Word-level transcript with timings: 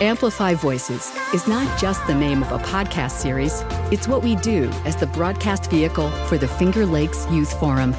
Amplify 0.00 0.54
Voices 0.54 1.12
is 1.34 1.48
not 1.48 1.76
just 1.76 2.06
the 2.06 2.14
name 2.14 2.44
of 2.44 2.52
a 2.52 2.64
podcast 2.64 3.18
series, 3.18 3.64
it's 3.90 4.06
what 4.06 4.22
we 4.22 4.36
do 4.36 4.70
as 4.84 4.94
the 4.94 5.08
broadcast 5.08 5.68
vehicle 5.68 6.08
for 6.28 6.38
the 6.38 6.46
Finger 6.46 6.86
Lakes 6.86 7.26
Youth 7.32 7.58
Forum. 7.58 7.90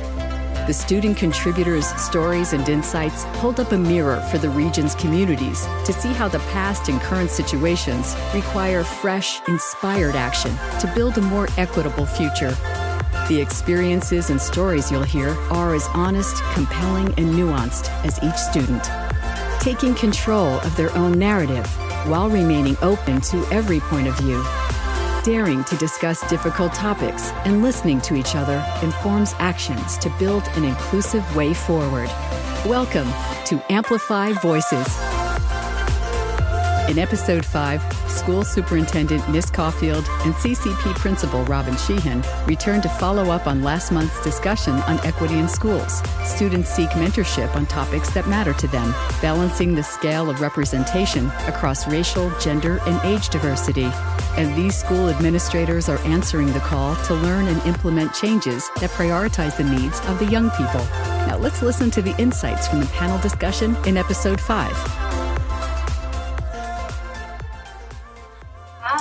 The 0.65 0.71
student 0.73 1.17
contributors' 1.17 1.87
stories 2.01 2.53
and 2.53 2.69
insights 2.69 3.23
hold 3.41 3.59
up 3.59 3.73
a 3.73 3.77
mirror 3.77 4.21
for 4.31 4.37
the 4.37 4.47
region's 4.47 4.95
communities 4.95 5.65
to 5.83 5.91
see 5.91 6.13
how 6.13 6.29
the 6.29 6.39
past 6.53 6.87
and 6.87 7.01
current 7.01 7.31
situations 7.31 8.15
require 8.33 8.85
fresh, 8.85 9.45
inspired 9.49 10.15
action 10.15 10.51
to 10.79 10.89
build 10.95 11.17
a 11.17 11.21
more 11.21 11.49
equitable 11.57 12.05
future. 12.05 12.55
The 13.27 13.41
experiences 13.41 14.29
and 14.29 14.41
stories 14.41 14.89
you'll 14.89 15.03
hear 15.03 15.31
are 15.51 15.75
as 15.75 15.87
honest, 15.87 16.41
compelling, 16.53 17.07
and 17.17 17.33
nuanced 17.33 17.89
as 18.05 18.23
each 18.23 18.37
student. 18.37 18.89
Taking 19.59 19.93
control 19.95 20.61
of 20.61 20.73
their 20.77 20.95
own 20.95 21.19
narrative 21.19 21.67
while 22.09 22.29
remaining 22.29 22.75
open 22.81 23.21
to 23.21 23.45
every 23.51 23.79
point 23.81 24.07
of 24.07 24.17
view. 24.17 24.43
Daring 25.23 25.63
to 25.65 25.77
discuss 25.77 26.27
difficult 26.27 26.73
topics 26.73 27.29
and 27.45 27.61
listening 27.61 28.01
to 28.01 28.15
each 28.15 28.35
other 28.35 28.65
informs 28.81 29.35
actions 29.37 29.97
to 29.99 30.09
build 30.17 30.43
an 30.55 30.63
inclusive 30.63 31.35
way 31.35 31.53
forward. 31.53 32.09
Welcome 32.65 33.07
to 33.45 33.61
Amplify 33.71 34.33
Voices. 34.33 35.08
In 36.89 36.97
episode 36.97 37.45
5, 37.45 38.09
School 38.09 38.43
Superintendent 38.43 39.29
Miss 39.29 39.51
Caulfield 39.51 40.03
and 40.25 40.33
CPP 40.33 40.95
Principal 40.95 41.45
Robin 41.45 41.77
Sheehan 41.77 42.23
return 42.47 42.81
to 42.81 42.89
follow 42.89 43.29
up 43.29 43.45
on 43.45 43.61
last 43.61 43.91
month's 43.91 44.23
discussion 44.23 44.73
on 44.73 44.99
equity 45.05 45.37
in 45.37 45.47
schools. 45.47 46.01
Students 46.25 46.67
seek 46.67 46.89
mentorship 46.91 47.55
on 47.55 47.67
topics 47.67 48.09
that 48.15 48.27
matter 48.27 48.53
to 48.53 48.67
them, 48.69 48.91
balancing 49.21 49.75
the 49.75 49.83
scale 49.83 50.31
of 50.31 50.41
representation 50.41 51.27
across 51.45 51.87
racial, 51.87 52.31
gender, 52.39 52.79
and 52.87 52.99
age 53.05 53.29
diversity. 53.29 53.87
And 54.35 54.57
these 54.57 54.75
school 54.75 55.09
administrators 55.09 55.89
are 55.89 55.99
answering 55.99 56.51
the 56.53 56.59
call 56.59 56.95
to 57.03 57.13
learn 57.13 57.45
and 57.45 57.63
implement 57.67 58.15
changes 58.15 58.67
that 58.79 58.89
prioritize 58.89 59.55
the 59.57 59.63
needs 59.63 59.99
of 60.07 60.17
the 60.17 60.25
young 60.25 60.49
people. 60.51 60.83
Now 61.27 61.37
let's 61.37 61.61
listen 61.61 61.91
to 61.91 62.01
the 62.01 62.19
insights 62.19 62.67
from 62.67 62.79
the 62.79 62.87
panel 62.87 63.19
discussion 63.19 63.75
in 63.85 63.95
episode 63.95 64.41
5. 64.41 65.08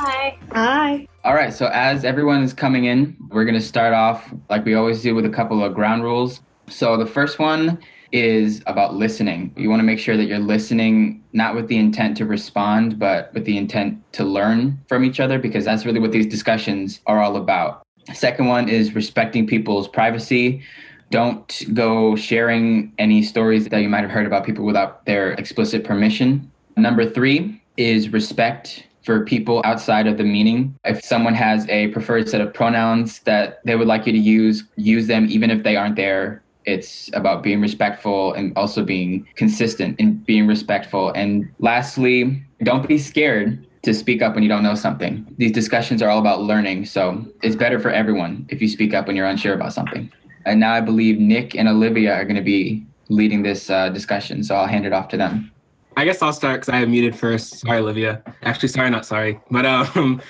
Hi. 0.01 0.39
Hi. 0.53 1.09
All 1.25 1.35
right, 1.35 1.53
so 1.53 1.67
as 1.73 2.05
everyone 2.05 2.45
is 2.45 2.55
coming 2.55 2.85
in, 2.85 3.17
we're 3.31 3.45
going 3.45 3.57
to 3.57 3.61
start 3.61 3.93
off 3.93 4.33
like 4.49 4.65
we 4.65 4.75
always 4.75 5.03
do 5.03 5.13
with 5.13 5.27
a 5.27 5.29
couple 5.29 5.65
of 5.65 5.75
ground 5.75 6.05
rules. 6.05 6.41
So 6.69 6.97
the 6.97 7.05
first 7.05 7.41
one 7.41 7.81
is 8.13 8.63
about 8.67 8.95
listening. 8.95 9.53
You 9.57 9.69
want 9.69 9.81
to 9.81 9.85
make 9.85 9.99
sure 9.99 10.17
that 10.17 10.27
you're 10.27 10.39
listening 10.39 11.25
not 11.33 11.57
with 11.57 11.67
the 11.67 11.79
intent 11.79 12.17
to 12.19 12.27
respond, 12.27 13.01
but 13.01 13.35
with 13.35 13.45
the 13.45 13.59
intent 13.59 14.01
to 14.13 14.25
learn 14.25 14.79
from 14.89 15.05
each 15.05 15.19
other, 15.19 15.37
because 15.37 15.65
that's 15.65 15.85
really 15.85 15.99
what 15.99 16.13
these 16.13 16.27
discussions 16.27 17.01
are 17.07 17.21
all 17.21 17.37
about. 17.37 17.83
Second 18.15 18.47
one 18.47 18.69
is 18.69 18.95
respecting 18.95 19.49
people's 19.49 19.89
privacy. 19.89 20.63
Don't 21.11 21.65
go 21.75 22.15
sharing 22.15 22.93
any 22.99 23.21
stories 23.25 23.69
that 23.69 23.83
you 23.83 23.89
might 23.89 24.03
have 24.03 24.13
heard 24.13 24.27
about 24.27 24.47
people 24.47 24.65
without 24.65 25.05
their 25.07 25.33
explicit 25.33 25.83
permission. 25.83 26.53
Number 26.77 27.11
three 27.11 27.61
is 27.77 28.11
respect 28.11 28.85
for 29.05 29.25
people 29.25 29.63
outside 29.65 30.07
of 30.07 30.19
the 30.19 30.25
meaning. 30.25 30.79
If 30.85 31.05
someone 31.05 31.35
has 31.35 31.69
a 31.69 31.89
preferred 31.89 32.29
set 32.29 32.41
of 32.41 32.53
pronouns 32.53 33.21
that 33.21 33.61
they 33.65 33.77
would 33.77 33.89
like 33.89 34.07
you 34.07 34.13
to 34.13 34.19
use, 34.19 34.65
use 34.77 35.07
them 35.07 35.27
even 35.31 35.51
if 35.51 35.63
they 35.63 35.77
aren't 35.77 35.97
there. 35.97 36.43
It's 36.65 37.09
about 37.15 37.43
being 37.43 37.61
respectful 37.63 38.35
and 38.35 38.53
also 38.57 38.85
being 38.85 39.27
consistent 39.37 39.99
in 39.99 40.17
being 40.17 40.47
respectful. 40.47 41.11
And 41.13 41.51
lastly, 41.59 42.45
don't 42.63 42.87
be 42.87 42.99
scared 42.99 43.67
to 43.83 43.95
speak 43.95 44.21
up 44.21 44.35
when 44.35 44.43
you 44.43 44.49
don't 44.49 44.63
know 44.63 44.75
something. 44.75 45.27
These 45.39 45.53
discussions 45.53 46.03
are 46.03 46.11
all 46.11 46.19
about 46.19 46.43
learning, 46.43 46.85
so 46.85 47.25
it's 47.43 47.57
better 47.57 47.79
for 47.79 47.91
everyone 47.91 48.47
if 48.51 48.61
you 48.61 48.69
speak 48.69 48.93
up 48.93 49.07
when 49.07 49.17
you're 49.17 49.27
unsure 49.27 49.55
about 49.55 49.73
something. 49.73 50.13
And 50.45 50.61
now 50.61 50.75
I 50.75 50.81
believe 50.81 51.19
Nick 51.19 51.55
and 51.55 51.69
Olivia 51.69 52.15
are 52.15 52.25
going 52.25 52.37
to 52.37 52.43
be 52.43 52.87
leading 53.09 53.43
this 53.43 53.71
uh, 53.71 53.89
discussion, 53.89 54.43
so 54.43 54.55
I'll 54.55 54.67
hand 54.67 54.85
it 54.85 54.93
off 54.93 55.09
to 55.09 55.17
them. 55.17 55.51
I 55.99 56.05
guess 56.05 56.23
I'll 56.23 56.33
start 56.33 56.61
because 56.61 56.69
I 56.69 56.77
have 56.77 56.89
muted 56.89 57.17
first. 57.17 57.59
Sorry, 57.59 57.79
Olivia. 57.79 58.23
Actually, 58.43 58.69
sorry, 58.69 58.89
not 58.89 59.05
sorry. 59.05 59.41
But 59.51 59.67
um, 59.67 60.23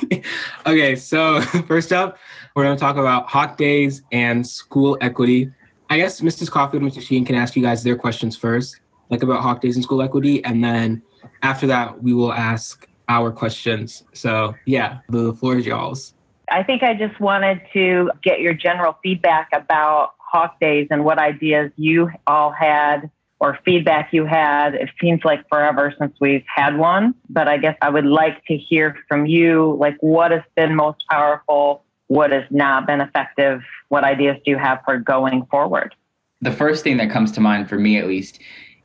okay. 0.66 0.96
So 0.96 1.42
first 1.68 1.92
up, 1.92 2.16
we're 2.56 2.62
going 2.64 2.74
to 2.74 2.80
talk 2.80 2.96
about 2.96 3.28
hawk 3.28 3.58
days 3.58 4.02
and 4.10 4.46
school 4.46 4.96
equity. 5.02 5.52
I 5.90 5.98
guess 5.98 6.22
Mrs. 6.22 6.50
Caulfield 6.50 6.82
and 6.82 6.90
Mr. 6.90 7.02
Sheehan 7.02 7.26
can 7.26 7.34
ask 7.34 7.54
you 7.54 7.62
guys 7.62 7.82
their 7.82 7.94
questions 7.94 8.38
first, 8.38 8.80
like 9.10 9.22
about 9.22 9.42
hawk 9.42 9.60
days 9.60 9.76
and 9.76 9.84
school 9.84 10.00
equity, 10.00 10.42
and 10.46 10.64
then 10.64 11.02
after 11.42 11.66
that, 11.66 12.02
we 12.02 12.14
will 12.14 12.32
ask 12.32 12.88
our 13.10 13.30
questions. 13.30 14.04
So 14.14 14.54
yeah, 14.64 15.00
the 15.10 15.34
floor 15.34 15.58
is 15.58 15.66
y'all's. 15.66 16.14
I 16.50 16.62
think 16.62 16.82
I 16.82 16.94
just 16.94 17.20
wanted 17.20 17.60
to 17.74 18.10
get 18.22 18.40
your 18.40 18.54
general 18.54 18.96
feedback 19.02 19.50
about 19.52 20.14
hawk 20.16 20.58
days 20.58 20.88
and 20.90 21.04
what 21.04 21.18
ideas 21.18 21.70
you 21.76 22.10
all 22.26 22.50
had 22.50 23.10
or 23.42 23.58
feedback 23.64 24.12
you 24.12 24.24
had. 24.24 24.76
It 24.76 24.88
seems 25.00 25.24
like 25.24 25.46
forever 25.48 25.92
since 25.98 26.14
we've 26.20 26.44
had 26.46 26.78
one, 26.78 27.12
but 27.28 27.48
I 27.48 27.56
guess 27.56 27.76
I 27.82 27.90
would 27.90 28.06
like 28.06 28.44
to 28.46 28.56
hear 28.56 28.96
from 29.08 29.26
you 29.26 29.76
like 29.80 29.96
what 29.98 30.30
has 30.30 30.42
been 30.54 30.76
most 30.76 31.04
powerful, 31.10 31.82
what 32.06 32.30
has 32.30 32.44
not 32.50 32.86
been 32.86 33.00
effective, 33.00 33.60
what 33.88 34.04
ideas 34.04 34.36
do 34.44 34.52
you 34.52 34.58
have 34.58 34.78
for 34.84 34.96
going 34.96 35.44
forward? 35.46 35.92
The 36.40 36.52
first 36.52 36.84
thing 36.84 36.98
that 36.98 37.10
comes 37.10 37.32
to 37.32 37.40
mind 37.40 37.68
for 37.68 37.80
me 37.80 37.98
at 37.98 38.06
least 38.06 38.38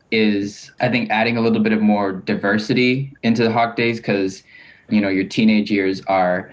is 0.09 0.71
I 0.79 0.89
think 0.89 1.11
adding 1.11 1.37
a 1.37 1.41
little 1.41 1.61
bit 1.61 1.71
of 1.71 1.81
more 1.81 2.13
diversity 2.13 3.13
into 3.21 3.43
the 3.43 3.51
Hawk 3.51 3.75
Days 3.75 3.97
because 3.97 4.41
you 4.89 5.01
know 5.01 5.09
your 5.09 5.25
teenage 5.25 5.69
years 5.69 6.01
are 6.07 6.51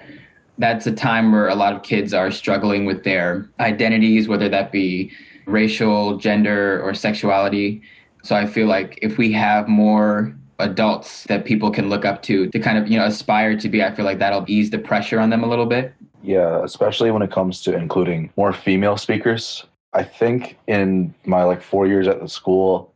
that's 0.59 0.87
a 0.87 0.93
time 0.93 1.33
where 1.33 1.49
a 1.49 1.55
lot 1.55 1.73
of 1.73 1.83
kids 1.83 2.13
are 2.13 2.31
struggling 2.31 2.85
with 2.85 3.03
their 3.03 3.49
identities, 3.61 4.29
whether 4.29 4.49
that 4.51 4.73
be 4.73 5.11
racial, 5.47 6.17
gender, 6.17 6.81
or 6.83 6.95
sexuality. 6.95 7.83
So 8.23 8.35
I 8.35 8.47
feel 8.47 8.67
like 8.67 8.99
if 9.03 9.19
we 9.19 9.33
have 9.33 9.69
more 9.69 10.35
adults 10.59 11.25
that 11.25 11.45
people 11.45 11.71
can 11.71 11.89
look 11.89 12.05
up 12.05 12.23
to 12.23 12.49
to 12.49 12.59
kind 12.59 12.79
of, 12.79 12.89
you 12.89 12.99
know, 12.99 13.05
aspire 13.05 13.57
to 13.59 13.69
be, 13.69 13.83
I 13.83 13.95
feel 13.95 14.05
like 14.05 14.19
that'll 14.19 14.45
ease 14.47 14.71
the 14.71 14.79
pressure 14.79 15.21
on 15.21 15.31
them 15.31 15.43
a 15.43 15.49
little 15.49 15.67
bit. 15.67 15.95
Yeah, 16.23 16.65
especially 16.65 17.11
when 17.11 17.23
it 17.23 17.31
comes 17.31 17.61
to 17.63 17.77
including 17.77 18.33
more 18.37 18.53
female 18.53 18.97
speakers. 18.97 19.65
I 19.93 20.03
think 20.03 20.57
in 20.67 21.15
my 21.25 21.45
like 21.45 21.63
4 21.63 21.87
years 21.87 22.09
at 22.09 22.21
the 22.21 22.29
school, 22.29 22.93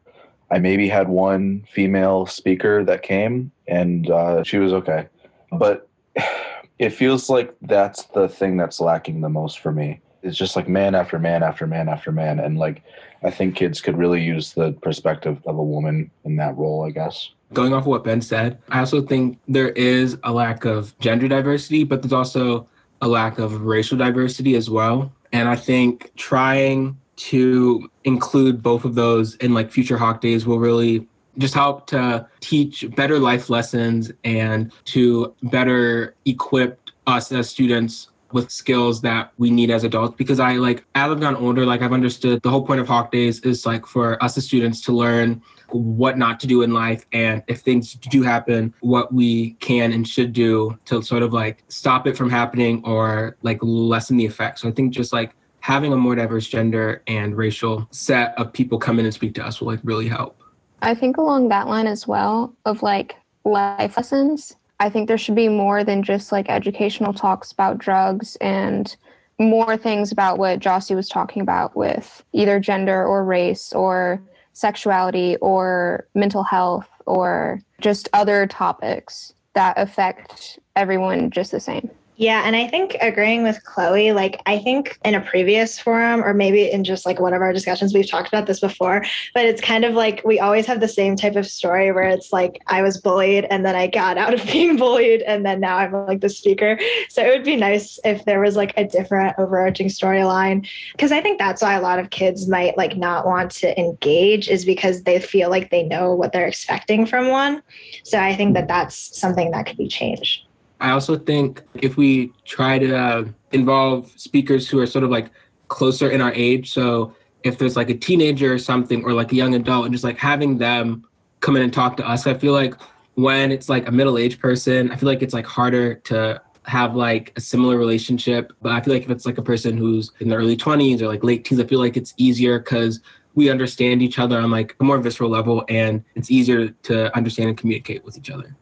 I 0.51 0.59
maybe 0.59 0.89
had 0.89 1.09
one 1.09 1.65
female 1.71 2.27
speaker 2.27 2.85
that 2.85 3.03
came 3.03 3.53
and 3.69 4.11
uh, 4.11 4.43
she 4.43 4.59
was 4.59 4.73
okay. 4.73 5.07
But 5.53 5.89
it 6.79 6.91
feels 6.91 7.29
like 7.29 7.55
that's 7.63 8.05
the 8.05 8.29
thing 8.29 8.57
that's 8.57 8.81
lacking 8.81 9.21
the 9.21 9.29
most 9.29 9.59
for 9.59 9.73
me 9.73 10.01
it's 10.23 10.37
just 10.37 10.57
like 10.57 10.69
man 10.69 10.95
after 10.95 11.19
man 11.19 11.43
after 11.43 11.67
man 11.67 11.89
after 11.89 12.13
man 12.13 12.41
and 12.41 12.59
like 12.59 12.83
i 13.23 13.31
think 13.31 13.57
kids 13.57 13.81
could 13.81 13.97
really 13.97 14.23
use 14.23 14.53
the 14.53 14.73
perspective 14.83 15.41
of 15.47 15.57
a 15.57 15.63
woman 15.63 16.11
in 16.25 16.37
that 16.37 16.57
role 16.57 16.85
i 16.85 16.91
guess. 16.91 17.31
Going 17.55 17.73
off 17.73 17.83
of 17.83 17.87
what 17.87 18.05
ben 18.05 18.21
said 18.21 18.59
i 18.71 18.81
also 18.81 19.03
think 19.03 19.39
there 19.49 19.71
is 19.71 20.19
a 20.25 20.33
lack 20.33 20.65
of 20.65 20.99
gender 20.99 21.29
diversity 21.29 21.85
but 21.85 22.03
there's 22.03 22.13
also 22.13 22.69
a 23.01 23.09
lack 23.09 23.39
of 23.39 23.63
racial 23.63 23.97
diversity 23.97 24.57
as 24.57 24.69
well. 24.69 25.13
And 25.33 25.49
i 25.49 25.57
think 25.57 26.13
trying 26.17 26.99
to 27.17 27.91
include 28.05 28.63
both 28.63 28.85
of 28.85 28.95
those 28.95 29.35
in 29.37 29.53
like 29.53 29.71
future 29.71 29.99
hawk 29.99 30.21
days 30.21 30.47
will 30.47 30.59
really 30.59 31.07
just 31.39 31.55
help 31.55 31.87
to 31.87 32.27
teach 32.41 32.85
better 32.95 33.19
life 33.19 33.49
lessons 33.49 34.11
and 34.25 34.73
to 34.85 35.35
better 35.45 36.15
equip 36.25 36.81
us 37.07 37.33
as 37.33 37.49
students 37.49 38.08
with 38.33 38.51
skills 38.51 39.01
that 39.03 39.33
we 39.39 39.51
need 39.51 39.71
as 39.71 39.85
adults 39.85 40.15
because 40.17 40.41
I 40.41 40.55
like 40.55 40.85
as 40.95 41.11
I've 41.11 41.21
gotten 41.21 41.43
older, 41.43 41.65
like 41.65 41.83
I've 41.83 41.93
understood 41.93 42.43
the 42.43 42.51
whole 42.51 42.65
point 42.65 42.81
of 42.81 42.89
Hawk 42.89 43.11
Days 43.11 43.41
is 43.41 43.65
like 43.65 43.87
for 43.87 44.23
us 44.23 44.37
as 44.37 44.45
students 44.45 44.81
to 44.83 44.93
learn 44.93 45.43
what 45.71 46.17
not 46.17 46.41
to 46.41 46.47
do 46.47 46.63
in 46.63 46.73
life 46.73 47.05
and 47.13 47.43
if 47.47 47.61
things 47.61 47.95
do 47.95 48.23
happen, 48.23 48.75
what 48.81 49.13
we 49.13 49.53
can 49.55 49.93
and 49.93 50.07
should 50.07 50.33
do 50.33 50.79
to 50.87 51.03
sort 51.03 51.23
of 51.23 51.33
like 51.33 51.65
stop 51.69 52.07
it 52.07 52.17
from 52.17 52.31
happening 52.31 52.83
or 52.85 53.37
like 53.43 53.59
lessen 53.63 54.17
the 54.17 54.27
effect. 54.27 54.59
So 54.61 54.69
I 54.69 54.73
think 54.73 54.93
just 54.93 55.13
like 55.13 55.35
having 55.61 55.93
a 55.93 55.97
more 55.97 56.15
diverse 56.15 56.47
gender 56.47 57.03
and 57.07 57.37
racial 57.37 57.87
set 57.91 58.39
of 58.39 58.53
people 58.53 58.79
come 58.79 58.99
in 58.99 59.05
and 59.05 59.15
speak 59.15 59.35
to 59.35 59.45
us 59.45 59.61
will 59.61 59.69
like 59.69 59.81
really 59.83 60.09
help. 60.09 60.43
I 60.81 60.95
think 60.95 61.17
along 61.17 61.49
that 61.49 61.67
line 61.67 61.87
as 61.87 62.07
well 62.07 62.55
of 62.65 62.83
like 62.83 63.17
life 63.45 63.97
lessons 63.97 64.57
I 64.81 64.91
think 64.91 65.09
there 65.09 65.19
should 65.19 65.35
be 65.35 65.49
more 65.49 65.83
than 65.83 66.03
just 66.03 66.31
like 66.31 66.49
educational 66.49 67.13
talks 67.13 67.51
about 67.53 67.79
drugs 67.79 68.37
and 68.37 68.95
more 69.39 69.77
things 69.77 70.13
about 70.13 70.39
what 70.39 70.61
Jossie 70.61 70.95
was 70.97 71.09
talking 71.09 71.43
about 71.43 71.77
with 71.77 72.23
either 72.33 72.61
gender 72.61 73.05
or 73.05 73.25
race 73.25 73.73
or 73.73 74.21
sexuality 74.53 75.37
or 75.37 76.07
mental 76.15 76.43
health 76.43 76.89
or 77.07 77.61
just 77.81 78.09
other 78.13 78.47
topics 78.47 79.33
that 79.55 79.75
affect 79.77 80.59
everyone 80.77 81.31
just 81.31 81.53
the 81.53 81.61
same. 81.61 81.91
Yeah, 82.21 82.43
and 82.45 82.57
I 82.57 82.67
think 82.67 82.97
agreeing 83.01 83.45
with 83.45 83.63
Chloe, 83.63 84.11
like 84.11 84.43
I 84.45 84.59
think 84.59 84.99
in 85.05 85.15
a 85.15 85.21
previous 85.21 85.79
forum 85.79 86.25
or 86.25 86.35
maybe 86.35 86.69
in 86.69 86.83
just 86.83 87.07
like 87.07 87.21
one 87.21 87.33
of 87.33 87.43
our 87.43 87.53
discussions, 87.53 87.95
we've 87.95 88.11
talked 88.11 88.27
about 88.27 88.49
this 88.49 88.59
before, 88.59 89.05
but 89.35 89.45
it's 89.45 89.61
kind 89.61 89.85
of 89.85 89.95
like 89.95 90.23
we 90.25 90.41
always 90.41 90.67
have 90.67 90.81
the 90.81 90.89
same 90.89 91.15
type 91.15 91.37
of 91.37 91.47
story 91.47 91.93
where 91.93 92.09
it's 92.09 92.33
like 92.33 92.61
I 92.67 92.83
was 92.83 93.01
bullied 93.01 93.47
and 93.51 93.65
then 93.65 93.77
I 93.77 93.87
got 93.87 94.19
out 94.19 94.35
of 94.35 94.45
being 94.53 94.77
bullied 94.77 95.23
and 95.23 95.47
then 95.47 95.61
now 95.61 95.77
I'm 95.77 95.93
like 95.93 96.21
the 96.21 96.29
speaker. 96.29 96.77
So 97.09 97.25
it 97.25 97.29
would 97.29 97.45
be 97.45 97.55
nice 97.55 98.01
if 98.05 98.25
there 98.25 98.41
was 98.41 98.57
like 98.57 98.77
a 98.77 98.85
different 98.85 99.37
overarching 99.39 99.87
storyline 99.87 100.69
because 100.95 101.13
I 101.13 101.21
think 101.21 101.39
that's 101.39 101.63
why 101.63 101.75
a 101.75 101.81
lot 101.81 102.01
of 102.01 102.11
kids 102.11 102.49
might 102.49 102.77
like 102.77 102.97
not 102.97 103.27
want 103.27 103.53
to 103.53 103.79
engage 103.79 104.49
is 104.49 104.65
because 104.65 105.05
they 105.05 105.21
feel 105.21 105.51
like 105.51 105.71
they 105.71 105.85
know 105.85 106.17
what 106.17 106.33
they're 106.33 106.49
expecting 106.49 107.07
from 107.07 107.29
one. 107.29 107.63
So 108.03 108.19
I 108.19 108.35
think 108.35 108.55
that 108.55 108.67
that's 108.67 109.17
something 109.17 109.53
that 109.53 109.67
could 109.67 109.77
be 109.77 109.87
changed. 109.87 110.48
I 110.81 110.91
also 110.91 111.17
think 111.17 111.63
if 111.75 111.97
we 111.97 112.33
try 112.45 112.79
to 112.79 112.97
uh, 112.97 113.25
involve 113.53 114.11
speakers 114.17 114.69
who 114.69 114.79
are 114.81 114.87
sort 114.87 115.05
of 115.05 115.11
like 115.11 115.31
closer 115.69 116.11
in 116.11 116.21
our 116.21 116.33
age, 116.35 116.73
so 116.73 117.15
if 117.43 117.59
there's 117.59 117.77
like 117.77 117.91
a 117.91 117.95
teenager 117.95 118.53
or 118.53 118.59
something, 118.59 119.05
or 119.05 119.13
like 119.13 119.33
a 119.33 119.35
young 119.35 119.55
adult, 119.55 119.87
and 119.87 119.95
just 119.95 120.05
like 120.05 120.19
having 120.19 120.59
them 120.59 121.07
come 121.41 121.57
in 121.57 121.63
and 121.63 121.73
talk 121.73 121.97
to 121.97 122.09
us, 122.09 122.27
I 122.27 122.35
feel 122.35 122.53
like 122.53 122.75
when 123.15 123.51
it's 123.51 123.69
like 123.69 123.89
a 123.89 123.93
middle 123.93 124.19
aged 124.19 124.41
person, 124.41 124.91
I 124.93 124.97
feel 124.97 125.09
like 125.09 125.23
it's 125.23 125.35
like 125.35 125.47
harder 125.47 125.97
to 125.97 126.41
have 126.65 126.95
like 126.95 127.33
a 127.37 127.41
similar 127.41 127.77
relationship. 127.77 128.53
But 128.63 128.73
I 128.73 128.81
feel 128.81 128.95
like 128.95 129.05
if 129.05 129.11
it's 129.11 129.27
like 129.27 129.39
a 129.39 129.43
person 129.43 129.77
who's 129.77 130.13
in 130.21 130.29
their 130.29 130.39
early 130.39 130.57
20s 130.57 131.01
or 131.01 131.09
like 131.09 131.25
late 131.25 131.45
teens, 131.45 131.61
I 131.61 131.67
feel 131.67 131.81
like 131.81 131.97
it's 131.97 132.15
easier 132.17 132.59
because 132.59 133.01
we 133.35 133.51
understand 133.51 134.03
each 134.03 134.19
other 134.19 134.39
on 134.39 134.51
like 134.51 134.77
a 134.81 134.85
more 134.85 134.99
visceral 134.99 135.31
level 135.31 135.65
and 135.69 136.05
it's 136.15 136.31
easier 136.31 136.69
to 136.69 137.17
understand 137.17 137.49
and 137.49 137.59
communicate 137.59 138.05
with 138.05 138.17
each 138.19 138.31
other. 138.31 138.55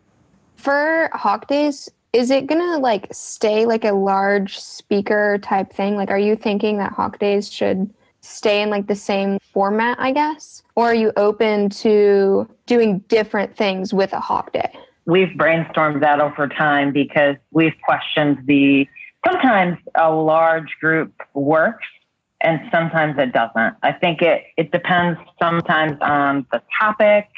For 0.56 1.10
Hawk 1.12 1.46
Days, 1.46 1.88
is 2.12 2.30
it 2.30 2.46
gonna 2.46 2.78
like 2.78 3.08
stay 3.12 3.66
like 3.66 3.84
a 3.84 3.92
large 3.92 4.58
speaker 4.58 5.38
type 5.42 5.72
thing? 5.72 5.96
Like, 5.96 6.10
are 6.10 6.18
you 6.18 6.36
thinking 6.36 6.78
that 6.78 6.92
Hawk 6.92 7.18
Days 7.18 7.52
should 7.52 7.92
stay 8.20 8.62
in 8.62 8.70
like 8.70 8.86
the 8.86 8.94
same 8.94 9.38
format, 9.52 9.98
I 10.00 10.12
guess? 10.12 10.62
Or 10.74 10.86
are 10.86 10.94
you 10.94 11.12
open 11.16 11.68
to 11.70 12.48
doing 12.66 12.98
different 13.08 13.56
things 13.56 13.94
with 13.94 14.12
a 14.12 14.20
Hawk 14.20 14.52
Day? 14.52 14.72
We've 15.04 15.28
brainstormed 15.28 16.00
that 16.00 16.20
over 16.20 16.48
time 16.48 16.92
because 16.92 17.36
we've 17.52 17.74
questioned 17.84 18.38
the 18.46 18.88
sometimes 19.24 19.78
a 19.96 20.10
large 20.12 20.76
group 20.80 21.12
works 21.34 21.86
and 22.40 22.60
sometimes 22.72 23.16
it 23.18 23.32
doesn't. 23.32 23.76
I 23.82 23.92
think 23.92 24.22
it, 24.22 24.44
it 24.56 24.72
depends 24.72 25.18
sometimes 25.40 25.96
on 26.00 26.46
the 26.52 26.62
topic, 26.80 27.28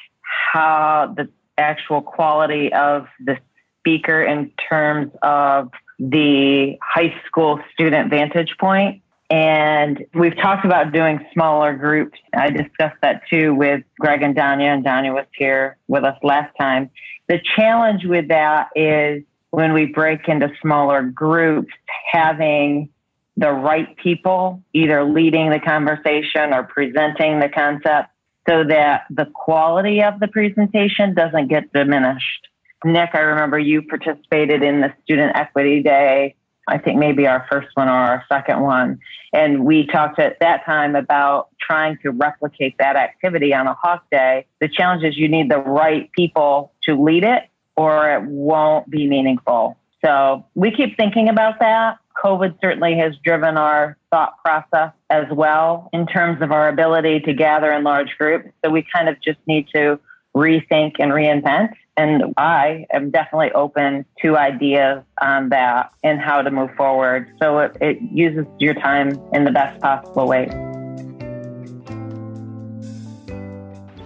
how 0.53 1.14
the 1.17 1.29
actual 1.59 2.01
quality 2.01 2.73
of 2.73 3.07
the 3.21 3.39
speaker 3.81 4.23
in 4.23 4.51
terms 4.69 5.13
of 5.23 5.71
the 5.99 6.77
high 6.83 7.15
school 7.27 7.61
student 7.73 8.11
vantage 8.11 8.55
point. 8.59 9.03
And 9.31 10.07
we've 10.15 10.37
talked 10.37 10.65
about 10.65 10.93
doing 10.93 11.25
smaller 11.35 11.75
groups. 11.75 12.19
I 12.35 12.49
discussed 12.51 12.97
that 13.03 13.23
too 13.29 13.55
with 13.55 13.83
Greg 14.01 14.23
and 14.23 14.35
Danya, 14.35 14.73
and 14.75 14.85
Danya 14.85 15.13
was 15.13 15.27
here 15.37 15.77
with 15.87 16.05
us 16.05 16.17
last 16.23 16.55
time. 16.59 16.91
The 17.29 17.39
challenge 17.57 18.05
with 18.07 18.29
that 18.29 18.69
is 18.75 19.23
when 19.51 19.75
we 19.75 19.87
break 19.87 20.29
into 20.29 20.51
smaller 20.63 21.03
groups, 21.03 21.73
having 22.11 22.89
the 23.37 23.51
right 23.53 23.97
people 23.99 24.63
either 24.73 25.05
leading 25.05 25.51
the 25.51 25.61
conversation 25.61 26.53
or 26.53 26.65
presenting 26.65 27.39
the 27.39 27.49
concept 27.49 28.09
so 28.49 28.65
that 28.65 29.05
the 29.11 29.27
quality 29.35 30.03
of 30.03 30.21
the 30.21 30.29
presentation 30.29 31.15
doesn't 31.15 31.49
get 31.49 31.73
diminished. 31.73 32.49
Nick, 32.85 33.11
I 33.12 33.21
remember 33.21 33.59
you 33.59 33.83
participated 33.83 34.62
in 34.62 34.81
the 34.81 34.93
Student 35.03 35.37
Equity 35.37 35.83
Day. 35.83 36.35
I 36.69 36.79
think 36.79 36.99
maybe 36.99 37.27
our 37.27 37.47
first 37.50 37.69
one 37.75 37.89
or 37.89 37.93
our 37.93 38.25
second 38.29 38.61
one. 38.61 39.00
And 39.33 39.65
we 39.65 39.87
talked 39.87 40.19
at 40.19 40.39
that 40.41 40.65
time 40.65 40.95
about 40.97 41.49
trying 41.61 41.99
to 42.03 42.11
replicate 42.11 42.77
that 42.79 42.97
activity 42.97 43.53
on 43.53 43.67
a 43.67 43.75
Hawk 43.75 44.05
Day. 44.11 44.47
The 44.61 44.69
challenge 44.69 45.05
is 45.05 45.17
you 45.17 45.29
need 45.29 45.50
the 45.50 45.59
right 45.59 46.11
people 46.12 46.73
to 46.85 47.03
lead 47.03 47.25
it 47.25 47.45
or 47.77 48.11
it 48.15 48.23
won't 48.23 48.89
be 48.91 49.09
meaningful. 49.09 49.77
So 50.05 50.47
we 50.55 50.71
keep 50.71 50.97
thinking 50.97 51.29
about 51.29 51.59
that. 51.61 51.99
COVID 52.23 52.59
certainly 52.61 52.97
has 52.99 53.15
driven 53.25 53.56
our 53.56 53.97
thought 54.11 54.35
process 54.44 54.93
as 55.11 55.26
well 55.31 55.88
in 55.93 56.06
terms 56.06 56.43
of 56.43 56.50
our 56.50 56.69
ability 56.69 57.20
to 57.20 57.32
gather 57.32 57.73
in 57.73 57.85
large 57.85 58.17
groups. 58.19 58.49
So 58.65 58.70
we 58.70 58.85
kind 58.93 59.09
of 59.09 59.20
just 59.20 59.38
need 59.47 59.69
to 59.75 60.00
rethink 60.37 60.94
and 60.99 61.12
reinvent. 61.12 61.75
And 61.97 62.35
I 62.37 62.87
am 62.93 63.11
definitely 63.11 63.53
open 63.53 64.05
to 64.23 64.37
ideas 64.37 65.03
on 65.20 65.49
that 65.49 65.93
and 66.05 66.20
how 66.20 66.43
to 66.43 66.50
move 66.50 66.70
forward. 66.76 67.32
So 67.41 67.59
it, 67.59 67.76
it 67.81 67.99
uses 68.12 68.47
your 68.59 68.75
time 68.75 69.21
in 69.32 69.44
the 69.44 69.50
best 69.50 69.81
possible 69.81 70.26
way. 70.26 70.49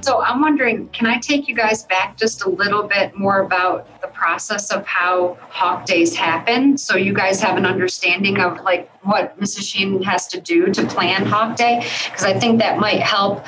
So 0.00 0.20
I'm 0.20 0.41
wondering, 0.41 0.88
can 0.88 1.06
I 1.06 1.19
take 1.19 1.47
you 1.49 1.55
guys 1.55 1.85
back 1.85 2.17
just 2.17 2.43
a 2.44 2.49
little 2.49 2.82
bit 2.82 3.17
more 3.17 3.41
about 3.41 3.87
process 4.23 4.71
of 4.71 4.87
how 4.87 5.37
Hawk 5.51 5.85
Days 5.85 6.15
happen? 6.15 6.79
So 6.79 6.97
you 6.97 7.13
guys 7.13 7.41
have 7.41 7.57
an 7.57 7.67
understanding 7.67 8.39
of 8.39 8.63
like 8.63 8.89
what 9.05 9.39
Mrs. 9.41 9.69
Sheehan 9.69 10.01
has 10.05 10.29
to 10.29 10.41
do 10.41 10.73
to 10.73 10.87
plan 10.87 11.27
Hawk 11.27 11.57
Day? 11.57 11.85
Because 12.05 12.23
I 12.23 12.39
think 12.39 12.61
that 12.61 12.79
might 12.79 13.01
help 13.01 13.45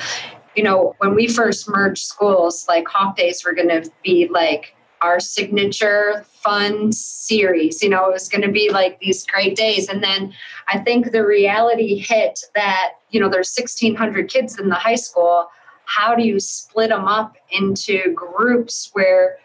you 0.55 0.63
know, 0.63 0.95
when 0.99 1.13
we 1.15 1.27
first 1.27 1.67
merged 1.67 2.03
schools, 2.03 2.65
like 2.69 2.87
Hawk 2.87 3.17
Days 3.17 3.43
were 3.45 3.53
going 3.53 3.67
to 3.67 3.89
be 4.03 4.29
like 4.29 4.73
our 5.01 5.19
signature 5.19 6.25
fun 6.31 6.91
series. 6.93 7.83
You 7.83 7.89
know, 7.89 8.07
it 8.07 8.13
was 8.13 8.29
going 8.29 8.41
to 8.41 8.51
be 8.51 8.69
like 8.69 8.99
these 8.99 9.25
great 9.25 9.57
days. 9.57 9.89
And 9.89 10.01
then 10.01 10.33
I 10.67 10.79
think 10.79 11.11
the 11.11 11.25
reality 11.25 11.97
hit 11.99 12.39
that, 12.55 12.93
you 13.09 13.19
know, 13.19 13.29
there's 13.29 13.53
1,600 13.55 14.29
kids 14.29 14.57
in 14.57 14.69
the 14.69 14.75
high 14.75 14.95
school. 14.95 15.49
How 15.85 16.15
do 16.15 16.23
you 16.23 16.39
split 16.39 16.89
them 16.89 17.05
up 17.05 17.35
into 17.51 18.13
groups 18.13 18.89
where 18.93 19.37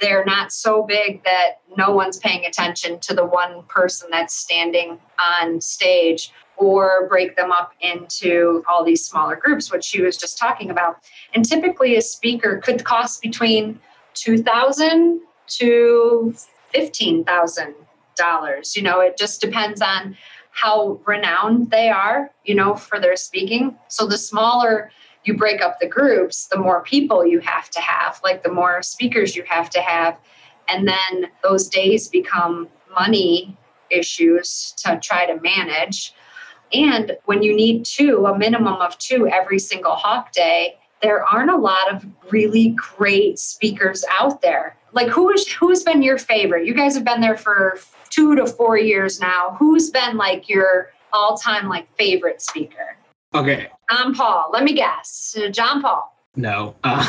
they're 0.00 0.24
not 0.24 0.52
so 0.52 0.82
big 0.82 1.24
that 1.24 1.60
no 1.76 1.92
one's 1.92 2.18
paying 2.18 2.44
attention 2.44 2.98
to 3.00 3.14
the 3.14 3.24
one 3.24 3.62
person 3.64 4.08
that's 4.10 4.34
standing 4.34 4.98
on 5.18 5.60
stage? 5.60 6.32
or 6.58 7.06
break 7.08 7.36
them 7.36 7.52
up 7.52 7.72
into 7.80 8.62
all 8.68 8.84
these 8.84 9.06
smaller 9.06 9.36
groups, 9.36 9.72
which 9.72 9.84
she 9.84 10.02
was 10.02 10.16
just 10.16 10.36
talking 10.36 10.70
about. 10.70 10.96
And 11.34 11.44
typically, 11.44 11.96
a 11.96 12.02
speaker 12.02 12.58
could 12.58 12.84
cost 12.84 13.22
between 13.22 13.80
two 14.14 14.42
thousand 14.42 15.20
to 15.58 16.34
fifteen 16.72 17.24
thousand 17.24 17.74
dollars. 18.16 18.76
You 18.76 18.82
know, 18.82 19.00
it 19.00 19.16
just 19.16 19.40
depends 19.40 19.80
on 19.80 20.16
how 20.50 21.00
renowned 21.06 21.70
they 21.70 21.88
are. 21.88 22.32
You 22.44 22.56
know, 22.56 22.74
for 22.74 23.00
their 23.00 23.16
speaking. 23.16 23.78
So 23.88 24.06
the 24.06 24.18
smaller 24.18 24.90
you 25.28 25.36
break 25.36 25.60
up 25.60 25.78
the 25.78 25.86
groups, 25.86 26.46
the 26.46 26.58
more 26.58 26.82
people 26.82 27.24
you 27.24 27.38
have 27.40 27.68
to 27.68 27.80
have, 27.80 28.18
like 28.24 28.42
the 28.42 28.50
more 28.50 28.82
speakers 28.82 29.36
you 29.36 29.44
have 29.46 29.68
to 29.68 29.80
have. 29.80 30.18
And 30.68 30.88
then 30.88 31.30
those 31.42 31.68
days 31.68 32.08
become 32.08 32.68
money 32.98 33.56
issues 33.90 34.72
to 34.78 34.98
try 35.02 35.26
to 35.26 35.38
manage. 35.40 36.14
And 36.72 37.16
when 37.26 37.42
you 37.42 37.54
need 37.54 37.84
two, 37.84 38.26
a 38.26 38.36
minimum 38.36 38.80
of 38.80 38.96
two 38.98 39.28
every 39.28 39.58
single 39.58 39.94
Hawk 39.94 40.32
Day, 40.32 40.78
there 41.02 41.22
aren't 41.24 41.50
a 41.50 41.56
lot 41.56 41.94
of 41.94 42.06
really 42.30 42.70
great 42.96 43.38
speakers 43.38 44.04
out 44.10 44.40
there. 44.40 44.76
Like 44.92 45.08
who's 45.08 45.46
who's 45.52 45.82
been 45.82 46.02
your 46.02 46.18
favorite? 46.18 46.66
You 46.66 46.74
guys 46.74 46.94
have 46.94 47.04
been 47.04 47.20
there 47.20 47.36
for 47.36 47.78
two 48.08 48.34
to 48.34 48.46
four 48.46 48.78
years 48.78 49.20
now. 49.20 49.56
Who's 49.58 49.90
been 49.90 50.16
like 50.16 50.48
your 50.48 50.90
all-time 51.12 51.68
like 51.68 51.86
favorite 51.96 52.40
speaker? 52.40 52.97
Okay. 53.34 53.68
John 53.90 54.14
Paul. 54.14 54.50
Let 54.52 54.64
me 54.64 54.72
guess. 54.72 55.36
John 55.50 55.82
Paul. 55.82 56.14
No. 56.36 56.76
Uh, 56.84 57.04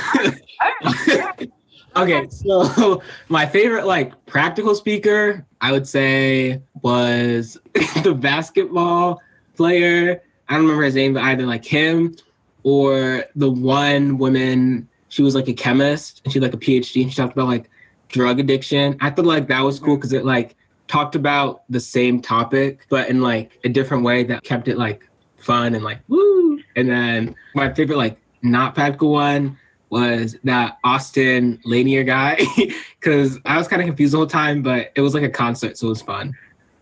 okay, 1.96 2.28
so 2.30 3.02
my 3.30 3.46
favorite 3.46 3.86
like 3.86 4.26
practical 4.26 4.76
speaker, 4.76 5.46
I 5.62 5.72
would 5.72 5.88
say, 5.88 6.62
was 6.82 7.58
the 8.04 8.16
basketball 8.18 9.22
player. 9.56 10.22
I 10.48 10.54
don't 10.54 10.64
remember 10.64 10.84
his 10.84 10.96
name, 10.96 11.14
but 11.14 11.24
either 11.24 11.46
like 11.46 11.64
him 11.64 12.16
or 12.64 13.26
the 13.36 13.50
one 13.50 14.18
woman. 14.18 14.88
She 15.10 15.24
was 15.24 15.36
like 15.36 15.48
a 15.48 15.54
chemist 15.54 16.22
and 16.24 16.32
she 16.32 16.40
had 16.40 16.44
like 16.44 16.54
a 16.54 16.58
PhD 16.58 17.02
and 17.02 17.12
she 17.12 17.18
talked 17.18 17.34
about 17.34 17.48
like 17.48 17.70
drug 18.10 18.40
addiction. 18.40 18.98
I 19.02 19.10
thought 19.10 19.26
like 19.26 19.48
that 19.48 19.62
was 19.62 19.80
cool 19.80 19.96
because 19.96 20.14
it 20.14 20.26
like 20.26 20.56
talked 20.88 21.16
about 21.16 21.64
the 21.70 21.80
same 21.80 22.22
topic, 22.22 22.86
but 22.90 23.10
in 23.10 23.22
like 23.22 23.60
a 23.64 23.70
different 23.70 24.04
way 24.04 24.24
that 24.24 24.44
kept 24.44 24.68
it 24.68 24.78
like 24.78 25.09
fun 25.42 25.76
and 25.76 25.84
like 25.84 26.00
woo. 26.08 26.60
And 26.76 26.90
then 26.90 27.36
my 27.56 27.74
favorite 27.74 27.98
like 27.98 28.18
not 28.42 28.76
practical 28.76 29.12
one 29.12 29.58
was 29.90 30.38
that 30.44 30.78
Austin 30.84 31.60
Lanier 31.66 32.04
guy 32.04 32.40
because 33.00 33.40
I 33.46 33.58
was 33.58 33.68
kind 33.68 33.82
of 33.82 33.88
confused 33.88 34.14
the 34.14 34.18
whole 34.18 34.28
time, 34.28 34.62
but 34.62 34.92
it 34.96 35.02
was 35.02 35.14
like 35.14 35.24
a 35.24 35.30
concert, 35.30 35.78
so 35.78 35.88
it 35.88 35.90
was 35.90 36.02
fun. 36.02 36.34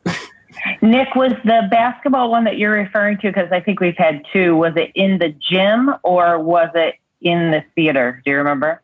Nick, 0.82 1.16
was 1.16 1.34
the 1.46 1.68
basketball 1.72 2.30
one 2.30 2.44
that 2.44 2.58
you're 2.58 2.72
referring 2.72 3.18
to? 3.20 3.28
Because 3.28 3.52
I 3.52 3.60
think 3.60 3.80
we've 3.80 3.98
had 3.98 4.24
two. 4.34 4.56
Was 4.56 4.74
it 4.76 4.92
in 4.96 5.20
the 5.20 5.30
gym 5.30 5.92
or 6.04 6.40
was 6.40 6.70
it 6.76 6.96
in 7.22 7.52
the 7.52 7.64
theater? 7.76 8.22
Do 8.26 8.32
you 8.32 8.38
remember? 8.38 8.82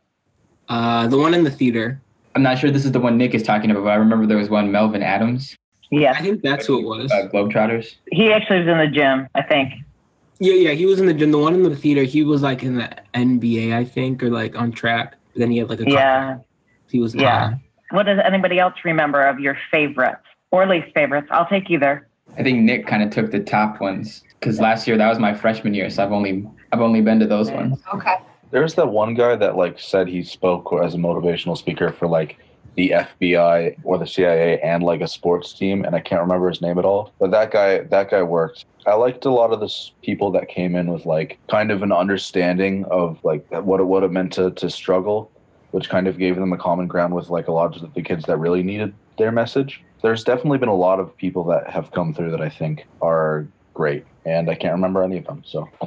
Uh, 0.69 1.07
the 1.07 1.17
one 1.17 1.33
in 1.33 1.43
the 1.43 1.51
theater. 1.51 2.01
I'm 2.35 2.41
not 2.41 2.57
sure 2.57 2.71
this 2.71 2.85
is 2.85 2.91
the 2.91 2.99
one 2.99 3.17
Nick 3.17 3.33
is 3.33 3.43
talking 3.43 3.69
about, 3.69 3.83
but 3.83 3.89
I 3.89 3.95
remember 3.95 4.25
there 4.25 4.37
was 4.37 4.49
one 4.49 4.71
Melvin 4.71 5.03
Adams. 5.03 5.55
Yes. 5.91 6.15
I 6.17 6.21
think 6.23 6.41
that's 6.41 6.65
who 6.65 6.79
it 6.79 6.85
was. 6.85 7.11
Uh, 7.11 7.27
Globetrotters. 7.31 7.95
He 8.11 8.31
actually 8.31 8.59
was 8.59 8.67
in 8.67 8.77
the 8.77 8.87
gym, 8.87 9.27
I 9.35 9.41
think. 9.43 9.73
Yeah, 10.39 10.53
yeah, 10.55 10.71
he 10.71 10.85
was 10.85 10.99
in 10.99 11.05
the 11.05 11.13
gym. 11.13 11.31
The 11.31 11.37
one 11.37 11.53
in 11.53 11.63
the 11.63 11.75
theater, 11.75 12.03
he 12.03 12.23
was 12.23 12.41
like 12.41 12.63
in 12.63 12.75
the 12.75 12.89
NBA, 13.13 13.73
I 13.73 13.85
think, 13.85 14.23
or 14.23 14.29
like 14.29 14.55
on 14.57 14.71
track. 14.71 15.15
But 15.33 15.39
then 15.39 15.51
he 15.51 15.57
had 15.59 15.69
like 15.69 15.79
a 15.81 15.89
Yeah. 15.89 16.37
He 16.89 16.99
was 16.99 17.13
Yeah. 17.15 17.49
high. 17.51 17.61
What 17.91 18.07
does 18.07 18.19
anybody 18.25 18.59
else 18.59 18.73
remember 18.83 19.21
of 19.23 19.39
your 19.39 19.57
favorites 19.71 20.23
or 20.51 20.65
least 20.65 20.93
favorites? 20.95 21.27
I'll 21.31 21.45
take 21.47 21.69
either. 21.69 22.07
I 22.37 22.41
think 22.43 22.59
Nick 22.61 22.87
kind 22.87 23.03
of 23.03 23.11
took 23.11 23.29
the 23.31 23.39
top 23.39 23.79
ones 23.79 24.23
because 24.39 24.59
last 24.59 24.87
year 24.87 24.97
that 24.97 25.07
was 25.09 25.19
my 25.19 25.33
freshman 25.35 25.75
year, 25.75 25.89
so 25.91 26.03
I've 26.03 26.11
only 26.11 26.47
I've 26.71 26.81
only 26.81 27.01
been 27.01 27.19
to 27.19 27.27
those 27.27 27.51
ones. 27.51 27.79
Okay. 27.93 28.15
There's 28.49 28.73
that 28.75 28.87
one 28.87 29.13
guy 29.13 29.35
that 29.35 29.55
like 29.55 29.79
said 29.79 30.07
he 30.07 30.23
spoke 30.23 30.73
as 30.83 30.95
a 30.95 30.97
motivational 30.97 31.55
speaker 31.55 31.91
for 31.91 32.07
like 32.07 32.37
the 32.75 32.89
FBI 32.89 33.77
or 33.83 33.97
the 33.97 34.07
CIA 34.07 34.59
and 34.61 34.83
like 34.83 35.01
a 35.01 35.07
sports 35.07 35.53
team, 35.53 35.83
and 35.85 35.95
I 35.95 35.99
can't 35.99 36.21
remember 36.21 36.49
his 36.49 36.61
name 36.61 36.79
at 36.79 36.85
all. 36.85 37.13
But 37.19 37.31
that 37.31 37.51
guy, 37.51 37.79
that 37.79 38.09
guy 38.09 38.23
worked. 38.23 38.65
I 38.85 38.95
liked 38.95 39.25
a 39.25 39.29
lot 39.29 39.51
of 39.51 39.59
the 39.59 39.73
people 40.01 40.31
that 40.31 40.49
came 40.49 40.75
in 40.75 40.91
with 40.91 41.05
like 41.05 41.37
kind 41.49 41.71
of 41.71 41.83
an 41.83 41.91
understanding 41.91 42.85
of 42.85 43.23
like 43.23 43.45
what 43.49 43.79
it 43.79 43.85
what 43.85 44.03
it 44.03 44.11
meant 44.11 44.33
to 44.33 44.51
to 44.51 44.69
struggle, 44.69 45.31
which 45.71 45.89
kind 45.89 46.07
of 46.07 46.17
gave 46.17 46.35
them 46.35 46.53
a 46.53 46.57
common 46.57 46.87
ground 46.87 47.13
with 47.13 47.29
like 47.29 47.47
a 47.47 47.51
lot 47.51 47.75
of 47.75 47.93
the 47.93 48.01
kids 48.01 48.25
that 48.25 48.37
really 48.37 48.63
needed 48.63 48.93
their 49.17 49.31
message. 49.31 49.81
There's 50.01 50.23
definitely 50.23 50.57
been 50.57 50.69
a 50.69 50.75
lot 50.75 50.99
of 50.99 51.15
people 51.15 51.45
that 51.45 51.69
have 51.69 51.91
come 51.91 52.13
through 52.13 52.31
that 52.31 52.41
I 52.41 52.49
think 52.49 52.85
are 53.01 53.47
great, 53.73 54.05
and 54.25 54.49
I 54.49 54.55
can't 54.55 54.73
remember 54.73 55.03
any 55.03 55.17
of 55.17 55.25
them. 55.25 55.43
So 55.45 55.69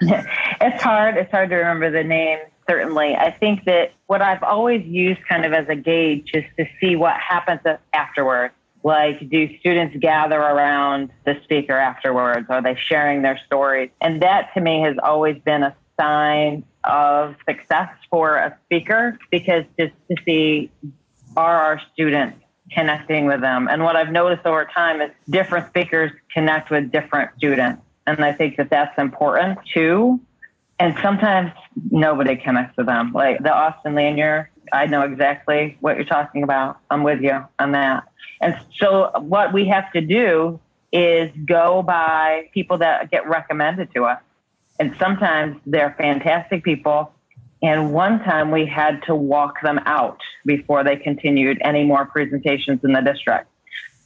it's 0.00 0.82
hard. 0.82 1.16
It's 1.16 1.30
hard 1.30 1.50
to 1.50 1.56
remember 1.56 1.90
the 1.90 2.02
names, 2.02 2.42
certainly. 2.72 3.14
I 3.14 3.30
think 3.30 3.64
that 3.64 3.92
what 4.06 4.22
I've 4.22 4.42
always 4.42 4.84
used 4.86 5.20
kind 5.28 5.44
of 5.44 5.52
as 5.52 5.68
a 5.68 5.76
gauge 5.76 6.30
is 6.32 6.44
to 6.58 6.64
see 6.80 6.96
what 6.96 7.16
happens 7.16 7.60
afterwards. 7.92 8.54
Like, 8.82 9.28
do 9.28 9.58
students 9.58 9.96
gather 10.00 10.40
around 10.40 11.10
the 11.24 11.38
speaker 11.44 11.76
afterwards? 11.76 12.46
Are 12.48 12.62
they 12.62 12.76
sharing 12.88 13.22
their 13.22 13.38
stories? 13.46 13.90
And 14.00 14.22
that 14.22 14.50
to 14.54 14.60
me 14.60 14.80
has 14.82 14.96
always 15.02 15.36
been 15.44 15.62
a 15.62 15.76
sign 16.00 16.64
of 16.84 17.36
success 17.48 17.90
for 18.10 18.36
a 18.36 18.56
speaker 18.64 19.18
because 19.30 19.64
just 19.78 19.92
to 20.10 20.16
see 20.24 20.70
are 21.36 21.60
our 21.60 21.80
students 21.92 22.38
connecting 22.72 23.26
with 23.26 23.40
them. 23.40 23.68
And 23.68 23.84
what 23.84 23.96
I've 23.96 24.10
noticed 24.10 24.46
over 24.46 24.64
time 24.64 25.00
is 25.00 25.10
different 25.28 25.68
speakers 25.68 26.10
connect 26.32 26.70
with 26.70 26.90
different 26.90 27.30
students. 27.36 27.82
And 28.06 28.24
I 28.24 28.32
think 28.32 28.56
that 28.56 28.70
that's 28.70 28.98
important 28.98 29.58
too. 29.72 30.20
And 30.78 30.96
sometimes 31.02 31.52
nobody 31.90 32.36
connects 32.36 32.76
with 32.76 32.86
them. 32.86 33.12
Like 33.12 33.42
the 33.42 33.52
Austin 33.52 33.94
Lanier, 33.94 34.50
I 34.72 34.86
know 34.86 35.02
exactly 35.02 35.76
what 35.80 35.96
you're 35.96 36.04
talking 36.04 36.42
about. 36.42 36.78
I'm 36.90 37.02
with 37.02 37.20
you 37.20 37.44
on 37.58 37.72
that. 37.72 38.04
And 38.40 38.58
so 38.78 39.10
what 39.18 39.52
we 39.52 39.68
have 39.68 39.92
to 39.92 40.00
do 40.00 40.58
is 40.92 41.30
go 41.46 41.82
by 41.82 42.50
people 42.52 42.78
that 42.78 43.10
get 43.10 43.28
recommended 43.28 43.92
to 43.94 44.04
us. 44.04 44.20
And 44.80 44.96
sometimes 44.98 45.60
they're 45.66 45.94
fantastic 45.96 46.64
people. 46.64 47.12
And 47.62 47.92
one 47.92 48.18
time 48.24 48.50
we 48.50 48.66
had 48.66 49.02
to 49.04 49.14
walk 49.14 49.62
them 49.62 49.78
out 49.86 50.20
before 50.44 50.82
they 50.82 50.96
continued 50.96 51.58
any 51.62 51.84
more 51.84 52.06
presentations 52.06 52.80
in 52.82 52.92
the 52.92 53.00
district. 53.00 53.48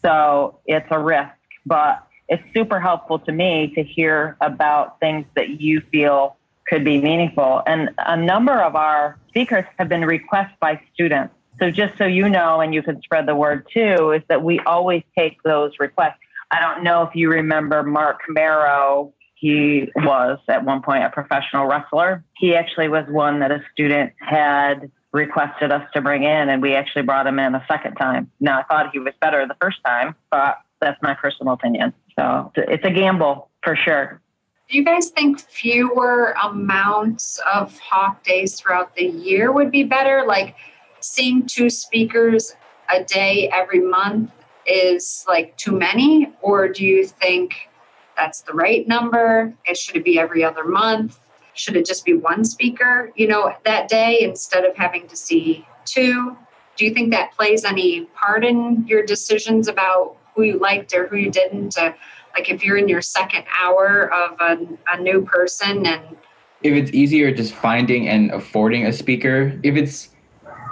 So 0.02 0.58
it's 0.66 0.86
a 0.90 0.98
risk, 0.98 1.32
but 1.64 2.06
it's 2.28 2.42
super 2.52 2.78
helpful 2.78 3.18
to 3.20 3.32
me 3.32 3.72
to 3.74 3.82
hear 3.82 4.36
about 4.40 5.00
things 5.00 5.24
that 5.34 5.60
you 5.60 5.80
feel 5.80 6.35
could 6.68 6.84
be 6.84 7.00
meaningful. 7.00 7.62
And 7.66 7.90
a 7.98 8.16
number 8.16 8.60
of 8.60 8.74
our 8.74 9.18
speakers 9.28 9.64
have 9.78 9.88
been 9.88 10.04
requests 10.04 10.56
by 10.60 10.80
students. 10.94 11.34
So 11.58 11.70
just 11.70 11.96
so 11.96 12.04
you 12.04 12.28
know, 12.28 12.60
and 12.60 12.74
you 12.74 12.82
can 12.82 13.00
spread 13.02 13.26
the 13.26 13.34
word 13.34 13.66
too, 13.72 14.12
is 14.12 14.22
that 14.28 14.42
we 14.42 14.60
always 14.60 15.02
take 15.16 15.42
those 15.42 15.72
requests. 15.78 16.18
I 16.50 16.60
don't 16.60 16.84
know 16.84 17.02
if 17.02 17.14
you 17.14 17.30
remember 17.30 17.82
Marc 17.82 18.20
Mero. 18.28 19.14
He 19.34 19.90
was 19.96 20.38
at 20.48 20.64
one 20.64 20.82
point 20.82 21.04
a 21.04 21.10
professional 21.10 21.66
wrestler. 21.66 22.24
He 22.36 22.54
actually 22.54 22.88
was 22.88 23.04
one 23.08 23.40
that 23.40 23.50
a 23.50 23.62
student 23.72 24.12
had 24.18 24.90
requested 25.12 25.72
us 25.72 25.86
to 25.94 26.00
bring 26.00 26.24
in, 26.24 26.48
and 26.48 26.60
we 26.60 26.74
actually 26.74 27.02
brought 27.02 27.26
him 27.26 27.38
in 27.38 27.54
a 27.54 27.64
second 27.68 27.94
time. 27.94 28.30
Now, 28.38 28.60
I 28.60 28.62
thought 28.64 28.90
he 28.92 28.98
was 28.98 29.14
better 29.20 29.46
the 29.46 29.56
first 29.60 29.78
time, 29.84 30.14
but 30.30 30.58
that's 30.80 31.00
my 31.02 31.14
personal 31.14 31.54
opinion. 31.54 31.94
So 32.18 32.52
it's 32.54 32.84
a 32.84 32.90
gamble 32.90 33.50
for 33.62 33.76
sure. 33.76 34.20
Do 34.68 34.76
you 34.76 34.84
guys 34.84 35.10
think 35.10 35.38
fewer 35.38 36.34
amounts 36.42 37.38
of 37.52 37.78
hawk 37.78 38.24
days 38.24 38.58
throughout 38.60 38.96
the 38.96 39.04
year 39.04 39.52
would 39.52 39.70
be 39.70 39.84
better? 39.84 40.24
Like 40.26 40.56
seeing 40.98 41.46
two 41.46 41.70
speakers 41.70 42.56
a 42.92 43.04
day 43.04 43.48
every 43.54 43.78
month 43.78 44.32
is 44.66 45.24
like 45.28 45.56
too 45.56 45.70
many? 45.70 46.32
Or 46.42 46.66
do 46.66 46.84
you 46.84 47.06
think 47.06 47.68
that's 48.16 48.40
the 48.40 48.54
right 48.54 48.88
number? 48.88 49.54
It 49.66 49.76
should 49.76 49.94
it 49.94 50.04
be 50.04 50.18
every 50.18 50.42
other 50.42 50.64
month? 50.64 51.20
Should 51.54 51.76
it 51.76 51.86
just 51.86 52.04
be 52.04 52.14
one 52.14 52.44
speaker, 52.44 53.12
you 53.14 53.28
know, 53.28 53.54
that 53.64 53.88
day 53.88 54.18
instead 54.22 54.64
of 54.64 54.76
having 54.76 55.06
to 55.06 55.16
see 55.16 55.64
two? 55.84 56.36
Do 56.76 56.84
you 56.84 56.92
think 56.92 57.12
that 57.12 57.32
plays 57.36 57.64
any 57.64 58.06
part 58.16 58.44
in 58.44 58.84
your 58.88 59.04
decisions 59.04 59.68
about 59.68 60.16
who 60.34 60.42
you 60.42 60.58
liked 60.58 60.92
or 60.92 61.06
who 61.06 61.16
you 61.16 61.30
didn't? 61.30 61.78
Uh, 61.78 61.92
like 62.36 62.50
if 62.50 62.64
you're 62.64 62.76
in 62.76 62.88
your 62.88 63.02
second 63.02 63.44
hour 63.58 64.12
of 64.12 64.36
a, 64.40 64.58
a 64.92 65.00
new 65.00 65.24
person 65.24 65.86
and 65.86 66.16
If 66.62 66.74
it's 66.74 66.92
easier 66.92 67.32
just 67.32 67.54
finding 67.54 68.08
and 68.08 68.30
affording 68.30 68.86
a 68.86 68.92
speaker, 68.92 69.58
if 69.62 69.76
it's 69.76 70.10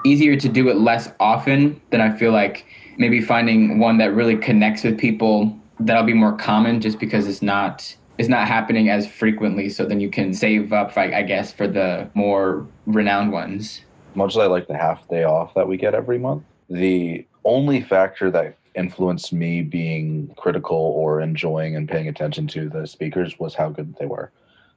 easier 0.05 0.37
to 0.37 0.49
do 0.49 0.69
it 0.69 0.77
less 0.77 1.11
often, 1.21 1.81
then 1.91 2.01
I 2.01 2.15
feel 2.17 2.33
like 2.33 2.67
maybe 2.99 3.21
finding 3.21 3.79
one 3.79 3.99
that 3.99 4.15
really 4.15 4.37
connects 4.37 4.85
with 4.85 4.99
people 4.99 5.59
that'll 5.81 6.05
be 6.05 6.15
more 6.15 6.37
common 6.37 6.81
just 6.81 6.99
because 6.99 7.27
it's 7.27 7.43
not 7.43 7.97
it's 8.17 8.29
not 8.29 8.47
happening 8.47 8.91
as 8.91 9.09
frequently. 9.09 9.69
So 9.69 9.85
then 9.85 10.01
you 10.01 10.11
can 10.11 10.33
save 10.35 10.73
up 10.73 10.97
I, 10.97 11.19
I 11.19 11.23
guess 11.23 11.53
for 11.53 11.67
the 11.67 12.09
more 12.15 12.67
renowned 12.87 13.33
ones. 13.33 13.81
Much 14.15 14.33
as 14.33 14.39
I 14.39 14.47
like 14.47 14.69
the 14.69 14.77
half 14.77 15.09
day 15.09 15.25
off 15.25 15.55
that 15.55 15.67
we 15.67 15.77
get 15.77 15.95
every 15.95 16.19
month, 16.19 16.45
the 16.71 17.27
only 17.45 17.81
factor 17.81 18.31
that 18.31 18.57
influenced 18.75 19.33
me 19.33 19.63
being 19.63 20.35
critical 20.37 20.77
or 20.77 21.21
enjoying 21.21 21.77
and 21.77 21.89
paying 21.89 22.09
attention 22.09 22.47
to 22.49 22.69
the 22.69 22.87
speakers 22.87 23.39
was 23.39 23.55
how 23.55 23.69
good 23.69 23.95
they 23.99 24.07
were. 24.07 24.33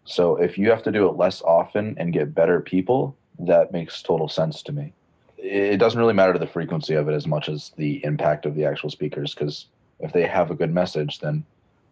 So 0.05 0.37
if 0.37 0.57
you 0.57 0.69
have 0.69 0.83
to 0.83 0.91
do 0.91 1.07
it 1.07 1.17
less 1.17 1.41
often 1.41 1.95
and 1.97 2.13
get 2.13 2.33
better 2.33 2.61
people, 2.61 3.15
that 3.39 3.71
makes 3.71 4.01
total 4.01 4.29
sense 4.29 4.63
to 4.63 4.71
me. 4.71 4.93
It 5.37 5.77
doesn't 5.77 5.99
really 5.99 6.13
matter 6.13 6.33
to 6.33 6.39
the 6.39 6.47
frequency 6.47 6.95
of 6.95 7.07
it 7.07 7.13
as 7.13 7.27
much 7.27 7.49
as 7.49 7.71
the 7.77 8.03
impact 8.03 8.45
of 8.45 8.55
the 8.55 8.65
actual 8.65 8.89
speakers 8.89 9.33
because 9.33 9.67
if 9.99 10.13
they 10.13 10.25
have 10.25 10.49
a 10.49 10.55
good 10.55 10.73
message, 10.73 11.19
then 11.19 11.45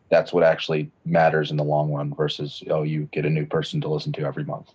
that's 0.10 0.32
what 0.32 0.44
actually 0.44 0.92
matters 1.04 1.52
in 1.52 1.58
the 1.58 1.64
long 1.64 1.92
run 1.92 2.14
versus 2.14 2.64
oh 2.70 2.84
you 2.84 3.10
get 3.12 3.26
a 3.26 3.30
new 3.30 3.46
person 3.46 3.82
to 3.82 3.90
listen 3.90 4.12
to 4.14 4.26
every 4.26 4.44
month. 4.44 4.72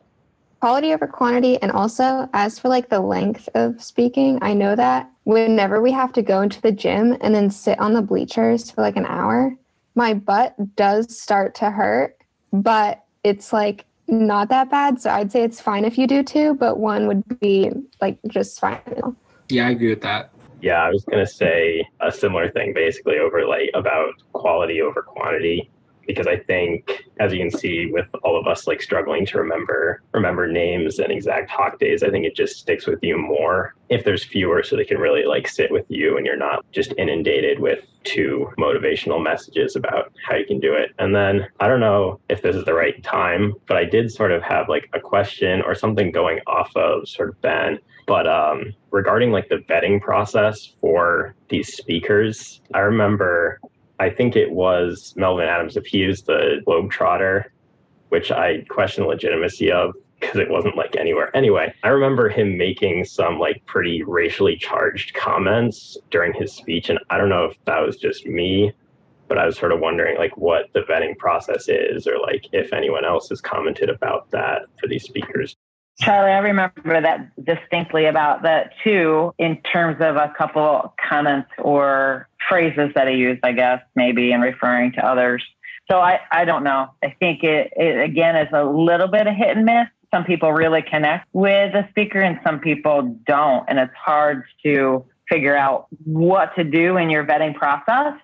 Quality 0.60 0.92
over 0.92 1.06
quantity. 1.06 1.60
And 1.62 1.72
also 1.72 2.28
as 2.32 2.58
for 2.58 2.68
like 2.68 2.88
the 2.88 3.00
length 3.00 3.48
of 3.54 3.82
speaking 3.82 4.38
i 4.42 4.52
know 4.52 4.76
that 4.76 5.10
whenever 5.24 5.80
we 5.80 5.92
have 5.92 6.12
to 6.12 6.22
go 6.22 6.42
into 6.42 6.60
the 6.60 6.72
gym 6.72 7.16
and 7.20 7.34
then 7.34 7.50
sit 7.50 7.78
on 7.78 7.92
the 7.92 8.02
bleachers 8.02 8.70
for 8.70 8.82
like 8.82 8.96
an 8.96 9.06
hour 9.06 9.54
my 9.94 10.14
butt 10.14 10.54
does 10.76 11.16
start 11.16 11.54
to 11.56 11.70
hurt 11.70 12.16
but 12.52 13.04
it's 13.24 13.52
like 13.52 13.84
not 14.08 14.48
that 14.48 14.70
bad. 14.70 15.00
So 15.00 15.10
i'd 15.10 15.30
say 15.30 15.42
it's 15.42 15.60
fine 15.60 15.84
if 15.84 15.96
you 15.98 16.06
do 16.06 16.22
two 16.22 16.54
but 16.54 16.78
one 16.78 17.06
would 17.06 17.40
be 17.40 17.70
like 18.00 18.18
just 18.28 18.60
fine. 18.60 18.80
Yeah, 19.48 19.66
I 19.66 19.70
agree 19.70 19.90
with 19.90 20.02
that. 20.02 20.30
Yeah, 20.62 20.82
I 20.82 20.90
was 20.90 21.04
gonna 21.04 21.26
say 21.26 21.84
a 22.00 22.12
similar 22.12 22.50
thing 22.50 22.72
basically 22.74 23.18
over 23.18 23.46
like 23.46 23.70
about 23.74 24.14
quality 24.32 24.82
over 24.82 25.02
quantity 25.02 25.70
because 26.10 26.26
I 26.26 26.38
think 26.38 27.04
as 27.18 27.32
you 27.32 27.38
can 27.38 27.50
see 27.50 27.86
with 27.86 28.06
all 28.22 28.38
of 28.38 28.46
us 28.46 28.66
like 28.66 28.82
struggling 28.82 29.26
to 29.26 29.38
remember 29.38 30.02
remember 30.12 30.50
names 30.50 30.98
and 30.98 31.12
exact 31.12 31.50
hawk 31.50 31.78
days, 31.78 32.02
I 32.02 32.10
think 32.10 32.24
it 32.24 32.34
just 32.34 32.58
sticks 32.58 32.86
with 32.86 32.98
you 33.02 33.18
more 33.18 33.74
if 33.88 34.04
there's 34.04 34.24
fewer 34.24 34.62
so 34.62 34.76
they 34.76 34.84
can 34.84 34.98
really 34.98 35.24
like 35.24 35.48
sit 35.48 35.70
with 35.70 35.84
you 35.88 36.16
and 36.16 36.26
you're 36.26 36.36
not 36.36 36.64
just 36.72 36.92
inundated 36.98 37.58
with 37.60 37.84
two 38.04 38.48
motivational 38.58 39.22
messages 39.22 39.76
about 39.76 40.12
how 40.26 40.36
you 40.36 40.46
can 40.46 40.60
do 40.60 40.72
it. 40.74 40.90
And 40.98 41.14
then 41.14 41.46
I 41.60 41.68
don't 41.68 41.80
know 41.80 42.20
if 42.28 42.42
this 42.42 42.56
is 42.56 42.64
the 42.64 42.74
right 42.74 43.02
time, 43.02 43.54
but 43.66 43.76
I 43.76 43.84
did 43.84 44.10
sort 44.10 44.32
of 44.32 44.42
have 44.42 44.68
like 44.68 44.88
a 44.94 45.00
question 45.00 45.60
or 45.62 45.74
something 45.74 46.10
going 46.10 46.40
off 46.46 46.74
of 46.76 47.08
sort 47.08 47.28
of 47.28 47.40
Ben 47.42 47.78
but 48.10 48.26
um, 48.26 48.74
regarding 48.90 49.30
like 49.30 49.48
the 49.48 49.58
vetting 49.68 50.00
process 50.00 50.74
for 50.80 51.36
these 51.48 51.76
speakers, 51.76 52.60
I 52.74 52.80
remember, 52.80 53.60
I 54.00 54.08
think 54.08 54.34
it 54.34 54.50
was 54.50 55.12
Melvin 55.14 55.46
Adams, 55.46 55.76
if 55.76 55.84
he 55.84 55.98
used 55.98 56.24
the 56.24 56.62
Globetrotter, 56.66 57.44
which 58.08 58.32
I 58.32 58.62
question 58.70 59.04
the 59.04 59.10
legitimacy 59.10 59.70
of 59.70 59.94
because 60.18 60.38
it 60.38 60.50
wasn't 60.50 60.76
like 60.76 60.96
anywhere. 60.96 61.34
Anyway, 61.36 61.72
I 61.82 61.88
remember 61.88 62.30
him 62.30 62.56
making 62.56 63.04
some 63.04 63.38
like 63.38 63.64
pretty 63.66 64.02
racially 64.02 64.56
charged 64.56 65.12
comments 65.14 65.98
during 66.10 66.32
his 66.32 66.52
speech. 66.52 66.88
And 66.88 66.98
I 67.10 67.18
don't 67.18 67.28
know 67.28 67.44
if 67.44 67.56
that 67.66 67.80
was 67.80 67.96
just 67.98 68.26
me, 68.26 68.72
but 69.28 69.36
I 69.36 69.44
was 69.44 69.58
sort 69.58 69.72
of 69.72 69.80
wondering 69.80 70.16
like 70.16 70.34
what 70.36 70.72
the 70.72 70.80
vetting 70.80 71.16
process 71.18 71.68
is 71.68 72.06
or 72.06 72.18
like 72.18 72.46
if 72.52 72.72
anyone 72.72 73.04
else 73.04 73.28
has 73.28 73.42
commented 73.42 73.90
about 73.90 74.30
that 74.30 74.62
for 74.80 74.88
these 74.88 75.04
speakers. 75.04 75.56
Charlie, 76.00 76.32
I 76.32 76.38
remember 76.38 77.00
that 77.00 77.30
distinctly 77.44 78.06
about 78.06 78.42
that 78.42 78.72
too, 78.82 79.34
in 79.38 79.60
terms 79.62 79.98
of 80.00 80.16
a 80.16 80.32
couple 80.36 80.94
comments 81.08 81.50
or 81.58 82.28
phrases 82.48 82.90
that 82.94 83.06
he 83.06 83.16
used, 83.16 83.40
I 83.42 83.52
guess, 83.52 83.82
maybe 83.94 84.32
in 84.32 84.40
referring 84.40 84.92
to 84.92 85.06
others. 85.06 85.44
So 85.90 85.98
I, 85.98 86.20
I 86.32 86.44
don't 86.44 86.64
know. 86.64 86.88
I 87.04 87.14
think 87.18 87.44
it, 87.44 87.72
it 87.76 88.00
again 88.00 88.36
is 88.36 88.48
a 88.52 88.64
little 88.64 89.08
bit 89.08 89.26
of 89.26 89.34
hit 89.34 89.56
and 89.56 89.66
miss. 89.66 89.88
Some 90.12 90.24
people 90.24 90.52
really 90.52 90.82
connect 90.82 91.28
with 91.32 91.74
a 91.74 91.86
speaker 91.90 92.20
and 92.20 92.40
some 92.44 92.60
people 92.60 93.18
don't. 93.26 93.64
And 93.68 93.78
it's 93.78 93.94
hard 93.94 94.44
to 94.64 95.04
figure 95.28 95.56
out 95.56 95.86
what 96.04 96.54
to 96.56 96.64
do 96.64 96.96
in 96.96 97.10
your 97.10 97.24
vetting 97.24 97.54
process 97.54 98.14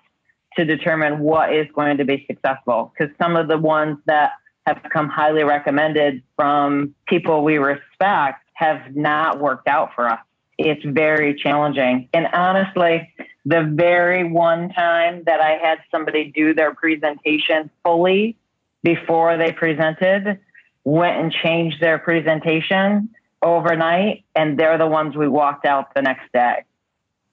to 0.57 0.65
determine 0.65 1.19
what 1.19 1.53
is 1.53 1.67
going 1.75 1.97
to 1.97 2.05
be 2.05 2.25
successful. 2.27 2.91
Because 2.97 3.13
some 3.21 3.35
of 3.35 3.47
the 3.47 3.57
ones 3.57 3.97
that 4.07 4.31
have 4.67 4.81
come 4.91 5.07
highly 5.07 5.43
recommended 5.43 6.21
from 6.35 6.93
people 7.07 7.43
we 7.43 7.57
respect 7.57 8.43
have 8.53 8.93
not 8.95 9.39
worked 9.39 9.67
out 9.67 9.93
for 9.95 10.09
us. 10.09 10.19
It's 10.57 10.83
very 10.83 11.35
challenging. 11.35 12.09
And 12.13 12.27
honestly, 12.33 13.13
the 13.45 13.63
very 13.73 14.29
one 14.29 14.69
time 14.69 15.23
that 15.25 15.39
I 15.39 15.51
had 15.51 15.77
somebody 15.89 16.31
do 16.35 16.53
their 16.53 16.75
presentation 16.75 17.69
fully 17.83 18.35
before 18.83 19.37
they 19.37 19.53
presented, 19.53 20.39
went 20.83 21.17
and 21.17 21.31
changed 21.31 21.79
their 21.79 21.97
presentation 21.97 23.09
overnight, 23.41 24.25
and 24.35 24.59
they're 24.59 24.77
the 24.77 24.87
ones 24.87 25.15
we 25.15 25.29
walked 25.29 25.65
out 25.65 25.93
the 25.95 26.01
next 26.01 26.29
day. 26.33 26.63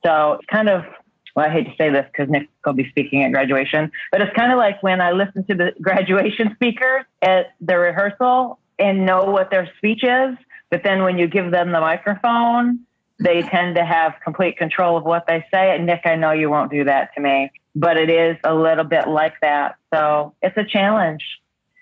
So 0.04 0.34
it's 0.34 0.46
kind 0.46 0.68
of, 0.68 0.84
well, 1.34 1.46
I 1.46 1.50
hate 1.50 1.64
to 1.64 1.74
say 1.76 1.90
this 1.90 2.06
because 2.12 2.30
Nick 2.30 2.48
will 2.64 2.74
be 2.74 2.88
speaking 2.90 3.24
at 3.24 3.32
graduation, 3.32 3.90
but 4.12 4.20
it's 4.20 4.34
kind 4.36 4.52
of 4.52 4.58
like 4.58 4.82
when 4.82 5.00
I 5.00 5.12
listen 5.12 5.44
to 5.46 5.54
the 5.54 5.72
graduation 5.80 6.54
speakers 6.54 7.04
at 7.22 7.54
the 7.60 7.76
rehearsal 7.76 8.58
and 8.78 9.04
know 9.04 9.24
what 9.24 9.50
their 9.50 9.70
speech 9.78 10.02
is, 10.04 10.36
but 10.70 10.82
then 10.84 11.02
when 11.02 11.18
you 11.18 11.26
give 11.26 11.50
them 11.50 11.72
the 11.72 11.80
microphone, 11.80 12.80
they 13.18 13.42
tend 13.42 13.76
to 13.76 13.84
have 13.84 14.14
complete 14.22 14.56
control 14.56 14.96
of 14.96 15.04
what 15.04 15.26
they 15.26 15.44
say. 15.52 15.74
And 15.74 15.86
Nick, 15.86 16.02
I 16.04 16.16
know 16.16 16.32
you 16.32 16.50
won't 16.50 16.70
do 16.70 16.84
that 16.84 17.14
to 17.14 17.20
me, 17.20 17.50
but 17.74 17.96
it 17.96 18.10
is 18.10 18.36
a 18.44 18.54
little 18.54 18.84
bit 18.84 19.08
like 19.08 19.34
that. 19.40 19.76
So 19.92 20.34
it's 20.42 20.56
a 20.56 20.64
challenge. 20.64 21.22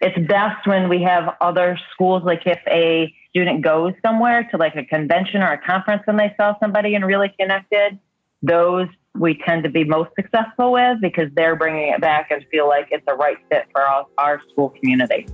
It's 0.01 0.19
best 0.27 0.67
when 0.67 0.89
we 0.89 1.03
have 1.03 1.37
other 1.41 1.79
schools, 1.93 2.23
like 2.25 2.43
if 2.45 2.59
a 2.67 3.15
student 3.31 3.63
goes 3.63 3.95
somewhere 4.05 4.47
to 4.51 4.57
like 4.57 4.77
a 4.77 4.85
convention 4.85 5.43
or 5.43 5.53
a 5.53 5.59
conference 5.59 6.03
and 6.07 6.19
they 6.19 6.35
saw 6.37 6.59
somebody 6.61 6.95
and 6.95 7.07
really 7.07 7.33
connected, 7.39 7.99
those 8.43 8.89
we 9.15 9.39
tend 9.45 9.63
to 9.65 9.71
be 9.71 9.85
most 9.85 10.11
successful 10.15 10.73
with 10.73 11.01
because 11.01 11.31
they're 11.35 11.57
bringing 11.57 11.93
it 11.93 12.01
back 12.01 12.31
and 12.31 12.45
feel 12.51 12.67
like 12.67 12.89
it's 12.91 13.05
a 13.07 13.15
right 13.15 13.37
fit 13.51 13.67
for 13.73 13.83
our, 13.83 14.07
our 14.19 14.41
school 14.49 14.71
community. 14.71 15.27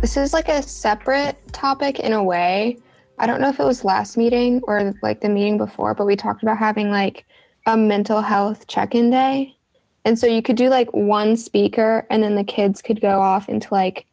This 0.00 0.16
is 0.16 0.32
like 0.32 0.48
a 0.48 0.62
separate 0.62 1.36
topic 1.52 2.00
in 2.00 2.12
a 2.12 2.22
way. 2.22 2.78
I 3.18 3.26
don't 3.26 3.40
know 3.40 3.48
if 3.48 3.58
it 3.58 3.64
was 3.64 3.84
last 3.84 4.16
meeting 4.16 4.60
or 4.64 4.94
like 5.02 5.20
the 5.20 5.28
meeting 5.28 5.56
before, 5.56 5.94
but 5.94 6.04
we 6.04 6.16
talked 6.16 6.42
about 6.42 6.58
having 6.58 6.90
like 6.90 7.24
a 7.66 7.76
mental 7.76 8.20
health 8.20 8.66
check 8.66 8.94
in 8.94 9.10
day. 9.10 9.56
And 10.04 10.18
so 10.18 10.26
you 10.26 10.42
could 10.42 10.56
do 10.56 10.68
like 10.68 10.92
one 10.92 11.36
speaker 11.36 12.06
and 12.10 12.22
then 12.22 12.36
the 12.36 12.44
kids 12.44 12.82
could 12.82 13.00
go 13.00 13.20
off 13.20 13.48
into 13.48 13.72
like, 13.72 14.06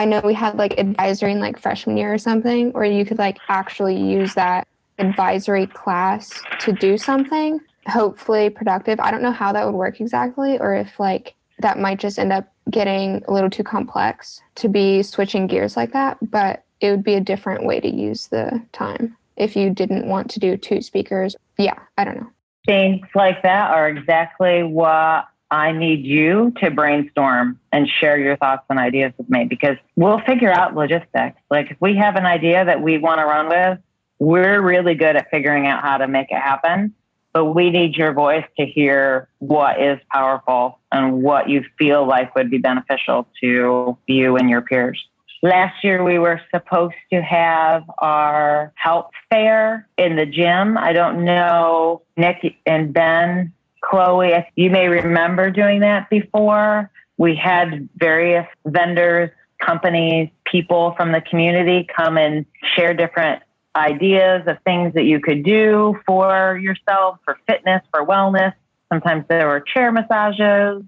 I 0.00 0.06
know 0.06 0.22
we 0.24 0.32
had 0.32 0.56
like 0.56 0.78
advisory 0.78 1.32
in 1.32 1.40
like 1.40 1.58
freshman 1.58 1.98
year 1.98 2.14
or 2.14 2.16
something, 2.16 2.72
or 2.74 2.86
you 2.86 3.04
could 3.04 3.18
like 3.18 3.36
actually 3.50 3.96
use 4.00 4.32
that 4.32 4.66
advisory 4.98 5.66
class 5.66 6.42
to 6.60 6.72
do 6.72 6.96
something, 6.96 7.60
hopefully 7.86 8.48
productive. 8.48 8.98
I 8.98 9.10
don't 9.10 9.20
know 9.20 9.30
how 9.30 9.52
that 9.52 9.66
would 9.66 9.74
work 9.74 10.00
exactly, 10.00 10.58
or 10.58 10.74
if 10.74 10.98
like 10.98 11.34
that 11.58 11.78
might 11.78 11.98
just 11.98 12.18
end 12.18 12.32
up 12.32 12.50
getting 12.70 13.22
a 13.28 13.32
little 13.34 13.50
too 13.50 13.62
complex 13.62 14.40
to 14.54 14.70
be 14.70 15.02
switching 15.02 15.46
gears 15.46 15.76
like 15.76 15.92
that, 15.92 16.16
but 16.22 16.64
it 16.80 16.90
would 16.92 17.04
be 17.04 17.14
a 17.16 17.20
different 17.20 17.66
way 17.66 17.78
to 17.78 17.94
use 17.94 18.28
the 18.28 18.58
time 18.72 19.18
if 19.36 19.54
you 19.54 19.68
didn't 19.68 20.08
want 20.08 20.30
to 20.30 20.40
do 20.40 20.56
two 20.56 20.80
speakers. 20.80 21.36
Yeah, 21.58 21.78
I 21.98 22.04
don't 22.04 22.16
know. 22.16 22.30
Things 22.64 23.06
like 23.14 23.42
that 23.42 23.70
are 23.70 23.90
exactly 23.90 24.62
what 24.62 25.26
I 25.50 25.72
need 25.72 26.04
you 26.04 26.52
to 26.60 26.70
brainstorm 26.70 27.58
and 27.72 27.88
share 27.88 28.18
your 28.18 28.36
thoughts 28.36 28.64
and 28.70 28.78
ideas 28.78 29.12
with 29.18 29.28
me 29.28 29.44
because 29.44 29.76
we'll 29.96 30.20
figure 30.20 30.52
out 30.52 30.76
logistics. 30.76 31.40
Like 31.50 31.70
if 31.70 31.76
we 31.80 31.96
have 31.96 32.16
an 32.16 32.26
idea 32.26 32.64
that 32.64 32.82
we 32.82 32.98
want 32.98 33.18
to 33.20 33.24
run 33.24 33.48
with, 33.48 33.78
we're 34.18 34.60
really 34.60 34.94
good 34.94 35.16
at 35.16 35.30
figuring 35.30 35.66
out 35.66 35.82
how 35.82 35.98
to 35.98 36.06
make 36.06 36.30
it 36.30 36.38
happen 36.38 36.94
but 37.32 37.46
we 37.46 37.70
need 37.70 37.94
your 37.96 38.12
voice 38.12 38.44
to 38.58 38.66
hear 38.66 39.28
what 39.38 39.80
is 39.80 39.98
powerful 40.12 40.80
and 40.90 41.22
what 41.22 41.48
you 41.48 41.64
feel 41.78 42.06
like 42.06 42.34
would 42.34 42.50
be 42.50 42.58
beneficial 42.58 43.28
to 43.40 43.96
you 44.06 44.36
and 44.36 44.50
your 44.50 44.62
peers. 44.62 45.00
Last 45.42 45.82
year, 45.82 46.04
we 46.04 46.18
were 46.18 46.40
supposed 46.54 46.96
to 47.12 47.22
have 47.22 47.84
our 47.98 48.72
health 48.74 49.10
fair 49.30 49.88
in 49.96 50.16
the 50.16 50.26
gym. 50.26 50.76
I 50.76 50.92
don't 50.92 51.24
know, 51.24 52.02
Nick 52.16 52.56
and 52.66 52.92
Ben, 52.92 53.52
Chloe, 53.80 54.46
you 54.56 54.70
may 54.70 54.88
remember 54.88 55.50
doing 55.50 55.80
that 55.80 56.10
before. 56.10 56.90
We 57.16 57.34
had 57.34 57.88
various 57.96 58.46
vendors, 58.64 59.30
companies, 59.60 60.30
people 60.44 60.94
from 60.96 61.12
the 61.12 61.20
community 61.20 61.86
come 61.94 62.16
and 62.16 62.46
share 62.74 62.94
different 62.94 63.42
ideas 63.76 64.42
of 64.46 64.56
things 64.64 64.94
that 64.94 65.04
you 65.04 65.20
could 65.20 65.44
do 65.44 65.98
for 66.06 66.58
yourself, 66.62 67.18
for 67.24 67.38
fitness, 67.46 67.82
for 67.90 68.04
wellness. 68.04 68.54
Sometimes 68.92 69.24
there 69.28 69.46
were 69.46 69.60
chair 69.60 69.92
massages, 69.92 70.82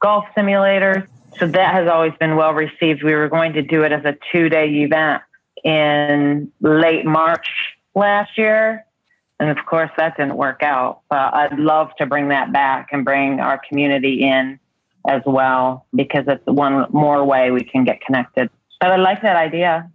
golf 0.00 0.24
simulators. 0.36 1.06
So 1.38 1.48
that 1.48 1.74
has 1.74 1.88
always 1.88 2.12
been 2.18 2.36
well 2.36 2.52
received. 2.52 3.02
We 3.02 3.14
were 3.14 3.28
going 3.28 3.54
to 3.54 3.62
do 3.62 3.82
it 3.82 3.92
as 3.92 4.04
a 4.04 4.16
two 4.32 4.48
day 4.48 4.68
event 4.68 5.22
in 5.64 6.52
late 6.60 7.04
March 7.04 7.46
last 7.94 8.38
year. 8.38 8.86
And 9.40 9.50
of 9.50 9.64
course, 9.66 9.90
that 9.96 10.16
didn't 10.16 10.36
work 10.36 10.62
out. 10.62 11.00
But 11.10 11.34
I'd 11.34 11.58
love 11.58 11.90
to 11.98 12.06
bring 12.06 12.28
that 12.28 12.52
back 12.52 12.88
and 12.92 13.04
bring 13.04 13.40
our 13.40 13.60
community 13.68 14.22
in 14.22 14.58
as 15.06 15.22
well 15.26 15.86
because 15.94 16.24
it's 16.28 16.44
one 16.46 16.86
more 16.90 17.24
way 17.24 17.50
we 17.50 17.62
can 17.64 17.84
get 17.84 18.00
connected. 18.00 18.48
But 18.80 18.92
I 18.92 18.96
like 18.96 19.22
that 19.22 19.36
idea. 19.36 19.90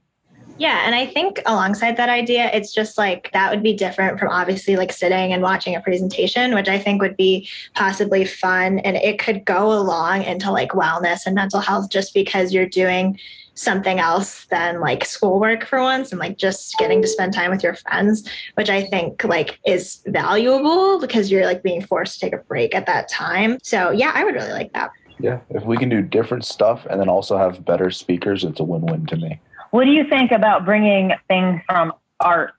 Yeah, 0.60 0.82
and 0.86 0.94
I 0.94 1.06
think 1.06 1.42
alongside 1.46 1.96
that 1.96 2.10
idea, 2.10 2.52
it's 2.54 2.74
just 2.74 2.98
like 2.98 3.30
that 3.32 3.50
would 3.50 3.64
be 3.64 3.74
different 3.74 4.20
from 4.20 4.28
obviously 4.28 4.76
like 4.76 4.92
sitting 4.92 5.32
and 5.32 5.42
watching 5.42 5.74
a 5.74 5.80
presentation, 5.80 6.54
which 6.54 6.68
I 6.68 6.78
think 6.78 7.02
would 7.02 7.16
be 7.16 7.48
possibly 7.76 8.26
fun. 8.26 8.80
And 8.80 8.98
it 8.98 9.20
could 9.20 9.46
go 9.46 9.72
along 9.72 10.24
into 10.24 10.52
like 10.52 10.72
wellness 10.72 11.26
and 11.26 11.34
mental 11.34 11.62
health 11.62 11.90
just 11.90 12.14
because 12.14 12.52
you're 12.52 12.66
doing 12.68 13.18
something 13.60 14.00
else 14.00 14.46
than 14.46 14.80
like 14.80 15.04
schoolwork 15.04 15.66
for 15.66 15.82
once 15.82 16.12
and 16.12 16.20
like 16.20 16.38
just 16.38 16.78
getting 16.78 17.02
to 17.02 17.08
spend 17.08 17.34
time 17.34 17.52
with 17.52 17.62
your 17.62 17.76
friends, 17.76 18.28
which 18.54 18.70
I 18.70 18.84
think 18.84 19.24
like 19.24 19.60
is 19.66 20.02
valuable 20.08 21.00
because 21.00 21.30
you're 21.30 21.46
like 21.46 21.62
being 21.62 21.82
forced 21.86 22.16
to 22.16 22.20
take 22.22 22.34
a 22.34 22.44
break 22.44 22.74
at 22.74 22.86
that 22.86 23.10
time. 23.10 23.58
So 23.62 23.92
yeah, 23.92 24.12
I 24.16 24.24
would 24.24 24.34
really 24.34 24.54
like 24.54 24.72
that. 24.74 24.92
Yeah, 25.20 25.40
if 25.50 25.66
we 25.66 25.76
can 25.76 25.90
do 25.90 26.02
different 26.02 26.46
stuff 26.46 26.88
and 26.90 27.00
then 27.00 27.10
also 27.10 27.38
have 27.38 27.66
better 27.66 27.92
speakers, 27.92 28.46
it's 28.46 28.62
a 28.62 28.64
win-win 28.64 29.06
to 29.08 29.18
me. 29.18 29.42
What 29.72 29.84
do 29.84 29.92
you 29.92 30.08
think 30.08 30.32
about 30.32 30.64
bringing 30.64 31.12
things 31.28 31.62
from 31.68 31.92
art 32.22 32.54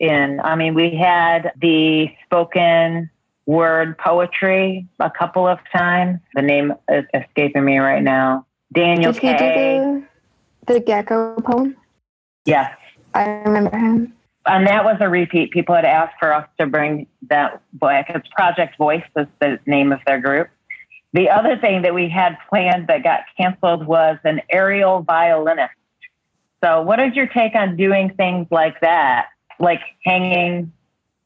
in? 0.00 0.40
I 0.40 0.56
mean, 0.56 0.74
we 0.74 0.96
had 0.96 1.52
the 1.60 2.10
spoken 2.24 3.10
word 3.44 3.98
poetry 3.98 4.86
a 4.98 5.10
couple 5.10 5.46
of 5.46 5.58
times. 5.70 6.18
The 6.34 6.42
name 6.42 6.72
is 6.90 7.04
escaping 7.12 7.64
me 7.64 7.78
right 7.78 8.02
now. 8.02 8.46
Daniel 8.72 9.12
Did 9.12 9.22
he 9.22 9.28
do 9.28 10.06
the, 10.66 10.80
gecko 10.80 11.40
poem? 11.40 11.76
Yes. 12.44 12.72
I 13.14 13.28
remember 13.28 13.76
him. 13.76 14.12
And 14.46 14.66
that 14.66 14.84
was 14.84 14.96
a 15.00 15.08
repeat. 15.08 15.50
People 15.50 15.74
had 15.74 15.84
asked 15.84 16.14
for 16.20 16.32
us 16.32 16.46
to 16.60 16.66
bring 16.66 17.06
that 17.28 17.60
book. 17.72 18.06
It's 18.08 18.28
Project 18.28 18.78
Voice, 18.78 19.02
is 19.16 19.26
the 19.40 19.58
name 19.66 19.92
of 19.92 19.98
their 20.06 20.20
group. 20.20 20.48
The 21.12 21.30
other 21.30 21.56
thing 21.56 21.82
that 21.82 21.94
we 21.94 22.08
had 22.08 22.36
planned 22.48 22.86
that 22.88 23.02
got 23.02 23.20
canceled 23.36 23.86
was 23.86 24.18
an 24.24 24.42
aerial 24.50 25.02
violinist. 25.02 25.72
So, 26.62 26.82
what 26.82 27.00
is 27.00 27.14
your 27.14 27.26
take 27.26 27.54
on 27.54 27.76
doing 27.76 28.12
things 28.16 28.46
like 28.50 28.80
that, 28.80 29.26
like 29.58 29.80
hanging 30.04 30.72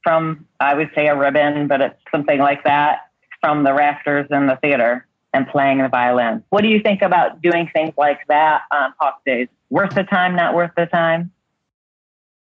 from, 0.02 0.46
I 0.58 0.74
would 0.74 0.90
say, 0.94 1.08
a 1.08 1.16
ribbon, 1.16 1.66
but 1.66 1.80
it's 1.80 2.00
something 2.10 2.38
like 2.38 2.64
that 2.64 3.10
from 3.40 3.64
the 3.64 3.74
rafters 3.74 4.26
in 4.30 4.46
the 4.46 4.56
theater 4.56 5.06
and 5.32 5.46
playing 5.48 5.78
the 5.78 5.88
violin? 5.88 6.42
What 6.50 6.62
do 6.62 6.68
you 6.68 6.80
think 6.80 7.02
about 7.02 7.40
doing 7.42 7.70
things 7.72 7.94
like 7.96 8.26
that 8.28 8.62
on 8.72 8.92
Hawk 8.98 9.22
Days? 9.24 9.48
Worth 9.70 9.94
the 9.94 10.04
time, 10.04 10.34
not 10.34 10.54
worth 10.54 10.72
the 10.76 10.86
time? 10.86 11.30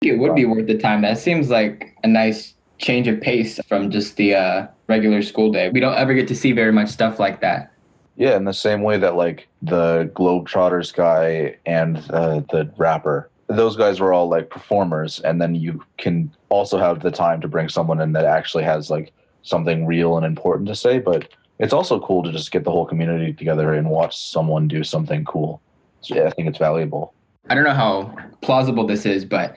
it 0.02 0.18
would 0.18 0.34
be 0.34 0.44
worth 0.44 0.66
the 0.66 0.78
time. 0.78 1.02
That 1.02 1.18
seems 1.18 1.50
like 1.50 1.96
a 2.04 2.08
nice 2.08 2.54
change 2.78 3.08
of 3.08 3.20
pace 3.20 3.58
from 3.68 3.90
just 3.90 4.16
the 4.16 4.34
uh, 4.34 4.66
regular 4.88 5.22
school 5.22 5.50
day. 5.50 5.70
We 5.70 5.80
don't 5.80 5.94
ever 5.94 6.14
get 6.14 6.28
to 6.28 6.34
see 6.34 6.52
very 6.52 6.72
much 6.72 6.88
stuff 6.88 7.18
like 7.18 7.40
that. 7.40 7.72
Yeah, 8.16 8.36
in 8.36 8.44
the 8.44 8.54
same 8.54 8.82
way 8.82 8.98
that 8.98 9.16
like 9.16 9.48
the 9.62 10.10
Globetrotters 10.14 10.94
guy 10.94 11.56
and 11.66 11.98
uh, 12.10 12.40
the 12.50 12.70
rapper, 12.76 13.30
those 13.48 13.76
guys 13.76 14.00
were 14.00 14.12
all 14.12 14.28
like 14.28 14.48
performers, 14.50 15.20
and 15.20 15.40
then 15.40 15.54
you 15.54 15.84
can 15.98 16.34
also 16.48 16.78
have 16.78 17.00
the 17.00 17.10
time 17.10 17.40
to 17.42 17.48
bring 17.48 17.68
someone 17.68 18.00
in 18.00 18.12
that 18.12 18.24
actually 18.24 18.64
has 18.64 18.90
like 18.90 19.12
something 19.42 19.86
real 19.86 20.16
and 20.16 20.24
important 20.24 20.68
to 20.68 20.74
say. 20.74 20.98
But 20.98 21.28
it's 21.58 21.72
also 21.72 21.98
cool 22.00 22.22
to 22.22 22.32
just 22.32 22.50
get 22.50 22.64
the 22.64 22.70
whole 22.70 22.86
community 22.86 23.32
together 23.32 23.74
and 23.74 23.88
watch 23.88 24.18
someone 24.18 24.68
do 24.68 24.84
something 24.84 25.24
cool. 25.24 25.60
So, 26.02 26.14
yeah, 26.14 26.24
I 26.24 26.30
think 26.30 26.48
it's 26.48 26.58
valuable. 26.58 27.14
I 27.48 27.54
don't 27.54 27.64
know 27.64 27.74
how 27.74 28.14
plausible 28.42 28.86
this 28.86 29.06
is, 29.06 29.24
but 29.24 29.56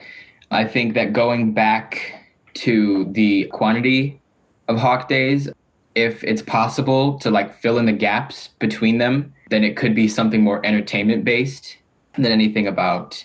I 0.50 0.64
think 0.64 0.94
that 0.94 1.12
going 1.12 1.52
back 1.52 2.14
to 2.54 3.04
the 3.12 3.44
quantity 3.46 4.20
of 4.68 4.78
hawk 4.78 5.08
days, 5.08 5.48
if 5.94 6.22
it's 6.24 6.42
possible 6.42 7.18
to 7.18 7.30
like 7.30 7.60
fill 7.60 7.78
in 7.78 7.86
the 7.86 7.92
gaps 7.92 8.48
between 8.58 8.98
them, 8.98 9.32
then 9.50 9.64
it 9.64 9.76
could 9.76 9.94
be 9.94 10.08
something 10.08 10.42
more 10.42 10.64
entertainment 10.64 11.24
based 11.24 11.76
than 12.14 12.26
anything 12.26 12.66
about 12.66 13.24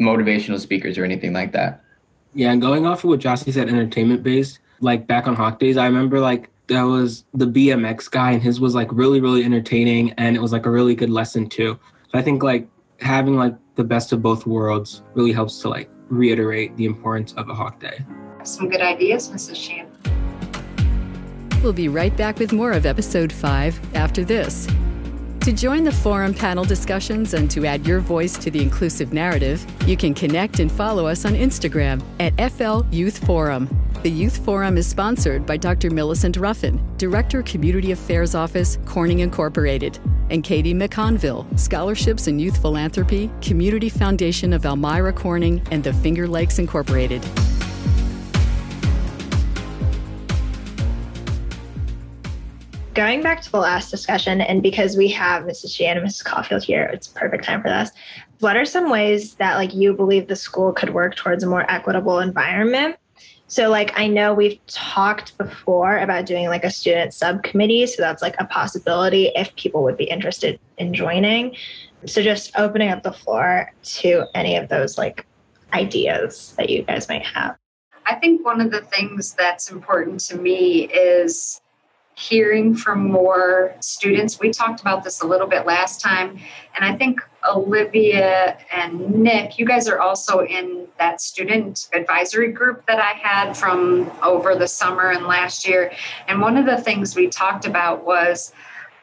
motivational 0.00 0.58
speakers 0.58 0.98
or 0.98 1.04
anything 1.04 1.32
like 1.32 1.52
that. 1.52 1.82
Yeah, 2.34 2.52
and 2.52 2.60
going 2.60 2.86
off 2.86 3.04
of 3.04 3.10
what 3.10 3.20
Jossie 3.20 3.52
said, 3.52 3.68
entertainment 3.68 4.22
based, 4.22 4.58
like 4.80 5.06
back 5.06 5.26
on 5.26 5.34
Hawk 5.34 5.58
Days, 5.58 5.76
I 5.76 5.86
remember 5.86 6.20
like 6.20 6.50
that 6.68 6.82
was 6.82 7.24
the 7.34 7.46
BMX 7.46 8.10
guy 8.10 8.32
and 8.32 8.42
his 8.42 8.60
was 8.60 8.74
like 8.74 8.88
really, 8.92 9.20
really 9.20 9.42
entertaining 9.42 10.12
and 10.12 10.36
it 10.36 10.40
was 10.40 10.52
like 10.52 10.66
a 10.66 10.70
really 10.70 10.94
good 10.94 11.10
lesson 11.10 11.48
too. 11.48 11.78
So 12.10 12.18
I 12.18 12.22
think 12.22 12.42
like 12.42 12.68
having 13.00 13.36
like 13.36 13.54
the 13.74 13.84
best 13.84 14.12
of 14.12 14.22
both 14.22 14.46
worlds 14.46 15.02
really 15.14 15.32
helps 15.32 15.60
to 15.62 15.68
like 15.68 15.90
reiterate 16.08 16.76
the 16.76 16.84
importance 16.84 17.32
of 17.34 17.48
a 17.48 17.54
Hawk 17.54 17.80
Day. 17.80 18.04
Some 18.44 18.68
good 18.68 18.80
ideas, 18.80 19.28
Mrs. 19.30 19.56
Sheehan. 19.56 19.88
We'll 21.62 21.72
be 21.72 21.88
right 21.88 22.16
back 22.16 22.38
with 22.38 22.52
more 22.52 22.72
of 22.72 22.86
episode 22.86 23.32
5 23.32 23.96
after 23.96 24.24
this. 24.24 24.68
To 25.48 25.54
join 25.54 25.82
the 25.82 25.92
forum 25.92 26.34
panel 26.34 26.62
discussions 26.62 27.32
and 27.32 27.50
to 27.52 27.64
add 27.64 27.86
your 27.86 28.00
voice 28.00 28.36
to 28.36 28.50
the 28.50 28.60
inclusive 28.60 29.14
narrative, 29.14 29.64
you 29.88 29.96
can 29.96 30.12
connect 30.12 30.60
and 30.60 30.70
follow 30.70 31.06
us 31.06 31.24
on 31.24 31.32
Instagram 31.32 32.02
at 32.20 32.52
FL 32.52 32.82
Youth 32.94 33.24
Forum. 33.24 33.66
The 34.02 34.10
Youth 34.10 34.44
Forum 34.44 34.76
is 34.76 34.86
sponsored 34.86 35.46
by 35.46 35.56
Dr. 35.56 35.88
Millicent 35.88 36.36
Ruffin, 36.36 36.78
Director 36.98 37.42
Community 37.42 37.92
Affairs 37.92 38.34
Office, 38.34 38.76
Corning 38.84 39.20
Incorporated, 39.20 39.98
and 40.28 40.44
Katie 40.44 40.74
McConville, 40.74 41.58
Scholarships 41.58 42.26
and 42.26 42.38
Youth 42.38 42.60
Philanthropy, 42.60 43.30
Community 43.40 43.88
Foundation 43.88 44.52
of 44.52 44.66
Elmira 44.66 45.14
Corning, 45.14 45.66
and 45.70 45.82
the 45.82 45.94
Finger 45.94 46.28
Lakes 46.28 46.58
Incorporated. 46.58 47.26
Going 52.98 53.22
back 53.22 53.40
to 53.40 53.52
the 53.52 53.58
last 53.58 53.92
discussion, 53.92 54.40
and 54.40 54.60
because 54.60 54.96
we 54.96 55.06
have 55.06 55.44
Mrs. 55.44 55.72
Sheehan 55.72 55.98
and 55.98 56.04
Mrs. 56.04 56.24
Caulfield 56.24 56.64
here, 56.64 56.90
it's 56.92 57.06
perfect 57.06 57.44
time 57.44 57.62
for 57.62 57.68
this. 57.68 57.92
What 58.40 58.56
are 58.56 58.64
some 58.64 58.90
ways 58.90 59.34
that 59.34 59.54
like 59.54 59.72
you 59.72 59.92
believe 59.92 60.26
the 60.26 60.34
school 60.34 60.72
could 60.72 60.92
work 60.92 61.14
towards 61.14 61.44
a 61.44 61.46
more 61.46 61.64
equitable 61.70 62.18
environment? 62.18 62.96
So 63.46 63.68
like 63.68 63.96
I 63.96 64.08
know 64.08 64.34
we've 64.34 64.58
talked 64.66 65.38
before 65.38 65.98
about 65.98 66.26
doing 66.26 66.48
like 66.48 66.64
a 66.64 66.70
student 66.70 67.14
subcommittee, 67.14 67.86
so 67.86 68.02
that's 68.02 68.20
like 68.20 68.34
a 68.40 68.46
possibility 68.46 69.30
if 69.36 69.54
people 69.54 69.84
would 69.84 69.96
be 69.96 70.10
interested 70.10 70.58
in 70.78 70.92
joining. 70.92 71.54
So 72.04 72.20
just 72.20 72.50
opening 72.58 72.88
up 72.88 73.04
the 73.04 73.12
floor 73.12 73.72
to 74.00 74.24
any 74.34 74.56
of 74.56 74.68
those 74.70 74.98
like 74.98 75.24
ideas 75.72 76.52
that 76.58 76.68
you 76.68 76.82
guys 76.82 77.08
might 77.08 77.24
have. 77.24 77.54
I 78.06 78.16
think 78.16 78.44
one 78.44 78.60
of 78.60 78.72
the 78.72 78.80
things 78.80 79.34
that's 79.34 79.70
important 79.70 80.18
to 80.22 80.36
me 80.36 80.88
is 80.88 81.60
hearing 82.18 82.74
from 82.74 83.10
more 83.10 83.76
students. 83.78 84.40
We 84.40 84.50
talked 84.50 84.80
about 84.80 85.04
this 85.04 85.20
a 85.20 85.26
little 85.26 85.46
bit 85.46 85.66
last 85.66 86.00
time, 86.00 86.38
and 86.74 86.84
I 86.84 86.96
think 86.96 87.20
Olivia 87.48 88.58
and 88.72 89.22
Nick, 89.22 89.56
you 89.56 89.64
guys 89.64 89.86
are 89.86 90.00
also 90.00 90.40
in 90.40 90.88
that 90.98 91.20
student 91.20 91.88
advisory 91.92 92.50
group 92.50 92.84
that 92.86 92.98
I 92.98 93.12
had 93.12 93.56
from 93.56 94.10
over 94.22 94.56
the 94.56 94.66
summer 94.66 95.12
and 95.12 95.26
last 95.26 95.66
year. 95.66 95.92
And 96.26 96.40
one 96.40 96.56
of 96.56 96.66
the 96.66 96.78
things 96.78 97.14
we 97.14 97.28
talked 97.28 97.66
about 97.66 98.04
was 98.04 98.52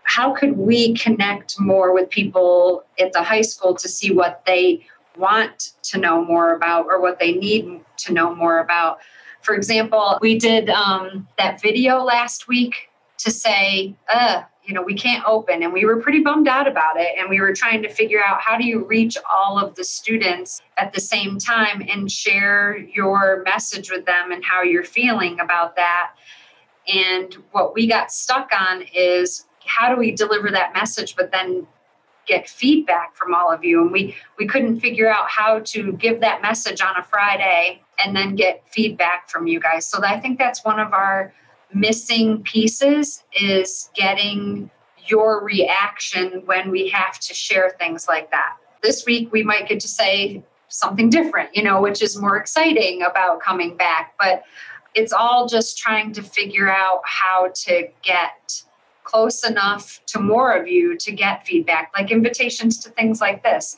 how 0.03 0.33
could 0.33 0.57
we 0.57 0.93
connect 0.95 1.57
more 1.57 1.93
with 1.93 2.09
people 2.09 2.83
at 2.99 3.13
the 3.13 3.23
high 3.23 3.41
school 3.41 3.73
to 3.75 3.87
see 3.87 4.11
what 4.11 4.43
they 4.45 4.85
want 5.17 5.71
to 5.83 5.97
know 5.97 6.23
more 6.23 6.53
about 6.53 6.85
or 6.87 7.01
what 7.01 7.17
they 7.19 7.31
need 7.31 7.79
to 7.95 8.11
know 8.11 8.35
more 8.35 8.59
about. 8.59 8.99
For 9.41 9.55
example, 9.55 10.17
we 10.21 10.37
did 10.37 10.69
um, 10.69 11.27
that 11.37 11.61
video 11.61 12.03
last 12.03 12.49
week 12.49 12.89
to 13.17 13.31
say, 13.31 13.95
uh, 14.09 14.43
you 14.63 14.73
know, 14.73 14.81
we 14.81 14.95
can't 14.95 15.23
open. 15.25 15.63
And 15.63 15.71
we 15.71 15.85
were 15.85 16.01
pretty 16.01 16.21
bummed 16.21 16.47
out 16.47 16.67
about 16.67 16.99
it. 16.99 17.17
And 17.19 17.29
we 17.29 17.39
were 17.39 17.53
trying 17.53 17.81
to 17.83 17.89
figure 17.89 18.21
out 18.25 18.41
how 18.41 18.57
do 18.57 18.65
you 18.65 18.83
reach 18.85 19.17
all 19.31 19.59
of 19.59 19.75
the 19.75 19.83
students 19.83 20.61
at 20.77 20.91
the 20.93 20.99
same 20.99 21.37
time 21.37 21.83
and 21.87 22.11
share 22.11 22.77
your 22.77 23.43
message 23.43 23.91
with 23.91 24.05
them 24.05 24.31
and 24.31 24.43
how 24.43 24.63
you're 24.63 24.83
feeling 24.83 25.39
about 25.39 25.75
that. 25.75 26.11
And 26.87 27.33
what 27.51 27.73
we 27.73 27.87
got 27.87 28.11
stuck 28.11 28.51
on 28.59 28.83
is 28.93 29.45
how 29.65 29.93
do 29.93 29.99
we 29.99 30.11
deliver 30.11 30.51
that 30.51 30.73
message, 30.73 31.15
but 31.15 31.31
then 31.31 31.67
get 32.27 32.49
feedback 32.49 33.15
from 33.15 33.33
all 33.33 33.51
of 33.51 33.63
you 33.63 33.81
and 33.83 33.91
we 33.91 34.15
we 34.39 34.47
couldn't 34.47 34.79
figure 34.79 35.07
out 35.07 35.29
how 35.29 35.59
to 35.59 35.91
give 35.93 36.21
that 36.21 36.41
message 36.41 36.81
on 36.81 36.97
a 36.97 37.03
friday 37.03 37.79
and 38.03 38.15
then 38.15 38.35
get 38.35 38.63
feedback 38.67 39.29
from 39.29 39.45
you 39.45 39.59
guys 39.59 39.85
so 39.85 40.03
i 40.03 40.19
think 40.19 40.39
that's 40.39 40.65
one 40.65 40.79
of 40.79 40.91
our 40.91 41.31
missing 41.75 42.41
pieces 42.43 43.23
is 43.39 43.91
getting 43.93 44.71
your 45.05 45.43
reaction 45.43 46.41
when 46.45 46.71
we 46.71 46.89
have 46.89 47.19
to 47.19 47.33
share 47.33 47.75
things 47.77 48.07
like 48.07 48.31
that. 48.31 48.55
This 48.81 49.05
week, 49.05 49.31
we 49.31 49.43
might 49.43 49.67
get 49.67 49.79
to 49.81 49.87
say 49.87 50.41
something 50.69 51.09
different, 51.09 51.55
you 51.55 51.61
know, 51.61 51.81
which 51.81 52.01
is 52.01 52.19
more 52.19 52.37
exciting 52.37 53.03
about 53.03 53.41
coming 53.41 53.75
back. 53.75 54.13
But 54.17 54.43
it's 54.95 55.13
all 55.13 55.47
just 55.47 55.77
trying 55.77 56.13
to 56.13 56.23
figure 56.23 56.71
out 56.71 57.01
how 57.03 57.51
to 57.65 57.87
get 58.01 58.63
close 59.03 59.47
enough 59.47 60.01
to 60.07 60.19
more 60.19 60.53
of 60.53 60.67
you 60.67 60.97
to 60.97 61.11
get 61.11 61.45
feedback, 61.45 61.91
like 61.95 62.09
invitations 62.09 62.79
to 62.79 62.89
things 62.89 63.21
like 63.21 63.43
this. 63.43 63.77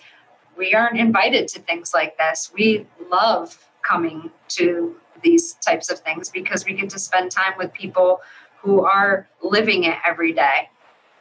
We 0.56 0.74
aren't 0.74 1.00
invited 1.00 1.48
to 1.50 1.60
things 1.60 1.94
like 1.94 2.18
this. 2.18 2.52
We 2.54 2.86
love 3.12 3.58
coming 3.82 4.32
to 4.50 4.96
these 5.22 5.54
types 5.56 5.92
of 5.92 6.00
things 6.00 6.30
because 6.30 6.66
we 6.66 6.74
get 6.74 6.90
to 6.92 7.00
spend 7.00 7.32
time 7.32 7.54
with 7.58 7.74
people 7.74 8.22
who 8.62 8.86
are 8.86 9.28
living 9.42 9.84
it 9.86 9.98
every 10.06 10.34
day 10.34 10.70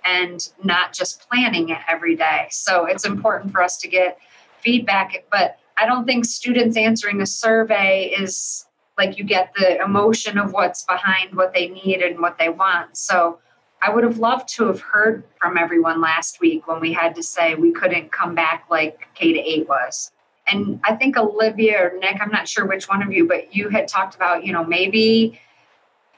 and 0.04 0.50
not 0.62 0.92
just 0.92 1.28
planning 1.28 1.70
it 1.70 1.78
every 1.88 2.16
day. 2.16 2.46
So 2.50 2.87
it's 2.87 3.04
important 3.04 3.52
for 3.52 3.62
us 3.62 3.76
to 3.78 3.88
get 3.88 4.18
feedback, 4.61 5.24
but 5.30 5.59
I 5.76 5.87
don't 5.87 6.06
think 6.06 6.24
students 6.24 6.76
answering 6.76 7.20
a 7.20 7.26
survey 7.26 8.14
is 8.18 8.66
like 8.96 9.18
you 9.18 9.24
get 9.24 9.52
the 9.59 9.82
emotion 9.82 10.38
of 10.38 10.52
what's 10.52 10.85
behind 10.85 11.35
what 11.35 11.52
they 11.52 11.68
need 11.68 12.00
and 12.00 12.18
what 12.18 12.38
they 12.38 12.48
want. 12.48 12.96
So 12.96 13.40
I 13.82 13.90
would 13.90 14.04
have 14.04 14.18
loved 14.18 14.48
to 14.54 14.66
have 14.66 14.80
heard 14.80 15.24
from 15.38 15.59
everyone 15.59 16.00
last 16.00 16.40
week 16.40 16.66
when 16.66 16.80
we 16.80 16.92
had 16.92 17.14
to 17.16 17.22
say 17.22 17.54
we 17.54 17.72
couldn't 17.72 18.11
come 18.11 18.35
back 18.35 18.64
like 18.70 19.09
K 19.14 19.35
to 19.35 19.38
8 19.38 19.68
was. 19.68 20.11
And 20.48 20.66
mm-hmm. 20.66 20.80
I 20.85 20.94
think 20.96 21.16
Olivia 21.16 21.87
or 21.87 21.98
Nick, 21.98 22.20
I'm 22.20 22.30
not 22.30 22.48
sure 22.48 22.66
which 22.66 22.88
one 22.88 23.02
of 23.02 23.12
you, 23.12 23.26
but 23.26 23.54
you 23.54 23.68
had 23.68 23.88
talked 23.88 24.14
about, 24.14 24.44
you 24.44 24.52
know, 24.52 24.64
maybe 24.64 25.40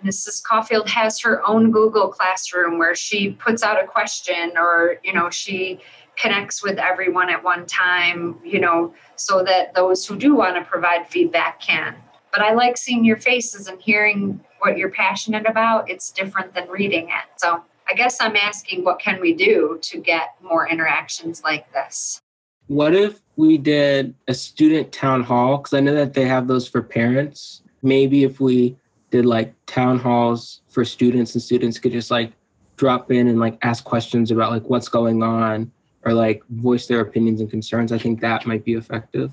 Mrs. 0.05 0.43
Caulfield 0.43 0.89
has 0.89 1.21
her 1.21 1.47
own 1.47 1.71
Google 1.71 2.09
Classroom 2.09 2.79
where 2.79 2.95
she 2.95 3.31
puts 3.33 3.63
out 3.63 3.83
a 3.83 3.87
question 3.87 4.53
or, 4.57 4.97
you 5.03 5.13
know, 5.13 5.29
she 5.31 5.81
connects 6.17 6.63
with 6.63 6.79
everyone 6.79 7.31
at 7.31 7.43
one 7.43 7.67
time, 7.67 8.39
you 8.45 8.61
know, 8.61 8.95
so 9.17 9.43
that 9.45 9.75
those 9.75 10.07
who 10.07 10.17
do 10.17 10.35
want 10.35 10.57
to 10.57 10.63
provide 10.63 11.09
feedback 11.09 11.61
can. 11.61 11.97
But 12.33 12.43
I 12.43 12.53
like 12.53 12.77
seeing 12.77 13.05
your 13.05 13.17
faces 13.17 13.69
and 13.69 13.81
hearing 13.81 14.41
what 14.61 14.77
you're 14.77 14.91
passionate 14.91 15.47
about. 15.47 15.89
It's 15.89 16.11
different 16.11 16.55
than 16.55 16.69
reading 16.69 17.09
it. 17.09 17.25
So 17.37 17.63
I 17.89 17.95
guess 17.95 18.19
I'm 18.21 18.37
asking 18.37 18.85
what 18.85 18.99
can 18.99 19.21
we 19.21 19.33
do 19.33 19.79
to 19.83 19.99
get 19.99 20.35
more 20.43 20.69
interactions 20.69 21.43
like 21.43 21.73
this? 21.73 22.21
What 22.69 22.95
if 22.95 23.21
we 23.37 23.59
did 23.59 24.15
a 24.29 24.35
student 24.35 24.93
town 24.93 25.23
hall? 25.23 25.59
Because 25.59 25.75
I 25.75 25.81
know 25.81 25.95
that 25.95 26.13
they 26.15 26.27
have 26.27 26.47
those 26.47 26.69
for 26.69 26.83
parents. 26.83 27.63
Maybe 27.83 28.25
if 28.25 28.41
we 28.41 28.77
did 29.11 29.25
like 29.25 29.55
town 29.67 29.99
halls 29.99 30.61
for 30.69 30.85
students 30.85 31.35
and 31.35 31.43
students 31.43 31.79
could 31.79 31.93
just 31.93 32.11
like 32.11 32.33
drop 32.77 33.11
in 33.11 33.27
and 33.29 33.41
like 33.41 33.59
ask 33.63 33.85
questions 33.85 34.31
about 34.31 34.53
like 34.53 34.65
what's 34.65 34.89
going 34.89 35.23
on 35.23 35.73
or 36.05 36.13
like 36.13 36.43
voice 36.51 36.87
their 36.87 37.01
opinions 37.01 37.41
and 37.41 37.51
concerns, 37.51 37.91
I 37.91 37.99
think 37.99 38.21
that 38.21 38.47
might 38.47 38.65
be 38.65 38.75
effective. 38.75 39.33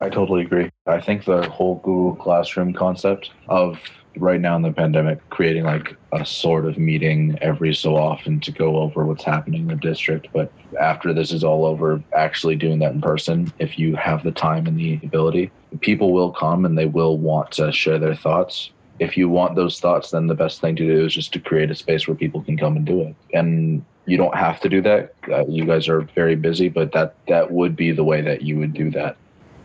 I 0.00 0.08
totally 0.08 0.42
agree. 0.42 0.70
I 0.86 1.00
think 1.00 1.24
the 1.24 1.48
whole 1.50 1.80
Google 1.80 2.14
Classroom 2.14 2.72
concept 2.72 3.32
of 3.48 3.80
right 4.20 4.40
now 4.40 4.56
in 4.56 4.62
the 4.62 4.72
pandemic, 4.72 5.28
creating 5.30 5.64
like 5.64 5.96
a 6.12 6.24
sort 6.24 6.66
of 6.66 6.78
meeting 6.78 7.38
every 7.40 7.74
so 7.74 7.96
often 7.96 8.40
to 8.40 8.52
go 8.52 8.76
over 8.78 9.04
what's 9.04 9.24
happening 9.24 9.62
in 9.62 9.68
the 9.68 9.76
district. 9.76 10.28
But 10.32 10.52
after 10.80 11.12
this 11.12 11.32
is 11.32 11.44
all 11.44 11.64
over, 11.64 12.02
actually 12.14 12.56
doing 12.56 12.78
that 12.80 12.92
in 12.92 13.00
person, 13.00 13.52
if 13.58 13.78
you 13.78 13.96
have 13.96 14.22
the 14.22 14.32
time 14.32 14.66
and 14.66 14.78
the 14.78 15.00
ability, 15.02 15.50
people 15.80 16.12
will 16.12 16.32
come 16.32 16.64
and 16.64 16.76
they 16.76 16.86
will 16.86 17.18
want 17.18 17.52
to 17.52 17.72
share 17.72 17.98
their 17.98 18.14
thoughts. 18.14 18.70
If 18.98 19.16
you 19.16 19.28
want 19.28 19.54
those 19.54 19.78
thoughts, 19.78 20.10
then 20.10 20.26
the 20.26 20.34
best 20.34 20.60
thing 20.60 20.74
to 20.76 20.86
do 20.86 21.04
is 21.06 21.14
just 21.14 21.32
to 21.34 21.40
create 21.40 21.70
a 21.70 21.74
space 21.74 22.08
where 22.08 22.16
people 22.16 22.42
can 22.42 22.56
come 22.56 22.76
and 22.76 22.84
do 22.84 23.02
it. 23.02 23.14
And 23.32 23.84
you 24.06 24.16
don't 24.16 24.34
have 24.34 24.58
to 24.60 24.68
do 24.68 24.80
that. 24.82 25.14
Uh, 25.30 25.46
you 25.46 25.64
guys 25.66 25.88
are 25.88 26.00
very 26.14 26.34
busy, 26.34 26.68
but 26.68 26.92
that 26.92 27.14
that 27.28 27.50
would 27.52 27.76
be 27.76 27.92
the 27.92 28.02
way 28.02 28.22
that 28.22 28.42
you 28.42 28.58
would 28.58 28.72
do 28.72 28.90
that 28.92 29.16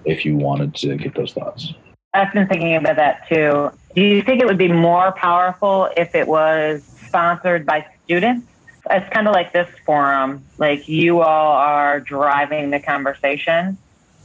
if 0.05 0.25
you 0.25 0.35
wanted 0.35 0.75
to 0.75 0.97
get 0.97 1.15
those 1.15 1.33
thoughts. 1.33 1.73
I've 2.13 2.31
been 2.31 2.47
thinking 2.47 2.75
about 2.75 2.97
that 2.97 3.27
too. 3.27 3.71
Do 3.95 4.01
you 4.01 4.21
think 4.23 4.41
it 4.41 4.45
would 4.45 4.57
be 4.57 4.71
more 4.71 5.11
powerful 5.11 5.89
if 5.95 6.15
it 6.15 6.27
was 6.27 6.83
sponsored 7.07 7.65
by 7.65 7.85
students? 8.05 8.47
It's 8.89 9.07
kind 9.13 9.27
of 9.27 9.33
like 9.33 9.53
this 9.53 9.69
forum, 9.85 10.43
like 10.57 10.87
you 10.87 11.21
all 11.21 11.53
are 11.53 11.99
driving 11.99 12.71
the 12.71 12.79
conversation. 12.79 13.77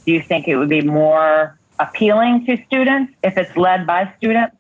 Do 0.05 0.13
you 0.13 0.23
think 0.23 0.49
it 0.49 0.57
would 0.57 0.71
be 0.71 0.81
more 0.81 1.59
appealing 1.79 2.47
to 2.47 2.63
students 2.67 3.13
if 3.23 3.37
it's 3.37 3.57
led 3.57 3.87
by 3.87 4.13
students? 4.17 4.57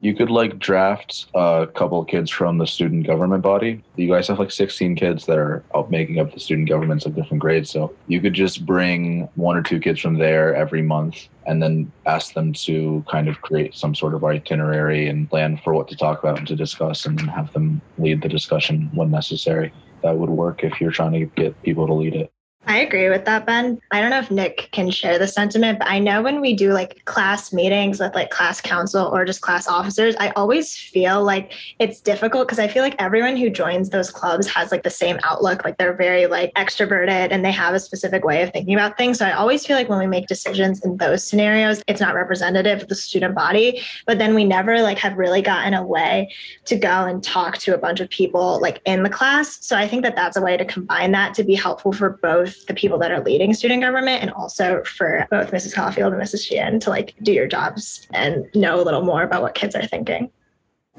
You 0.00 0.14
could 0.14 0.30
like 0.30 0.60
draft 0.60 1.26
a 1.34 1.66
couple 1.74 2.04
kids 2.04 2.30
from 2.30 2.58
the 2.58 2.68
student 2.68 3.04
government 3.04 3.42
body. 3.42 3.82
You 3.96 4.08
guys 4.08 4.28
have 4.28 4.38
like 4.38 4.52
16 4.52 4.94
kids 4.94 5.26
that 5.26 5.38
are 5.38 5.64
making 5.90 6.20
up 6.20 6.32
the 6.32 6.38
student 6.38 6.68
governments 6.68 7.04
of 7.04 7.16
different 7.16 7.40
grades. 7.40 7.70
So 7.70 7.92
you 8.06 8.20
could 8.20 8.34
just 8.34 8.64
bring 8.64 9.28
one 9.34 9.56
or 9.56 9.62
two 9.62 9.80
kids 9.80 9.98
from 9.98 10.16
there 10.16 10.54
every 10.54 10.82
month 10.82 11.26
and 11.46 11.60
then 11.60 11.90
ask 12.06 12.32
them 12.32 12.52
to 12.52 13.04
kind 13.10 13.28
of 13.28 13.40
create 13.42 13.74
some 13.74 13.92
sort 13.92 14.14
of 14.14 14.22
itinerary 14.22 15.08
and 15.08 15.28
plan 15.28 15.60
for 15.64 15.74
what 15.74 15.88
to 15.88 15.96
talk 15.96 16.22
about 16.22 16.38
and 16.38 16.46
to 16.46 16.54
discuss 16.54 17.04
and 17.04 17.20
have 17.28 17.52
them 17.52 17.80
lead 17.98 18.22
the 18.22 18.28
discussion 18.28 18.88
when 18.94 19.10
necessary. 19.10 19.72
That 20.04 20.16
would 20.16 20.30
work 20.30 20.62
if 20.62 20.80
you're 20.80 20.92
trying 20.92 21.14
to 21.14 21.26
get 21.26 21.60
people 21.64 21.88
to 21.88 21.94
lead 21.94 22.14
it. 22.14 22.32
I 22.66 22.80
agree 22.80 23.08
with 23.08 23.24
that, 23.24 23.46
Ben. 23.46 23.80
I 23.92 24.00
don't 24.00 24.10
know 24.10 24.18
if 24.18 24.30
Nick 24.30 24.68
can 24.72 24.90
share 24.90 25.18
the 25.18 25.26
sentiment, 25.26 25.78
but 25.78 25.88
I 25.88 25.98
know 25.98 26.20
when 26.20 26.40
we 26.40 26.54
do 26.54 26.72
like 26.74 27.02
class 27.06 27.50
meetings 27.50 27.98
with 27.98 28.14
like 28.14 28.28
class 28.28 28.60
council 28.60 29.06
or 29.06 29.24
just 29.24 29.40
class 29.40 29.66
officers, 29.66 30.14
I 30.20 30.30
always 30.36 30.76
feel 30.76 31.24
like 31.24 31.54
it's 31.78 32.00
difficult 32.00 32.46
because 32.46 32.58
I 32.58 32.68
feel 32.68 32.82
like 32.82 32.94
everyone 32.98 33.36
who 33.36 33.48
joins 33.48 33.88
those 33.88 34.10
clubs 34.10 34.46
has 34.48 34.70
like 34.70 34.82
the 34.82 34.90
same 34.90 35.18
outlook. 35.22 35.64
Like 35.64 35.78
they're 35.78 35.94
very 35.94 36.26
like 36.26 36.52
extroverted 36.54 37.28
and 37.30 37.42
they 37.42 37.52
have 37.52 37.74
a 37.74 37.80
specific 37.80 38.22
way 38.22 38.42
of 38.42 38.52
thinking 38.52 38.74
about 38.74 38.98
things. 38.98 39.18
So 39.18 39.24
I 39.24 39.32
always 39.32 39.64
feel 39.64 39.76
like 39.76 39.88
when 39.88 39.98
we 39.98 40.06
make 40.06 40.26
decisions 40.26 40.84
in 40.84 40.98
those 40.98 41.26
scenarios, 41.26 41.82
it's 41.86 42.02
not 42.02 42.14
representative 42.14 42.82
of 42.82 42.88
the 42.88 42.94
student 42.94 43.34
body. 43.34 43.80
But 44.06 44.18
then 44.18 44.34
we 44.34 44.44
never 44.44 44.82
like 44.82 44.98
have 44.98 45.16
really 45.16 45.42
gotten 45.42 45.72
a 45.72 45.86
way 45.86 46.34
to 46.66 46.76
go 46.76 47.06
and 47.06 47.24
talk 47.24 47.56
to 47.58 47.74
a 47.74 47.78
bunch 47.78 48.00
of 48.00 48.10
people 48.10 48.60
like 48.60 48.82
in 48.84 49.04
the 49.04 49.10
class. 49.10 49.64
So 49.64 49.74
I 49.74 49.88
think 49.88 50.02
that 50.02 50.16
that's 50.16 50.36
a 50.36 50.42
way 50.42 50.58
to 50.58 50.66
combine 50.66 51.12
that 51.12 51.32
to 51.34 51.44
be 51.44 51.54
helpful 51.54 51.92
for 51.92 52.10
both 52.20 52.47
the 52.66 52.74
people 52.74 52.98
that 52.98 53.10
are 53.10 53.22
leading 53.22 53.54
student 53.54 53.82
government 53.82 54.22
and 54.22 54.30
also 54.32 54.82
for 54.84 55.26
both 55.30 55.50
Mrs. 55.50 55.74
Caulfield 55.74 56.12
and 56.12 56.22
Mrs. 56.22 56.46
Sheehan 56.46 56.80
to 56.80 56.90
like 56.90 57.14
do 57.22 57.32
your 57.32 57.46
jobs 57.46 58.06
and 58.12 58.46
know 58.54 58.80
a 58.80 58.82
little 58.82 59.02
more 59.02 59.22
about 59.22 59.42
what 59.42 59.54
kids 59.54 59.74
are 59.74 59.86
thinking. 59.86 60.30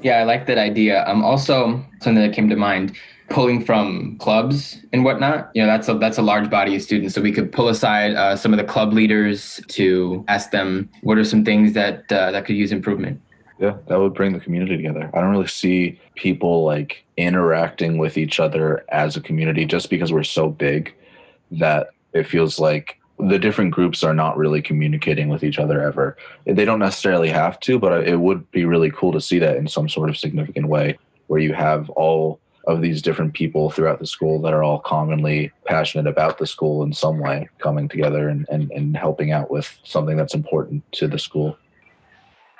Yeah, 0.02 0.18
I 0.18 0.24
like 0.24 0.46
that 0.46 0.58
idea. 0.58 1.04
Um, 1.06 1.22
also 1.22 1.84
something 2.00 2.22
that 2.22 2.32
came 2.32 2.48
to 2.48 2.56
mind, 2.56 2.96
pulling 3.28 3.64
from 3.64 4.16
clubs 4.18 4.78
and 4.92 5.04
whatnot. 5.04 5.50
You 5.54 5.62
know, 5.62 5.68
that's 5.68 5.88
a 5.88 5.94
that's 5.94 6.18
a 6.18 6.22
large 6.22 6.50
body 6.50 6.74
of 6.74 6.82
students, 6.82 7.14
so 7.14 7.20
we 7.20 7.32
could 7.32 7.52
pull 7.52 7.68
aside 7.68 8.14
uh, 8.14 8.36
some 8.36 8.52
of 8.52 8.58
the 8.58 8.64
club 8.64 8.92
leaders 8.92 9.60
to 9.68 10.24
ask 10.28 10.50
them 10.50 10.88
what 11.02 11.18
are 11.18 11.24
some 11.24 11.44
things 11.44 11.72
that 11.74 12.10
uh, 12.10 12.30
that 12.30 12.46
could 12.46 12.56
use 12.56 12.72
improvement. 12.72 13.20
Yeah, 13.58 13.76
that 13.88 14.00
would 14.00 14.14
bring 14.14 14.32
the 14.32 14.40
community 14.40 14.76
together. 14.76 15.10
I 15.12 15.20
don't 15.20 15.30
really 15.30 15.46
see 15.46 16.00
people 16.14 16.64
like 16.64 17.04
interacting 17.18 17.98
with 17.98 18.16
each 18.16 18.40
other 18.40 18.84
as 18.88 19.16
a 19.16 19.20
community 19.20 19.66
just 19.66 19.90
because 19.90 20.12
we're 20.12 20.22
so 20.22 20.48
big 20.48 20.94
that 21.52 21.88
it 22.12 22.26
feels 22.26 22.58
like 22.58 22.98
the 23.28 23.38
different 23.38 23.72
groups 23.72 24.02
are 24.02 24.14
not 24.14 24.36
really 24.36 24.62
communicating 24.62 25.28
with 25.28 25.44
each 25.44 25.58
other 25.58 25.82
ever. 25.82 26.16
They 26.46 26.64
don't 26.64 26.78
necessarily 26.78 27.28
have 27.28 27.60
to, 27.60 27.78
but 27.78 28.06
it 28.06 28.18
would 28.18 28.50
be 28.50 28.64
really 28.64 28.90
cool 28.90 29.12
to 29.12 29.20
see 29.20 29.38
that 29.40 29.56
in 29.56 29.68
some 29.68 29.88
sort 29.88 30.08
of 30.08 30.16
significant 30.16 30.68
way 30.68 30.98
where 31.26 31.40
you 31.40 31.52
have 31.52 31.90
all 31.90 32.40
of 32.66 32.82
these 32.82 33.02
different 33.02 33.34
people 33.34 33.70
throughout 33.70 33.98
the 33.98 34.06
school 34.06 34.40
that 34.42 34.52
are 34.52 34.62
all 34.62 34.78
commonly 34.80 35.50
passionate 35.64 36.06
about 36.06 36.38
the 36.38 36.46
school 36.46 36.82
in 36.82 36.92
some 36.92 37.18
way 37.18 37.48
coming 37.58 37.88
together 37.88 38.28
and, 38.28 38.46
and, 38.50 38.70
and 38.72 38.96
helping 38.96 39.32
out 39.32 39.50
with 39.50 39.78
something 39.84 40.16
that's 40.16 40.34
important 40.34 40.82
to 40.92 41.08
the 41.08 41.18
school. 41.18 41.56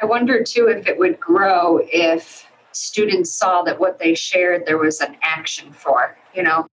I 0.03 0.07
wonder 0.07 0.43
too 0.43 0.69
if 0.69 0.87
it 0.87 0.99
would 0.99 1.21
grow 1.21 1.81
if 1.93 2.47
students 2.73 3.33
saw 3.33 3.63
that 3.63 3.79
what 3.79 3.99
they 3.99 4.15
shared 4.15 4.65
there 4.67 4.79
was 4.79 5.01
an 5.01 5.17
action 5.23 5.73
for. 5.73 6.17
You 6.35 6.45
know, 6.45 6.67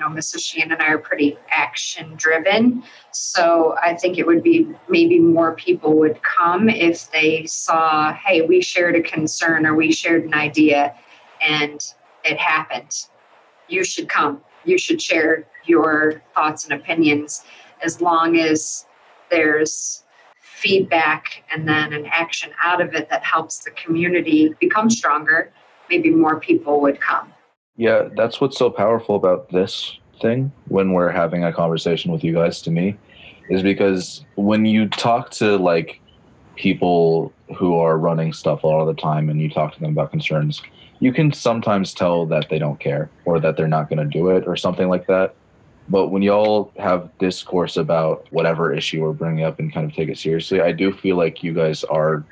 know, 0.00 0.08
Mrs. 0.08 0.40
Sheehan 0.40 0.72
and 0.72 0.82
I 0.82 0.88
are 0.88 0.98
pretty 0.98 1.38
action 1.50 2.14
driven. 2.16 2.82
So 3.12 3.76
I 3.82 3.94
think 3.94 4.18
it 4.18 4.26
would 4.26 4.42
be 4.42 4.68
maybe 4.88 5.18
more 5.18 5.54
people 5.54 5.96
would 5.98 6.20
come 6.22 6.68
if 6.68 7.10
they 7.12 7.46
saw, 7.46 8.12
hey, 8.14 8.42
we 8.42 8.60
shared 8.62 8.96
a 8.96 9.02
concern 9.02 9.66
or 9.66 9.74
we 9.74 9.92
shared 9.92 10.24
an 10.24 10.34
idea 10.34 10.94
and 11.40 11.80
it 12.24 12.38
happened. 12.38 13.06
You 13.68 13.84
should 13.84 14.08
come. 14.08 14.40
You 14.64 14.78
should 14.78 15.00
share 15.00 15.46
your 15.64 16.22
thoughts 16.34 16.64
and 16.64 16.72
opinions 16.72 17.44
as 17.82 18.00
long 18.00 18.38
as 18.38 18.86
there's 19.30 20.04
feedback 20.40 21.42
and 21.52 21.66
then 21.66 21.92
an 21.92 22.06
action 22.06 22.50
out 22.62 22.80
of 22.80 22.94
it 22.94 23.08
that 23.08 23.24
helps 23.24 23.58
the 23.60 23.70
community 23.70 24.54
become 24.60 24.90
stronger, 24.90 25.52
maybe 25.88 26.10
more 26.10 26.38
people 26.38 26.80
would 26.82 27.00
come. 27.00 27.32
Yeah, 27.80 28.10
that's 28.14 28.42
what's 28.42 28.58
so 28.58 28.68
powerful 28.68 29.16
about 29.16 29.48
this 29.48 29.96
thing 30.20 30.52
when 30.68 30.92
we're 30.92 31.08
having 31.08 31.44
a 31.44 31.50
conversation 31.50 32.12
with 32.12 32.22
you 32.22 32.34
guys 32.34 32.60
to 32.60 32.70
me 32.70 32.98
is 33.48 33.62
because 33.62 34.22
when 34.34 34.66
you 34.66 34.86
talk 34.86 35.30
to 35.30 35.56
like 35.56 35.98
people 36.56 37.32
who 37.56 37.78
are 37.78 37.96
running 37.96 38.34
stuff 38.34 38.64
all 38.64 38.84
the 38.84 38.92
time 38.92 39.30
and 39.30 39.40
you 39.40 39.48
talk 39.48 39.72
to 39.72 39.80
them 39.80 39.92
about 39.92 40.10
concerns, 40.10 40.60
you 40.98 41.10
can 41.10 41.32
sometimes 41.32 41.94
tell 41.94 42.26
that 42.26 42.50
they 42.50 42.58
don't 42.58 42.78
care 42.78 43.08
or 43.24 43.40
that 43.40 43.56
they're 43.56 43.66
not 43.66 43.88
going 43.88 43.98
to 43.98 44.18
do 44.18 44.28
it 44.28 44.46
or 44.46 44.56
something 44.56 44.90
like 44.90 45.06
that. 45.06 45.34
But 45.88 46.08
when 46.08 46.20
y'all 46.20 46.74
have 46.78 47.08
discourse 47.16 47.78
about 47.78 48.26
whatever 48.28 48.74
issue 48.74 49.00
we're 49.00 49.14
bringing 49.14 49.46
up 49.46 49.58
and 49.58 49.72
kind 49.72 49.90
of 49.90 49.96
take 49.96 50.10
it 50.10 50.18
seriously, 50.18 50.60
I 50.60 50.72
do 50.72 50.92
feel 50.92 51.16
like 51.16 51.42
you 51.42 51.54
guys 51.54 51.82
are 51.84 52.26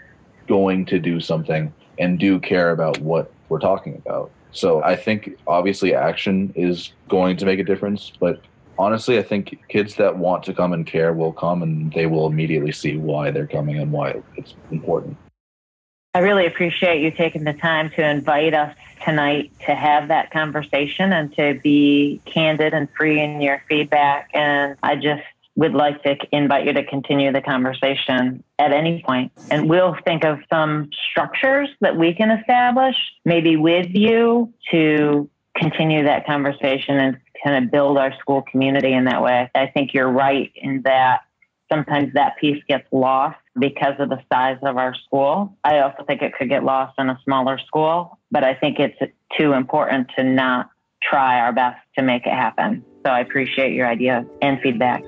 going 0.47 0.85
to 0.85 0.99
do 0.99 1.21
something 1.21 1.73
and 1.99 2.19
do 2.19 2.39
care 2.39 2.71
about 2.73 2.99
what 2.99 3.33
we're 3.49 3.61
talking 3.61 3.95
about. 4.05 4.31
So 4.53 4.83
I 4.83 4.97
think 4.97 5.37
obviously 5.47 5.95
action 5.95 6.53
is 6.57 6.93
going 7.09 7.37
to 7.39 7.47
make 7.47 7.59
a 7.59 7.65
difference, 7.65 8.13
but 8.19 8.41
honestly, 8.79 9.19
I 9.19 9.23
think 9.23 9.59
kids 9.69 9.97
that 9.97 10.17
want 10.17 10.43
to 10.45 10.55
come 10.55 10.73
and 10.73 10.87
care 10.87 11.13
will 11.13 11.33
come 11.33 11.63
and 11.63 11.93
they 11.93 12.07
will 12.07 12.27
immediately 12.27 12.73
see 12.73 12.97
why 12.97 13.31
they're 13.31 13.47
coming 13.47 13.79
and 13.79 13.93
why 13.93 14.23
it's 14.37 14.55
important. 14.71 15.17
I 16.15 16.21
really 16.21 16.47
appreciate 16.47 17.03
you 17.03 17.11
taking 17.11 17.45
the 17.45 17.53
time 17.53 17.91
to 17.91 18.05
invite 18.05 18.55
us 18.55 18.75
tonight 19.05 19.53
to 19.67 19.75
have 19.75 20.09
that 20.09 20.31
conversation 20.31 21.13
and 21.13 21.35
to 21.37 21.61
be 21.63 22.21
candid 22.25 22.73
and 22.75 22.89
free 22.97 23.21
in 23.21 23.41
your 23.41 23.63
feedback. 23.69 24.31
And 24.35 24.77
I 24.83 24.97
just 24.97 25.23
would 25.59 25.75
like 25.75 26.01
to 26.05 26.17
invite 26.31 26.67
you 26.67 26.73
to 26.73 26.85
continue 26.85 27.33
the 27.33 27.41
conversation 27.41 28.45
at 28.61 28.73
any 28.73 29.03
point. 29.05 29.33
And 29.51 29.69
we'll 29.69 29.97
think 30.05 30.25
of 30.25 30.39
some 30.49 30.89
structures 31.11 31.69
that 31.81 31.97
we 31.97 32.15
can 32.15 32.31
establish, 32.31 32.95
maybe 33.25 33.57
with 33.57 33.89
you, 33.91 34.55
to 34.71 35.29
continue 35.57 36.05
that 36.05 36.27
conversation 36.27 36.99
and 36.99 37.19
kind 37.45 37.65
of 37.65 37.73
build 37.73 37.99
our 37.99 38.17
school 38.21 38.43
community 38.43 38.93
in 38.93 39.07
that 39.07 39.21
way. 39.21 39.51
I 39.53 39.67
think 39.67 39.95
you're 39.95 40.09
right 40.09 40.53
in 40.55 40.83
that 40.83 41.23
sometimes 41.71 42.15
that 42.15 42.37
piece 42.41 42.63
gets 42.69 42.87
lost 42.93 43.39
because 43.59 43.95
of 43.99 44.11
the 44.11 44.21
size 44.33 44.59
of 44.63 44.77
our 44.77 44.95
school. 44.95 45.57
I 45.65 45.81
also 45.81 46.05
think 46.07 46.23
it 46.23 46.35
could 46.39 46.49
get 46.49 46.63
lost 46.63 46.95
in 46.99 47.11
a 47.11 47.19
smaller 47.25 47.59
school, 47.59 48.21
but 48.31 48.45
I 48.45 48.55
think 48.55 48.79
it's 48.79 49.13
too 49.37 49.55
important 49.55 50.13
to 50.17 50.23
not 50.23 50.71
try 51.03 51.41
our 51.41 51.53
best 51.53 51.81
to 51.97 52.05
make 52.05 52.27
it 52.27 52.33
happen. 52.33 52.85
So 53.05 53.11
I 53.11 53.21
appreciate 53.21 53.73
your 53.73 53.89
ideas 53.89 54.25
and 54.41 54.61
feedback. 54.61 55.03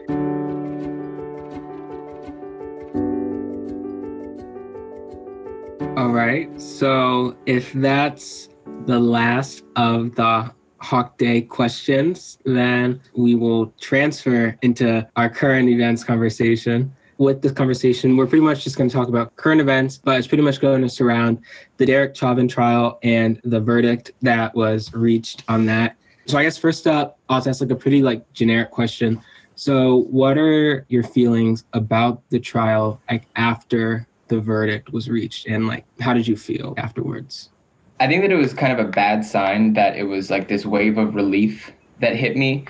All 6.00 6.08
right. 6.08 6.48
So 6.58 7.36
if 7.44 7.74
that's 7.74 8.48
the 8.86 8.98
last 8.98 9.64
of 9.76 10.14
the 10.14 10.50
Hawk 10.78 11.18
Day 11.18 11.42
questions, 11.42 12.38
then 12.46 13.02
we 13.14 13.34
will 13.34 13.66
transfer 13.78 14.56
into 14.62 15.06
our 15.16 15.28
current 15.28 15.68
events 15.68 16.02
conversation. 16.02 16.90
With 17.18 17.42
this 17.42 17.52
conversation, 17.52 18.16
we're 18.16 18.26
pretty 18.26 18.42
much 18.42 18.64
just 18.64 18.78
going 18.78 18.88
to 18.88 18.96
talk 18.96 19.08
about 19.08 19.36
current 19.36 19.60
events, 19.60 19.98
but 20.02 20.16
it's 20.16 20.26
pretty 20.26 20.42
much 20.42 20.58
going 20.58 20.80
to 20.80 20.88
surround 20.88 21.42
the 21.76 21.84
Derek 21.84 22.16
Chauvin 22.16 22.48
trial 22.48 22.98
and 23.02 23.38
the 23.44 23.60
verdict 23.60 24.12
that 24.22 24.54
was 24.54 24.90
reached 24.94 25.44
on 25.48 25.66
that. 25.66 25.96
So 26.24 26.38
I 26.38 26.44
guess 26.44 26.56
first 26.56 26.86
up, 26.86 27.18
I'll 27.28 27.46
ask 27.46 27.60
like 27.60 27.68
a 27.68 27.76
pretty 27.76 28.00
like 28.00 28.32
generic 28.32 28.70
question. 28.70 29.20
So 29.54 30.04
what 30.04 30.38
are 30.38 30.86
your 30.88 31.02
feelings 31.02 31.66
about 31.74 32.22
the 32.30 32.40
trial 32.40 33.02
like 33.10 33.26
after 33.36 34.06
the 34.30 34.40
verdict 34.40 34.92
was 34.92 35.10
reached 35.10 35.46
and 35.46 35.66
like 35.66 35.84
how 36.00 36.14
did 36.14 36.26
you 36.26 36.36
feel 36.36 36.72
afterwards? 36.78 37.50
I 37.98 38.06
think 38.06 38.22
that 38.22 38.32
it 38.32 38.36
was 38.36 38.54
kind 38.54 38.72
of 38.72 38.78
a 38.78 38.88
bad 38.88 39.24
sign 39.24 39.74
that 39.74 39.96
it 39.96 40.04
was 40.04 40.30
like 40.30 40.48
this 40.48 40.64
wave 40.64 40.96
of 40.96 41.14
relief 41.14 41.70
that 42.00 42.16
hit 42.16 42.36
me. 42.36 42.64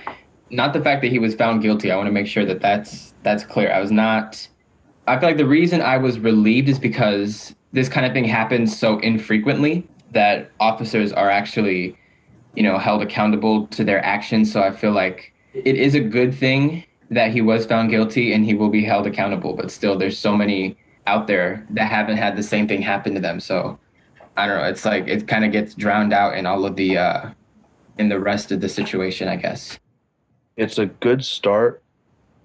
Not 0.50 0.72
the 0.72 0.80
fact 0.80 1.02
that 1.02 1.12
he 1.12 1.20
was 1.20 1.36
found 1.36 1.62
guilty. 1.62 1.92
I 1.92 1.96
want 1.96 2.08
to 2.08 2.12
make 2.12 2.26
sure 2.26 2.44
that 2.44 2.60
that's 2.60 3.14
that's 3.22 3.44
clear. 3.44 3.70
I 3.72 3.80
was 3.80 3.92
not 3.92 4.48
i 5.06 5.18
feel 5.18 5.28
like 5.28 5.38
the 5.38 5.46
reason 5.46 5.80
i 5.80 5.96
was 5.96 6.18
relieved 6.18 6.68
is 6.68 6.78
because 6.78 7.54
this 7.72 7.88
kind 7.88 8.04
of 8.06 8.12
thing 8.12 8.24
happens 8.24 8.76
so 8.76 8.98
infrequently 9.00 9.86
that 10.12 10.50
officers 10.60 11.12
are 11.12 11.30
actually 11.30 11.96
you 12.54 12.62
know 12.62 12.78
held 12.78 13.02
accountable 13.02 13.66
to 13.68 13.84
their 13.84 14.04
actions. 14.04 14.52
So 14.52 14.62
i 14.62 14.70
feel 14.70 14.92
like 14.92 15.32
it 15.54 15.76
is 15.76 15.94
a 15.94 16.00
good 16.00 16.34
thing 16.34 16.84
that 17.10 17.32
he 17.32 17.40
was 17.40 17.66
found 17.66 17.90
guilty 17.90 18.32
and 18.32 18.44
he 18.44 18.54
will 18.54 18.70
be 18.70 18.84
held 18.84 19.06
accountable 19.06 19.54
but 19.54 19.70
still 19.70 19.96
there's 19.98 20.18
so 20.18 20.36
many 20.36 20.76
out 21.10 21.26
there 21.26 21.66
that 21.70 21.90
haven't 21.90 22.18
had 22.18 22.36
the 22.36 22.42
same 22.42 22.68
thing 22.68 22.80
happen 22.80 23.14
to 23.14 23.20
them. 23.20 23.40
So 23.40 23.78
I 24.36 24.46
don't 24.46 24.58
know. 24.58 24.68
It's 24.68 24.84
like 24.84 25.08
it 25.08 25.26
kind 25.26 25.44
of 25.44 25.50
gets 25.50 25.74
drowned 25.74 26.12
out 26.12 26.36
in 26.38 26.46
all 26.46 26.64
of 26.64 26.76
the 26.76 26.96
uh, 26.96 27.30
in 27.98 28.08
the 28.08 28.20
rest 28.20 28.52
of 28.52 28.60
the 28.60 28.68
situation, 28.68 29.26
I 29.28 29.36
guess. 29.36 29.78
It's 30.56 30.78
a 30.78 30.86
good 30.86 31.24
start. 31.24 31.82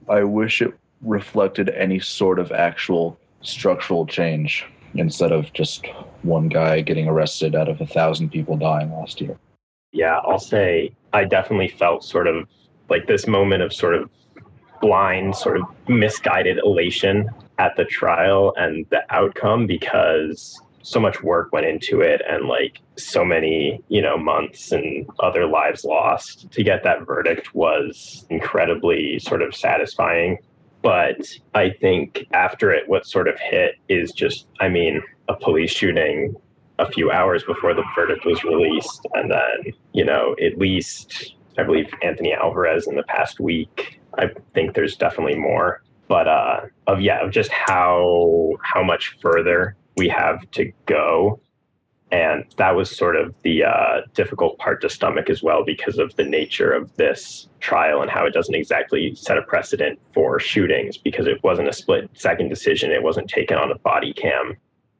I 0.10 0.24
wish 0.24 0.62
it 0.62 0.74
reflected 1.02 1.70
any 1.70 2.00
sort 2.00 2.40
of 2.40 2.52
actual 2.52 3.18
structural 3.42 4.06
change 4.08 4.66
instead 4.96 5.32
of 5.32 5.54
just 5.54 5.86
one 6.24 6.48
guy 6.48 6.82
getting 6.82 7.08
arrested 7.08 7.54
out 7.54 7.70
of 7.70 7.80
a 7.82 7.86
thousand 7.86 8.30
people 8.32 8.58
dying 8.58 8.92
last 8.92 9.22
year. 9.22 9.38
Yeah, 9.92 10.18
I'll 10.26 10.40
say 10.40 10.92
I 11.14 11.26
definitely 11.26 11.68
felt 11.68 12.04
sort 12.04 12.28
of 12.28 12.48
like 12.90 13.06
this 13.08 13.28
moment 13.28 13.62
of 13.62 13.72
sort 13.74 13.96
of 13.96 14.10
blind, 14.82 15.36
sort 15.36 15.58
of 15.58 15.64
misguided 15.88 16.58
elation 16.58 17.30
at 17.58 17.76
the 17.76 17.86
trial 17.86 18.54
and 18.58 18.86
the 18.90 19.02
outcome 19.14 19.68
because 19.68 20.60
so 20.86 21.00
much 21.00 21.24
work 21.24 21.52
went 21.52 21.66
into 21.66 22.02
it 22.02 22.22
and 22.30 22.46
like 22.48 22.80
so 22.96 23.26
many 23.26 23.82
you 23.88 24.02
know 24.02 24.18
months 24.18 24.72
and 24.72 25.10
other 25.20 25.48
lives 25.48 25.84
lost 25.84 26.50
to 26.52 26.64
get 26.64 26.84
that 26.84 27.06
verdict 27.08 27.56
was 27.56 28.26
incredibly 28.30 29.18
sort 29.20 29.42
of 29.42 29.56
satisfying. 29.56 30.38
But 30.84 31.28
i 31.56 31.72
think 31.72 32.28
after 32.34 32.72
it 32.72 32.88
what 32.88 33.08
sort 33.08 33.28
of 33.28 33.40
hit 33.40 33.76
is 33.90 34.12
just 34.12 34.48
i 34.60 34.70
mean 34.70 35.02
a 35.28 35.36
police 35.36 35.72
shooting 35.72 36.36
a 36.78 36.92
few 36.92 37.10
hours 37.10 37.44
before 37.44 37.74
the 37.74 37.84
verdict 37.96 38.24
was 38.26 38.44
released 38.44 39.08
and 39.16 39.32
then 39.32 39.74
you 39.94 40.06
know 40.06 40.36
at 40.46 40.60
least 40.60 41.36
i 41.58 41.64
believe 41.64 41.88
anthony 42.04 42.34
alvarez 42.34 42.86
in 42.86 42.96
the 42.96 43.04
past 43.04 43.40
week. 43.40 44.00
I 44.18 44.30
think 44.54 44.76
there's 44.76 44.96
definitely 44.96 45.36
more 45.36 45.82
but 46.08 46.28
uh 46.28 46.62
of 46.88 47.02
yeah 47.02 47.24
of 47.24 47.32
just 47.32 47.52
how 47.52 48.54
how 48.62 48.84
much 48.84 49.18
further 49.22 49.76
we 49.98 50.10
have 50.10 50.50
to 50.52 50.72
go. 50.86 51.40
And 52.12 52.46
that 52.58 52.76
was 52.76 52.96
sort 52.96 53.16
of 53.16 53.34
the 53.42 53.64
uh, 53.64 54.02
difficult 54.14 54.58
part 54.60 54.82
to 54.82 54.90
stomach 54.90 55.30
as 55.30 55.42
well 55.42 55.66
because 55.66 55.98
of 55.98 56.16
the 56.16 56.24
nature 56.24 56.72
of 56.72 56.96
this 56.96 57.50
trial 57.60 58.02
and 58.02 58.12
how 58.12 58.26
it 58.26 58.34
doesn't 58.34 58.54
exactly 58.54 59.16
set 59.16 59.38
a 59.38 59.42
precedent 59.42 60.00
for 60.14 60.40
shootings 60.40 60.98
because 60.98 61.26
it 61.26 61.44
wasn't 61.44 61.68
a 61.68 61.74
split 61.74 62.10
second 62.14 62.50
decision. 62.50 62.92
It 62.92 63.04
wasn't 63.04 63.28
taken 63.28 63.58
on 63.58 63.72
a 63.72 63.80
body 63.80 64.14
cam. 64.14 64.56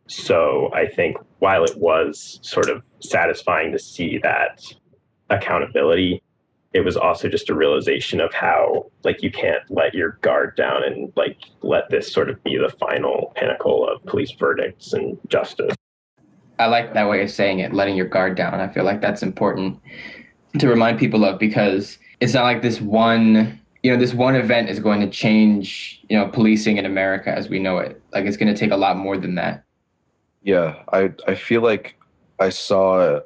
So 0.08 0.72
I 0.74 0.88
think 0.88 1.18
while 1.40 1.64
it 1.64 1.78
was 1.78 2.40
sort 2.42 2.70
of 2.70 2.84
satisfying 3.00 3.72
to 3.72 3.80
see 3.80 4.18
that 4.20 4.64
accountability, 5.30 6.22
it 6.76 6.84
was 6.84 6.98
also 6.98 7.30
just 7.30 7.50
a 7.50 7.56
realization 7.56 8.20
of 8.20 8.34
how 8.34 8.86
like 9.06 9.24
you 9.24 9.32
can't 9.32 9.64
let 9.70 9.94
your 9.94 10.20
guard 10.22 10.58
down 10.58 10.84
and 10.84 11.12
like 11.16 11.38
let 11.62 11.90
this 11.90 12.12
sort 12.12 12.30
of 12.30 12.44
be 12.44 12.58
the 12.58 12.70
final 12.78 13.32
pinnacle 13.38 13.88
of 13.88 14.04
police 14.04 14.32
verdicts 14.32 14.92
and 14.92 15.18
justice. 15.30 15.74
I 16.60 16.66
like 16.66 16.94
that 16.94 17.08
way 17.08 17.24
of 17.24 17.32
saying 17.32 17.60
it, 17.60 17.74
letting 17.74 17.96
your 17.96 18.08
guard 18.08 18.36
down. 18.36 18.60
I 18.60 18.68
feel 18.68 18.84
like 18.84 19.00
that's 19.00 19.24
important 19.24 19.80
to 20.60 20.68
remind 20.68 21.00
people 21.00 21.24
of 21.24 21.40
because 21.40 21.98
it's 22.20 22.34
not 22.34 22.44
like 22.44 22.62
this 22.62 22.82
one, 22.82 23.58
you 23.82 23.90
know, 23.90 23.98
this 23.98 24.14
one 24.14 24.36
event 24.36 24.70
is 24.70 24.80
going 24.80 25.00
to 25.00 25.10
change, 25.10 26.04
you 26.10 26.18
know, 26.18 26.28
policing 26.28 26.76
in 26.76 26.86
America 26.86 27.30
as 27.30 27.48
we 27.48 27.58
know 27.58 27.78
it. 27.78 28.02
Like 28.12 28.26
it's 28.26 28.36
going 28.36 28.54
to 28.54 28.60
take 28.60 28.72
a 28.72 28.78
lot 28.78 28.98
more 28.98 29.18
than 29.18 29.36
that. 29.36 29.64
Yeah, 30.44 30.76
I 30.92 31.14
I 31.26 31.36
feel 31.36 31.62
like 31.62 31.96
I 32.38 32.50
saw 32.50 33.22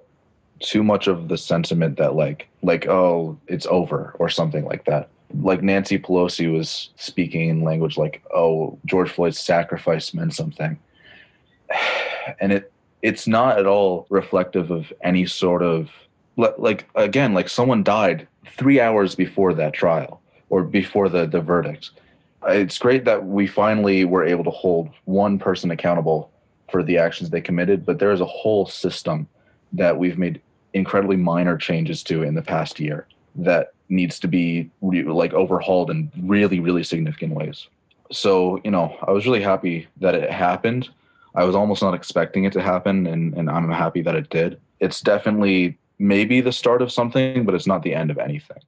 too 0.59 0.83
much 0.83 1.07
of 1.07 1.27
the 1.27 1.37
sentiment 1.37 1.97
that 1.97 2.15
like 2.15 2.47
like 2.61 2.87
oh 2.87 3.37
it's 3.47 3.65
over 3.67 4.15
or 4.19 4.29
something 4.29 4.65
like 4.65 4.85
that. 4.85 5.09
Like 5.41 5.61
nancy 5.61 5.99
pelosi 5.99 6.51
was 6.51 6.89
speaking 6.95 7.49
in 7.49 7.63
language 7.63 7.97
like 7.97 8.21
oh 8.33 8.77
george 8.85 9.09
floyd's 9.09 9.39
sacrifice 9.39 10.13
meant 10.13 10.33
something. 10.33 10.77
And 12.39 12.51
it 12.51 12.71
it's 13.01 13.27
not 13.27 13.57
at 13.57 13.65
all 13.65 14.05
reflective 14.09 14.69
of 14.69 14.93
any 15.01 15.25
sort 15.25 15.63
of 15.63 15.89
like 16.35 16.87
again 16.93 17.33
like 17.33 17.49
someone 17.49 17.81
died 17.81 18.27
three 18.55 18.79
hours 18.79 19.15
before 19.15 19.53
that 19.55 19.73
trial 19.73 20.21
or 20.49 20.63
before 20.63 21.09
the 21.09 21.25
the 21.25 21.41
verdict. 21.41 21.89
It's 22.47 22.77
great 22.77 23.05
that 23.05 23.25
we 23.25 23.47
finally 23.47 24.05
were 24.05 24.23
able 24.23 24.43
to 24.43 24.51
hold 24.51 24.89
one 25.05 25.39
person 25.39 25.71
accountable 25.71 26.31
for 26.71 26.83
the 26.83 26.99
actions 26.99 27.31
they 27.31 27.41
committed 27.41 27.83
but 27.83 27.97
there 27.97 28.11
is 28.11 28.21
a 28.21 28.25
whole 28.25 28.67
system 28.67 29.27
that 29.73 29.97
we've 29.97 30.17
made 30.17 30.39
incredibly 30.73 31.15
minor 31.15 31.57
changes 31.57 32.03
to 32.03 32.23
in 32.23 32.35
the 32.35 32.41
past 32.41 32.79
year 32.79 33.07
that 33.35 33.73
needs 33.89 34.19
to 34.19 34.27
be 34.27 34.69
re- 34.81 35.03
like 35.03 35.33
overhauled 35.33 35.89
in 35.89 36.11
really 36.21 36.59
really 36.59 36.83
significant 36.83 37.33
ways. 37.33 37.67
So 38.11 38.59
you 38.63 38.71
know 38.71 38.95
i 39.07 39.11
was 39.11 39.25
really 39.25 39.41
happy 39.41 39.87
that 39.97 40.15
it 40.15 40.31
happened. 40.31 40.89
I 41.35 41.43
was 41.43 41.55
almost 41.55 41.81
not 41.81 41.93
expecting 41.93 42.43
it 42.45 42.53
to 42.53 42.61
happen 42.61 43.07
and, 43.07 43.33
and 43.35 43.49
i'm 43.49 43.69
happy 43.71 44.01
that 44.01 44.15
it 44.15 44.29
did. 44.29 44.59
It's 44.79 45.01
definitely 45.01 45.77
maybe 45.97 46.41
the 46.41 46.51
start 46.51 46.81
of 46.81 46.91
something 46.91 47.45
but 47.45 47.55
it's 47.55 47.67
not 47.67 47.83
the 47.83 47.93
end 47.93 48.11
of 48.11 48.17
anything. 48.17 48.61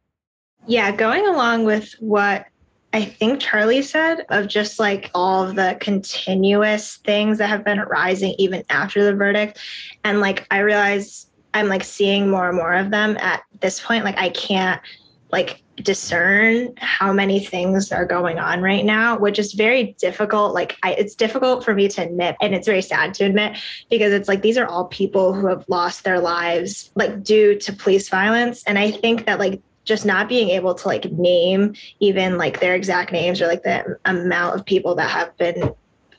Yeah 0.67 0.95
going 0.95 1.27
along 1.27 1.65
with 1.65 1.93
what 1.99 2.47
I 2.93 3.05
think 3.05 3.39
Charlie 3.39 3.81
said 3.81 4.25
of 4.29 4.47
just 4.47 4.77
like 4.77 5.11
all 5.15 5.53
the 5.53 5.77
continuous 5.79 6.97
things 6.97 7.37
that 7.37 7.47
have 7.47 7.63
been 7.63 7.79
arising 7.79 8.35
even 8.37 8.63
after 8.69 9.03
the 9.03 9.15
verdict. 9.15 9.59
And 10.03 10.19
like 10.19 10.45
I 10.51 10.59
realize 10.59 11.27
I'm 11.53 11.67
like 11.67 11.83
seeing 11.83 12.29
more 12.29 12.47
and 12.47 12.57
more 12.57 12.73
of 12.73 12.91
them 12.91 13.17
at 13.17 13.43
this 13.59 13.79
point. 13.79 14.05
Like 14.05 14.17
I 14.17 14.29
can't 14.29 14.81
like 15.31 15.63
discern 15.77 16.73
how 16.77 17.13
many 17.13 17.39
things 17.39 17.91
are 17.91 18.05
going 18.05 18.37
on 18.37 18.61
right 18.61 18.85
now, 18.85 19.17
which 19.17 19.39
is 19.39 19.53
very 19.53 19.95
difficult. 19.99 20.53
Like 20.53 20.77
I, 20.83 20.93
it's 20.93 21.15
difficult 21.15 21.63
for 21.63 21.73
me 21.73 21.87
to 21.89 22.03
admit, 22.03 22.35
and 22.41 22.53
it's 22.53 22.67
very 22.67 22.81
sad 22.81 23.13
to 23.15 23.25
admit 23.25 23.57
because 23.89 24.13
it's 24.13 24.27
like 24.27 24.41
these 24.41 24.57
are 24.57 24.67
all 24.67 24.85
people 24.85 25.33
who 25.33 25.47
have 25.47 25.65
lost 25.67 26.03
their 26.03 26.19
lives 26.19 26.91
like 26.95 27.23
due 27.23 27.57
to 27.59 27.73
police 27.73 28.09
violence, 28.09 28.63
and 28.65 28.77
I 28.77 28.91
think 28.91 29.25
that 29.25 29.39
like 29.39 29.61
just 29.83 30.05
not 30.05 30.29
being 30.29 30.49
able 30.49 30.75
to 30.75 30.87
like 30.87 31.11
name 31.11 31.73
even 31.99 32.37
like 32.37 32.59
their 32.59 32.75
exact 32.75 33.11
names 33.11 33.41
or 33.41 33.47
like 33.47 33.63
the 33.63 33.97
amount 34.05 34.55
of 34.55 34.65
people 34.65 34.93
that 34.95 35.09
have 35.09 35.35
been 35.37 35.73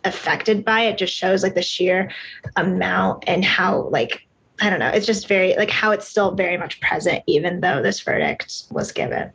affected 0.04 0.64
by 0.64 0.80
it 0.80 0.98
just 0.98 1.14
shows 1.14 1.44
like 1.44 1.54
the 1.54 1.62
sheer 1.62 2.10
amount 2.56 3.22
and 3.28 3.44
how 3.44 3.82
like 3.82 4.26
I 4.62 4.70
don't 4.70 4.78
know. 4.78 4.90
It's 4.90 5.06
just 5.06 5.26
very 5.26 5.56
like 5.56 5.70
how 5.70 5.90
it's 5.90 6.06
still 6.06 6.30
very 6.36 6.56
much 6.56 6.80
present, 6.80 7.24
even 7.26 7.60
though 7.60 7.82
this 7.82 7.98
verdict 7.98 8.62
was 8.70 8.92
given. 8.92 9.32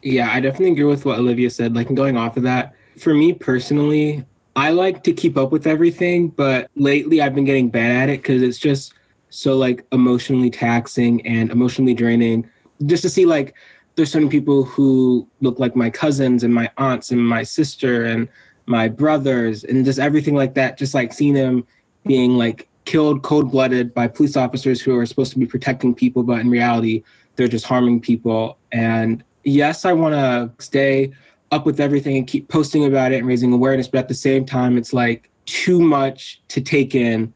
Yeah, 0.00 0.30
I 0.30 0.38
definitely 0.38 0.70
agree 0.72 0.84
with 0.84 1.04
what 1.04 1.18
Olivia 1.18 1.50
said. 1.50 1.74
Like 1.74 1.92
going 1.92 2.16
off 2.16 2.36
of 2.36 2.44
that, 2.44 2.72
for 2.96 3.14
me 3.14 3.32
personally, 3.32 4.24
I 4.54 4.70
like 4.70 5.02
to 5.04 5.12
keep 5.12 5.36
up 5.36 5.50
with 5.50 5.66
everything, 5.66 6.28
but 6.28 6.70
lately 6.76 7.20
I've 7.20 7.34
been 7.34 7.44
getting 7.44 7.68
bad 7.68 8.02
at 8.04 8.08
it 8.10 8.22
because 8.22 8.42
it's 8.42 8.58
just 8.58 8.94
so 9.28 9.56
like 9.56 9.84
emotionally 9.90 10.50
taxing 10.50 11.26
and 11.26 11.50
emotionally 11.50 11.94
draining. 11.94 12.48
Just 12.86 13.02
to 13.02 13.10
see 13.10 13.26
like 13.26 13.56
there's 13.96 14.12
certain 14.12 14.28
people 14.28 14.62
who 14.62 15.28
look 15.40 15.58
like 15.58 15.74
my 15.74 15.90
cousins 15.90 16.44
and 16.44 16.54
my 16.54 16.70
aunts 16.78 17.10
and 17.10 17.26
my 17.26 17.42
sister 17.42 18.04
and 18.04 18.28
my 18.66 18.86
brothers 18.86 19.64
and 19.64 19.84
just 19.84 19.98
everything 19.98 20.36
like 20.36 20.54
that. 20.54 20.78
Just 20.78 20.94
like 20.94 21.12
seeing 21.12 21.34
them 21.34 21.66
being 22.06 22.36
like 22.36 22.68
killed 22.84 23.22
cold 23.22 23.50
blooded 23.50 23.94
by 23.94 24.08
police 24.08 24.36
officers 24.36 24.80
who 24.80 24.96
are 24.96 25.06
supposed 25.06 25.32
to 25.32 25.38
be 25.38 25.46
protecting 25.46 25.94
people, 25.94 26.22
but 26.22 26.40
in 26.40 26.50
reality, 26.50 27.02
they're 27.36 27.48
just 27.48 27.64
harming 27.64 28.00
people. 28.00 28.58
And 28.72 29.24
yes, 29.44 29.84
I 29.84 29.92
want 29.92 30.14
to 30.14 30.64
stay 30.64 31.12
up 31.50 31.66
with 31.66 31.80
everything 31.80 32.16
and 32.16 32.26
keep 32.26 32.48
posting 32.48 32.84
about 32.84 33.12
it 33.12 33.18
and 33.18 33.26
raising 33.26 33.52
awareness, 33.52 33.88
but 33.88 33.98
at 33.98 34.08
the 34.08 34.14
same 34.14 34.44
time, 34.44 34.76
it's 34.76 34.92
like 34.92 35.30
too 35.46 35.80
much 35.80 36.40
to 36.48 36.60
take 36.60 36.94
in 36.94 37.32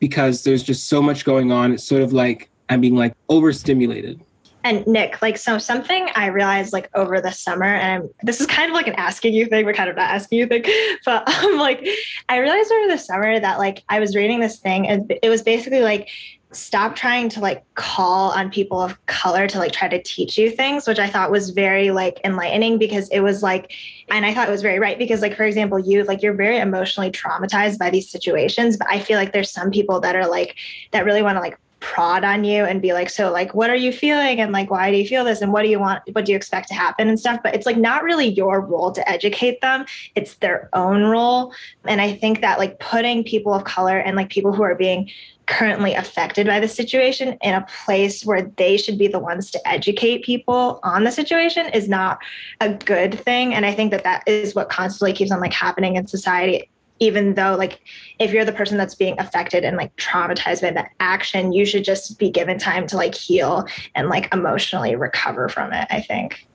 because 0.00 0.44
there's 0.44 0.62
just 0.62 0.88
so 0.88 1.00
much 1.00 1.24
going 1.24 1.50
on. 1.50 1.72
It's 1.72 1.84
sort 1.84 2.02
of 2.02 2.12
like 2.12 2.50
I'm 2.68 2.80
being 2.80 2.96
like 2.96 3.14
overstimulated. 3.28 4.20
And 4.64 4.86
Nick, 4.86 5.20
like 5.20 5.36
so 5.36 5.58
something 5.58 6.08
I 6.14 6.26
realized 6.26 6.72
like 6.72 6.88
over 6.94 7.20
the 7.20 7.30
summer, 7.30 7.66
and 7.66 8.02
I'm, 8.02 8.10
this 8.22 8.40
is 8.40 8.46
kind 8.46 8.70
of 8.70 8.74
like 8.74 8.86
an 8.86 8.94
asking 8.94 9.34
you 9.34 9.44
thing, 9.46 9.66
but 9.66 9.76
kind 9.76 9.90
of 9.90 9.96
not 9.96 10.10
asking 10.10 10.38
you 10.38 10.46
thing. 10.46 10.64
But 11.04 11.28
um, 11.44 11.58
like 11.58 11.86
I 12.30 12.38
realized 12.38 12.72
over 12.72 12.90
the 12.90 12.98
summer 12.98 13.38
that 13.38 13.58
like 13.58 13.84
I 13.90 14.00
was 14.00 14.16
reading 14.16 14.40
this 14.40 14.58
thing, 14.58 14.88
and 14.88 15.12
it 15.22 15.28
was 15.28 15.42
basically 15.42 15.80
like 15.80 16.08
stop 16.56 16.94
trying 16.94 17.28
to 17.28 17.40
like 17.40 17.64
call 17.74 18.30
on 18.30 18.50
people 18.50 18.80
of 18.80 19.04
color 19.06 19.46
to 19.46 19.58
like 19.58 19.72
try 19.72 19.88
to 19.88 20.00
teach 20.02 20.38
you 20.38 20.50
things 20.50 20.86
which 20.86 20.98
i 20.98 21.08
thought 21.08 21.30
was 21.30 21.50
very 21.50 21.90
like 21.90 22.20
enlightening 22.24 22.78
because 22.78 23.08
it 23.08 23.20
was 23.20 23.42
like 23.42 23.72
and 24.10 24.24
i 24.24 24.32
thought 24.32 24.48
it 24.48 24.52
was 24.52 24.62
very 24.62 24.78
right 24.78 24.98
because 24.98 25.20
like 25.20 25.36
for 25.36 25.44
example 25.44 25.78
you 25.78 26.04
like 26.04 26.22
you're 26.22 26.34
very 26.34 26.58
emotionally 26.58 27.10
traumatized 27.10 27.78
by 27.78 27.90
these 27.90 28.08
situations 28.08 28.76
but 28.76 28.86
i 28.88 29.00
feel 29.00 29.18
like 29.18 29.32
there's 29.32 29.50
some 29.50 29.70
people 29.70 30.00
that 30.00 30.14
are 30.14 30.28
like 30.28 30.54
that 30.92 31.04
really 31.04 31.22
want 31.22 31.36
to 31.36 31.40
like 31.40 31.58
prod 31.84 32.24
on 32.24 32.44
you 32.44 32.64
and 32.64 32.80
be 32.80 32.94
like, 32.94 33.10
so 33.10 33.30
like, 33.30 33.54
what 33.54 33.68
are 33.68 33.76
you 33.76 33.92
feeling? 33.92 34.40
And 34.40 34.52
like, 34.52 34.70
why 34.70 34.90
do 34.90 34.96
you 34.96 35.06
feel 35.06 35.22
this? 35.22 35.42
And 35.42 35.52
what 35.52 35.62
do 35.62 35.68
you 35.68 35.78
want? 35.78 36.02
What 36.12 36.24
do 36.24 36.32
you 36.32 36.36
expect 36.36 36.68
to 36.68 36.74
happen 36.74 37.08
and 37.08 37.20
stuff? 37.20 37.40
But 37.42 37.54
it's 37.54 37.66
like 37.66 37.76
not 37.76 38.02
really 38.02 38.26
your 38.26 38.62
role 38.62 38.90
to 38.92 39.06
educate 39.08 39.60
them. 39.60 39.84
It's 40.14 40.36
their 40.36 40.70
own 40.72 41.02
role. 41.02 41.52
And 41.84 42.00
I 42.00 42.14
think 42.14 42.40
that 42.40 42.58
like 42.58 42.80
putting 42.80 43.22
people 43.22 43.52
of 43.52 43.64
color 43.64 43.98
and 43.98 44.16
like 44.16 44.30
people 44.30 44.54
who 44.54 44.62
are 44.62 44.74
being 44.74 45.10
currently 45.46 45.92
affected 45.92 46.46
by 46.46 46.58
the 46.58 46.68
situation 46.68 47.36
in 47.42 47.54
a 47.54 47.66
place 47.84 48.24
where 48.24 48.50
they 48.56 48.78
should 48.78 48.96
be 48.96 49.06
the 49.06 49.18
ones 49.18 49.50
to 49.50 49.68
educate 49.68 50.24
people 50.24 50.80
on 50.82 51.04
the 51.04 51.12
situation 51.12 51.66
is 51.74 51.86
not 51.86 52.18
a 52.62 52.72
good 52.72 53.20
thing 53.20 53.52
and 53.52 53.66
i 53.66 53.74
think 53.74 53.90
that 53.90 54.04
that 54.04 54.22
is 54.26 54.54
what 54.54 54.70
constantly 54.70 55.12
keeps 55.12 55.30
on 55.30 55.40
like 55.40 55.52
happening 55.52 55.96
in 55.96 56.06
society 56.06 56.66
even 57.00 57.34
though 57.34 57.56
like 57.56 57.80
if 58.18 58.32
you're 58.32 58.44
the 58.44 58.52
person 58.52 58.78
that's 58.78 58.94
being 58.94 59.18
affected 59.18 59.64
and 59.64 59.76
like 59.76 59.94
traumatized 59.96 60.62
by 60.62 60.70
that 60.70 60.90
action 61.00 61.52
you 61.52 61.66
should 61.66 61.84
just 61.84 62.18
be 62.18 62.30
given 62.30 62.58
time 62.58 62.86
to 62.86 62.96
like 62.96 63.14
heal 63.14 63.66
and 63.94 64.08
like 64.08 64.32
emotionally 64.32 64.94
recover 64.94 65.48
from 65.48 65.72
it 65.72 65.86
i 65.90 66.00
think 66.00 66.46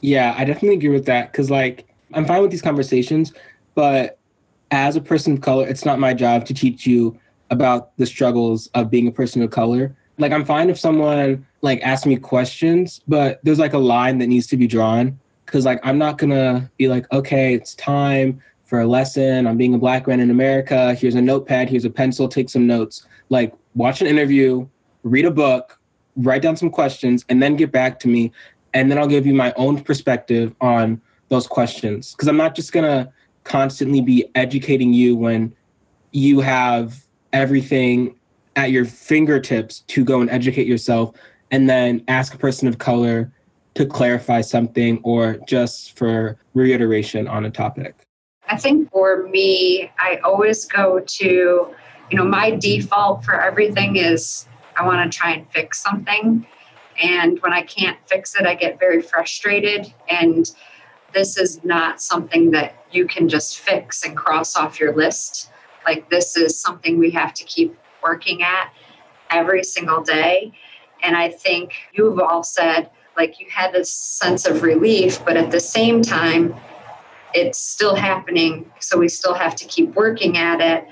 yeah 0.00 0.34
i 0.38 0.44
definitely 0.44 0.76
agree 0.76 0.88
with 0.88 1.06
that 1.06 1.30
because 1.30 1.50
like 1.50 1.86
I'm 2.14 2.24
fine 2.24 2.42
with 2.42 2.50
these 2.50 2.62
conversations, 2.62 3.32
but 3.74 4.18
as 4.70 4.96
a 4.96 5.00
person 5.00 5.34
of 5.34 5.40
color, 5.40 5.66
it's 5.66 5.84
not 5.84 5.98
my 5.98 6.14
job 6.14 6.44
to 6.46 6.54
teach 6.54 6.86
you 6.86 7.18
about 7.50 7.96
the 7.98 8.06
struggles 8.06 8.68
of 8.74 8.90
being 8.90 9.06
a 9.06 9.12
person 9.12 9.42
of 9.42 9.50
color. 9.50 9.94
Like 10.18 10.32
I'm 10.32 10.44
fine 10.44 10.70
if 10.70 10.78
someone 10.78 11.46
like 11.62 11.80
asks 11.82 12.06
me 12.06 12.16
questions, 12.16 13.00
but 13.08 13.40
there's 13.42 13.58
like 13.58 13.72
a 13.72 13.78
line 13.78 14.18
that 14.18 14.26
needs 14.26 14.46
to 14.48 14.56
be 14.56 14.66
drawn 14.66 15.18
because 15.44 15.64
like 15.64 15.80
I'm 15.82 15.98
not 15.98 16.18
gonna 16.18 16.70
be 16.76 16.88
like, 16.88 17.10
okay, 17.12 17.54
it's 17.54 17.74
time 17.74 18.42
for 18.72 18.80
a 18.80 18.86
lesson. 18.86 19.46
I'm 19.46 19.58
being 19.58 19.74
a 19.74 19.78
black 19.78 20.06
man 20.06 20.18
in 20.18 20.30
America. 20.30 20.94
Here's 20.94 21.14
a 21.14 21.20
notepad. 21.20 21.68
Here's 21.68 21.84
a 21.84 21.90
pencil. 21.90 22.26
Take 22.26 22.48
some 22.48 22.66
notes. 22.66 23.06
Like 23.28 23.52
watch 23.74 24.00
an 24.00 24.06
interview, 24.06 24.66
read 25.02 25.26
a 25.26 25.30
book, 25.30 25.78
write 26.16 26.40
down 26.40 26.56
some 26.56 26.70
questions, 26.70 27.22
and 27.28 27.42
then 27.42 27.54
get 27.54 27.70
back 27.70 28.00
to 28.00 28.08
me, 28.08 28.32
and 28.72 28.90
then 28.90 28.96
I'll 28.96 29.06
give 29.06 29.26
you 29.26 29.34
my 29.34 29.52
own 29.58 29.82
perspective 29.84 30.54
on 30.62 31.02
those 31.28 31.46
questions 31.46 32.12
because 32.12 32.28
I'm 32.28 32.38
not 32.38 32.54
just 32.54 32.72
gonna 32.72 33.12
constantly 33.44 34.00
be 34.00 34.24
educating 34.36 34.94
you 34.94 35.16
when 35.16 35.54
you 36.12 36.40
have 36.40 37.04
everything 37.34 38.16
at 38.56 38.70
your 38.70 38.86
fingertips 38.86 39.80
to 39.88 40.02
go 40.02 40.22
and 40.22 40.30
educate 40.30 40.66
yourself 40.66 41.14
and 41.50 41.68
then 41.68 42.02
ask 42.08 42.32
a 42.32 42.38
person 42.38 42.68
of 42.68 42.78
color 42.78 43.30
to 43.74 43.84
clarify 43.84 44.40
something 44.40 44.98
or 45.02 45.36
just 45.46 45.94
for 45.98 46.38
reiteration 46.54 47.28
on 47.28 47.44
a 47.44 47.50
topic? 47.50 48.01
I 48.52 48.56
think 48.56 48.90
for 48.90 49.26
me, 49.28 49.90
I 49.98 50.16
always 50.16 50.66
go 50.66 51.00
to, 51.00 51.24
you 51.24 52.16
know, 52.18 52.24
my 52.24 52.50
default 52.50 53.24
for 53.24 53.40
everything 53.40 53.96
is 53.96 54.46
I 54.76 54.84
want 54.84 55.10
to 55.10 55.18
try 55.18 55.32
and 55.32 55.50
fix 55.50 55.82
something. 55.82 56.46
And 57.02 57.40
when 57.40 57.54
I 57.54 57.62
can't 57.62 57.96
fix 58.06 58.34
it, 58.38 58.46
I 58.46 58.54
get 58.54 58.78
very 58.78 59.00
frustrated. 59.00 59.94
And 60.10 60.50
this 61.14 61.38
is 61.38 61.64
not 61.64 62.02
something 62.02 62.50
that 62.50 62.84
you 62.92 63.06
can 63.06 63.26
just 63.26 63.58
fix 63.58 64.04
and 64.04 64.14
cross 64.14 64.54
off 64.54 64.78
your 64.78 64.94
list. 64.94 65.50
Like, 65.86 66.10
this 66.10 66.36
is 66.36 66.60
something 66.60 66.98
we 66.98 67.10
have 67.12 67.32
to 67.32 67.44
keep 67.44 67.74
working 68.02 68.42
at 68.42 68.70
every 69.30 69.64
single 69.64 70.02
day. 70.02 70.52
And 71.02 71.16
I 71.16 71.30
think 71.30 71.72
you've 71.94 72.20
all 72.20 72.42
said, 72.42 72.90
like, 73.16 73.40
you 73.40 73.46
had 73.48 73.72
this 73.72 73.90
sense 73.90 74.44
of 74.44 74.62
relief, 74.62 75.24
but 75.24 75.38
at 75.38 75.50
the 75.50 75.60
same 75.60 76.02
time, 76.02 76.54
it's 77.34 77.58
still 77.58 77.94
happening. 77.94 78.70
So 78.80 78.98
we 78.98 79.08
still 79.08 79.34
have 79.34 79.54
to 79.56 79.64
keep 79.66 79.94
working 79.94 80.38
at 80.38 80.60
it. 80.60 80.88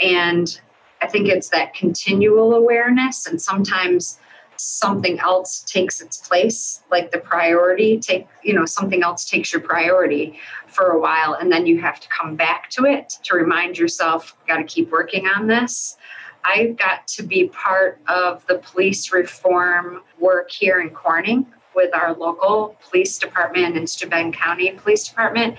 And 0.00 0.60
I 1.00 1.06
think 1.06 1.28
it's 1.28 1.48
that 1.50 1.74
continual 1.74 2.54
awareness. 2.54 3.26
And 3.26 3.40
sometimes 3.40 4.18
something 4.56 5.18
else 5.18 5.60
takes 5.60 6.00
its 6.00 6.18
place 6.18 6.82
like 6.90 7.10
the 7.10 7.18
priority 7.18 7.98
take 7.98 8.28
you 8.44 8.54
know 8.54 8.64
something 8.64 9.02
else 9.02 9.24
takes 9.24 9.52
your 9.52 9.62
priority 9.62 10.38
for 10.68 10.92
a 10.92 11.00
while 11.00 11.34
and 11.34 11.50
then 11.50 11.66
you 11.66 11.80
have 11.80 11.98
to 11.98 12.08
come 12.08 12.36
back 12.36 12.70
to 12.70 12.84
it 12.84 13.18
to 13.24 13.34
remind 13.34 13.76
yourself 13.76 14.36
got 14.46 14.58
to 14.58 14.64
keep 14.64 14.90
working 14.92 15.26
on 15.26 15.46
this 15.46 15.96
I've 16.44 16.76
got 16.76 17.06
to 17.08 17.22
be 17.22 17.48
part 17.48 18.00
of 18.08 18.44
the 18.46 18.58
police 18.58 19.12
reform 19.12 20.02
work 20.18 20.50
here 20.50 20.80
in 20.80 20.90
corning 20.90 21.46
with 21.74 21.94
our 21.94 22.14
local 22.14 22.76
police 22.88 23.18
department 23.18 23.76
and 23.76 23.88
Steuben 23.88 24.32
County 24.32 24.70
Police 24.72 25.08
Department. 25.08 25.56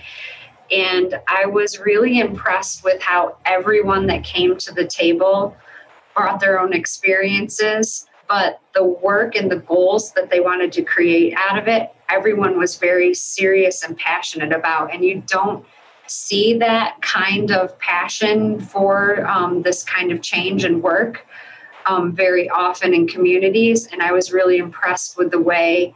And 0.71 1.19
I 1.27 1.45
was 1.45 1.79
really 1.79 2.19
impressed 2.19 2.83
with 2.83 3.01
how 3.01 3.37
everyone 3.45 4.07
that 4.07 4.23
came 4.23 4.57
to 4.57 4.73
the 4.73 4.85
table 4.85 5.55
brought 6.15 6.39
their 6.39 6.59
own 6.59 6.73
experiences 6.73 8.07
but 8.27 8.59
the 8.73 8.83
work 8.83 9.35
and 9.35 9.51
the 9.51 9.57
goals 9.57 10.11
that 10.13 10.29
they 10.29 10.39
wanted 10.39 10.71
to 10.73 10.81
create 10.81 11.33
out 11.37 11.57
of 11.57 11.67
it, 11.67 11.93
everyone 12.09 12.57
was 12.57 12.77
very 12.77 13.13
serious 13.13 13.83
and 13.83 13.97
passionate 13.97 14.51
about. 14.51 14.93
And 14.93 15.03
you 15.03 15.23
don't 15.27 15.65
see 16.07 16.57
that 16.57 17.01
kind 17.01 17.51
of 17.51 17.77
passion 17.79 18.59
for 18.59 19.25
um, 19.27 19.61
this 19.61 19.83
kind 19.83 20.11
of 20.11 20.21
change 20.21 20.63
and 20.63 20.81
work 20.81 21.25
um, 21.85 22.13
very 22.13 22.49
often 22.49 22.93
in 22.93 23.07
communities. 23.07 23.87
And 23.91 24.01
I 24.01 24.11
was 24.11 24.31
really 24.31 24.57
impressed 24.57 25.17
with 25.17 25.31
the 25.31 25.39
way 25.39 25.93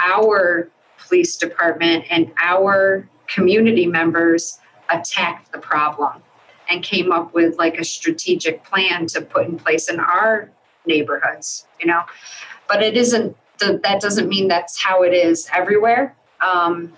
our 0.00 0.70
police 0.98 1.36
department 1.36 2.04
and 2.10 2.32
our 2.42 3.08
community 3.26 3.86
members 3.86 4.58
attacked 4.90 5.52
the 5.52 5.58
problem 5.58 6.22
and 6.68 6.82
came 6.82 7.12
up 7.12 7.34
with 7.34 7.58
like 7.58 7.78
a 7.78 7.84
strategic 7.84 8.64
plan 8.64 9.06
to 9.06 9.20
put 9.20 9.46
in 9.46 9.58
place 9.58 9.90
in 9.90 9.98
our 9.98 10.50
neighborhoods, 10.86 11.66
you 11.80 11.86
know. 11.86 12.02
But 12.68 12.82
it 12.82 12.96
isn't. 12.96 13.36
That 13.58 14.00
doesn't 14.00 14.28
mean 14.28 14.48
that's 14.48 14.82
how 14.82 15.02
it 15.02 15.12
is 15.12 15.48
everywhere. 15.52 16.16
Um, 16.40 16.94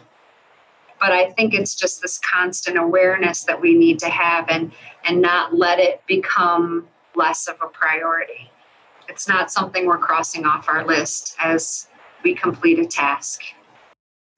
but 1.01 1.11
I 1.11 1.31
think 1.31 1.55
it's 1.55 1.75
just 1.75 2.01
this 2.01 2.19
constant 2.19 2.79
awareness 2.79 3.43
that 3.45 3.61
we 3.61 3.75
need 3.75 3.99
to 4.01 4.09
have, 4.09 4.49
and 4.49 4.73
and 5.05 5.21
not 5.21 5.57
let 5.57 5.81
it 5.81 6.03
become 6.07 6.87
less 7.15 7.49
of 7.49 7.57
a 7.63 7.69
priority. 7.69 8.51
It's 9.09 9.29
not 9.29 9.51
something 9.51 9.87
we're 9.87 9.99
crossing 9.99 10.45
off 10.45 10.69
our 10.69 10.87
list 10.87 11.37
as 11.41 11.89
we 12.23 12.35
complete 12.35 12.79
a 12.79 12.87
task. 12.87 13.43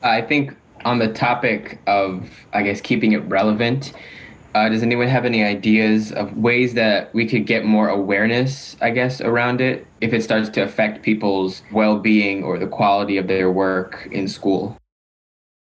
I 0.01 0.23
think 0.23 0.57
on 0.85 0.99
the 0.99 1.13
topic 1.13 1.81
of, 1.87 2.29
I 2.53 2.63
guess, 2.63 2.81
keeping 2.81 3.13
it 3.13 3.19
relevant, 3.29 3.93
uh, 4.55 4.69
does 4.69 4.83
anyone 4.83 5.09
have 5.09 5.25
any 5.25 5.43
ideas 5.43 6.13
of 6.13 6.37
ways 6.37 6.75
that 6.75 7.13
we 7.13 7.27
could 7.27 7.47
get 7.47 7.65
more 7.65 7.89
awareness, 7.89 8.77
I 8.81 8.91
guess, 8.91 9.21
around 9.21 9.61
it 9.61 9.87
if 10.01 10.13
it 10.13 10.23
starts 10.23 10.49
to 10.51 10.63
affect 10.63 11.03
people's 11.03 11.63
well 11.73 11.99
being 11.99 12.45
or 12.45 12.59
the 12.59 12.67
quality 12.67 13.17
of 13.17 13.27
their 13.27 13.51
work 13.51 14.09
in 14.13 14.29
school? 14.29 14.77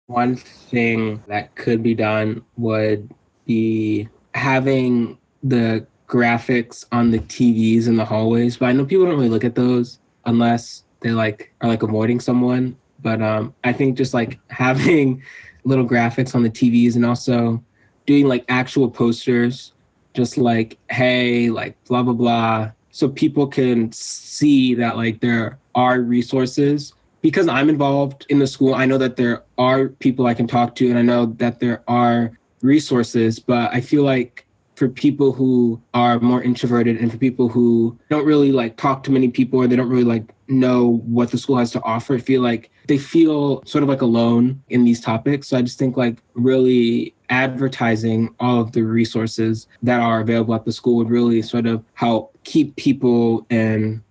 One 0.06 0.34
thing 0.34 1.22
that 1.28 1.54
could 1.54 1.84
be 1.84 1.94
done 1.94 2.44
would 2.56 3.14
be 3.46 4.08
having 4.34 5.18
the 5.44 5.86
graphics 6.10 6.84
on 6.90 7.12
the 7.12 7.20
TVs 7.20 7.86
in 7.86 7.96
the 7.96 8.04
hallways, 8.04 8.56
but 8.56 8.66
I 8.66 8.72
know 8.72 8.84
people 8.84 9.06
don't 9.06 9.14
really 9.14 9.28
look 9.28 9.44
at 9.44 9.54
those 9.54 10.00
unless 10.26 10.84
they 11.00 11.12
like 11.12 11.54
are 11.60 11.68
like 11.68 11.84
avoiding 11.84 12.18
someone. 12.20 12.76
But 13.00 13.22
um, 13.22 13.54
I 13.64 13.72
think 13.72 13.96
just 13.96 14.12
like 14.12 14.38
having 14.50 15.22
little 15.64 15.86
graphics 15.86 16.34
on 16.34 16.42
the 16.42 16.50
TVs 16.50 16.96
and 16.96 17.06
also 17.06 17.62
doing 18.06 18.26
like 18.26 18.44
actual 18.48 18.90
posters, 18.90 19.72
just 20.12 20.36
like, 20.36 20.78
hey, 20.90 21.48
like 21.48 21.82
blah, 21.84 22.02
blah, 22.02 22.12
blah. 22.12 22.70
So 22.90 23.08
people 23.08 23.46
can 23.46 23.92
see 23.92 24.74
that 24.74 24.96
like 24.96 25.20
there 25.20 25.58
are 25.74 26.00
resources. 26.00 26.92
Because 27.22 27.48
I'm 27.48 27.68
involved 27.68 28.24
in 28.30 28.38
the 28.38 28.46
school, 28.46 28.74
I 28.74 28.86
know 28.86 28.96
that 28.96 29.16
there 29.16 29.44
are 29.58 29.88
people 29.88 30.26
I 30.26 30.32
can 30.32 30.46
talk 30.46 30.74
to 30.76 30.88
and 30.88 30.98
I 30.98 31.02
know 31.02 31.26
that 31.36 31.60
there 31.60 31.82
are 31.86 32.32
resources, 32.62 33.38
but 33.38 33.72
I 33.74 33.82
feel 33.82 34.04
like 34.04 34.46
for 34.80 34.88
people 34.88 35.30
who 35.30 35.78
are 35.92 36.18
more 36.20 36.42
introverted 36.42 36.96
and 36.96 37.12
for 37.12 37.18
people 37.18 37.50
who 37.50 37.94
don't 38.08 38.24
really 38.24 38.50
like 38.50 38.78
talk 38.78 39.02
to 39.02 39.10
many 39.10 39.28
people 39.28 39.58
or 39.58 39.66
they 39.66 39.76
don't 39.76 39.90
really 39.90 40.04
like 40.04 40.32
know 40.48 41.02
what 41.04 41.30
the 41.30 41.36
school 41.36 41.58
has 41.58 41.70
to 41.70 41.82
offer, 41.82 42.18
feel 42.18 42.40
like 42.40 42.70
they 42.86 42.96
feel 42.96 43.62
sort 43.66 43.82
of 43.82 43.90
like 43.90 44.00
alone 44.00 44.62
in 44.70 44.82
these 44.84 44.98
topics. 44.98 45.48
So 45.48 45.58
I 45.58 45.60
just 45.60 45.78
think 45.78 45.98
like 45.98 46.16
really 46.32 47.14
advertising 47.28 48.34
all 48.40 48.58
of 48.58 48.72
the 48.72 48.80
resources 48.80 49.66
that 49.82 50.00
are 50.00 50.20
available 50.20 50.54
at 50.54 50.64
the 50.64 50.72
school 50.72 50.96
would 50.96 51.10
really 51.10 51.42
sort 51.42 51.66
of 51.66 51.84
help 51.92 52.34
keep 52.44 52.74
people 52.76 53.46
in 53.50 54.02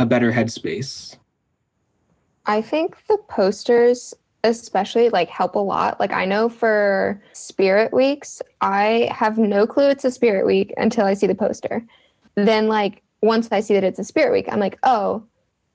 a 0.00 0.06
better 0.06 0.32
headspace. 0.32 1.16
I 2.46 2.62
think 2.62 2.96
the 3.06 3.18
posters 3.28 4.12
especially 4.48 5.08
like 5.10 5.28
help 5.28 5.54
a 5.54 5.60
lot. 5.60 5.98
Like 6.00 6.12
I 6.12 6.24
know 6.24 6.48
for 6.48 7.20
spirit 7.32 7.92
weeks, 7.92 8.42
I 8.60 9.10
have 9.12 9.38
no 9.38 9.66
clue 9.66 9.90
it's 9.90 10.04
a 10.04 10.10
spirit 10.10 10.46
week 10.46 10.72
until 10.76 11.06
I 11.06 11.14
see 11.14 11.26
the 11.26 11.34
poster. 11.34 11.84
Then 12.34 12.68
like 12.68 13.02
once 13.22 13.48
I 13.50 13.60
see 13.60 13.74
that 13.74 13.84
it's 13.84 13.98
a 13.98 14.04
spirit 14.04 14.32
week, 14.32 14.46
I'm 14.50 14.60
like, 14.60 14.78
"Oh, 14.82 15.24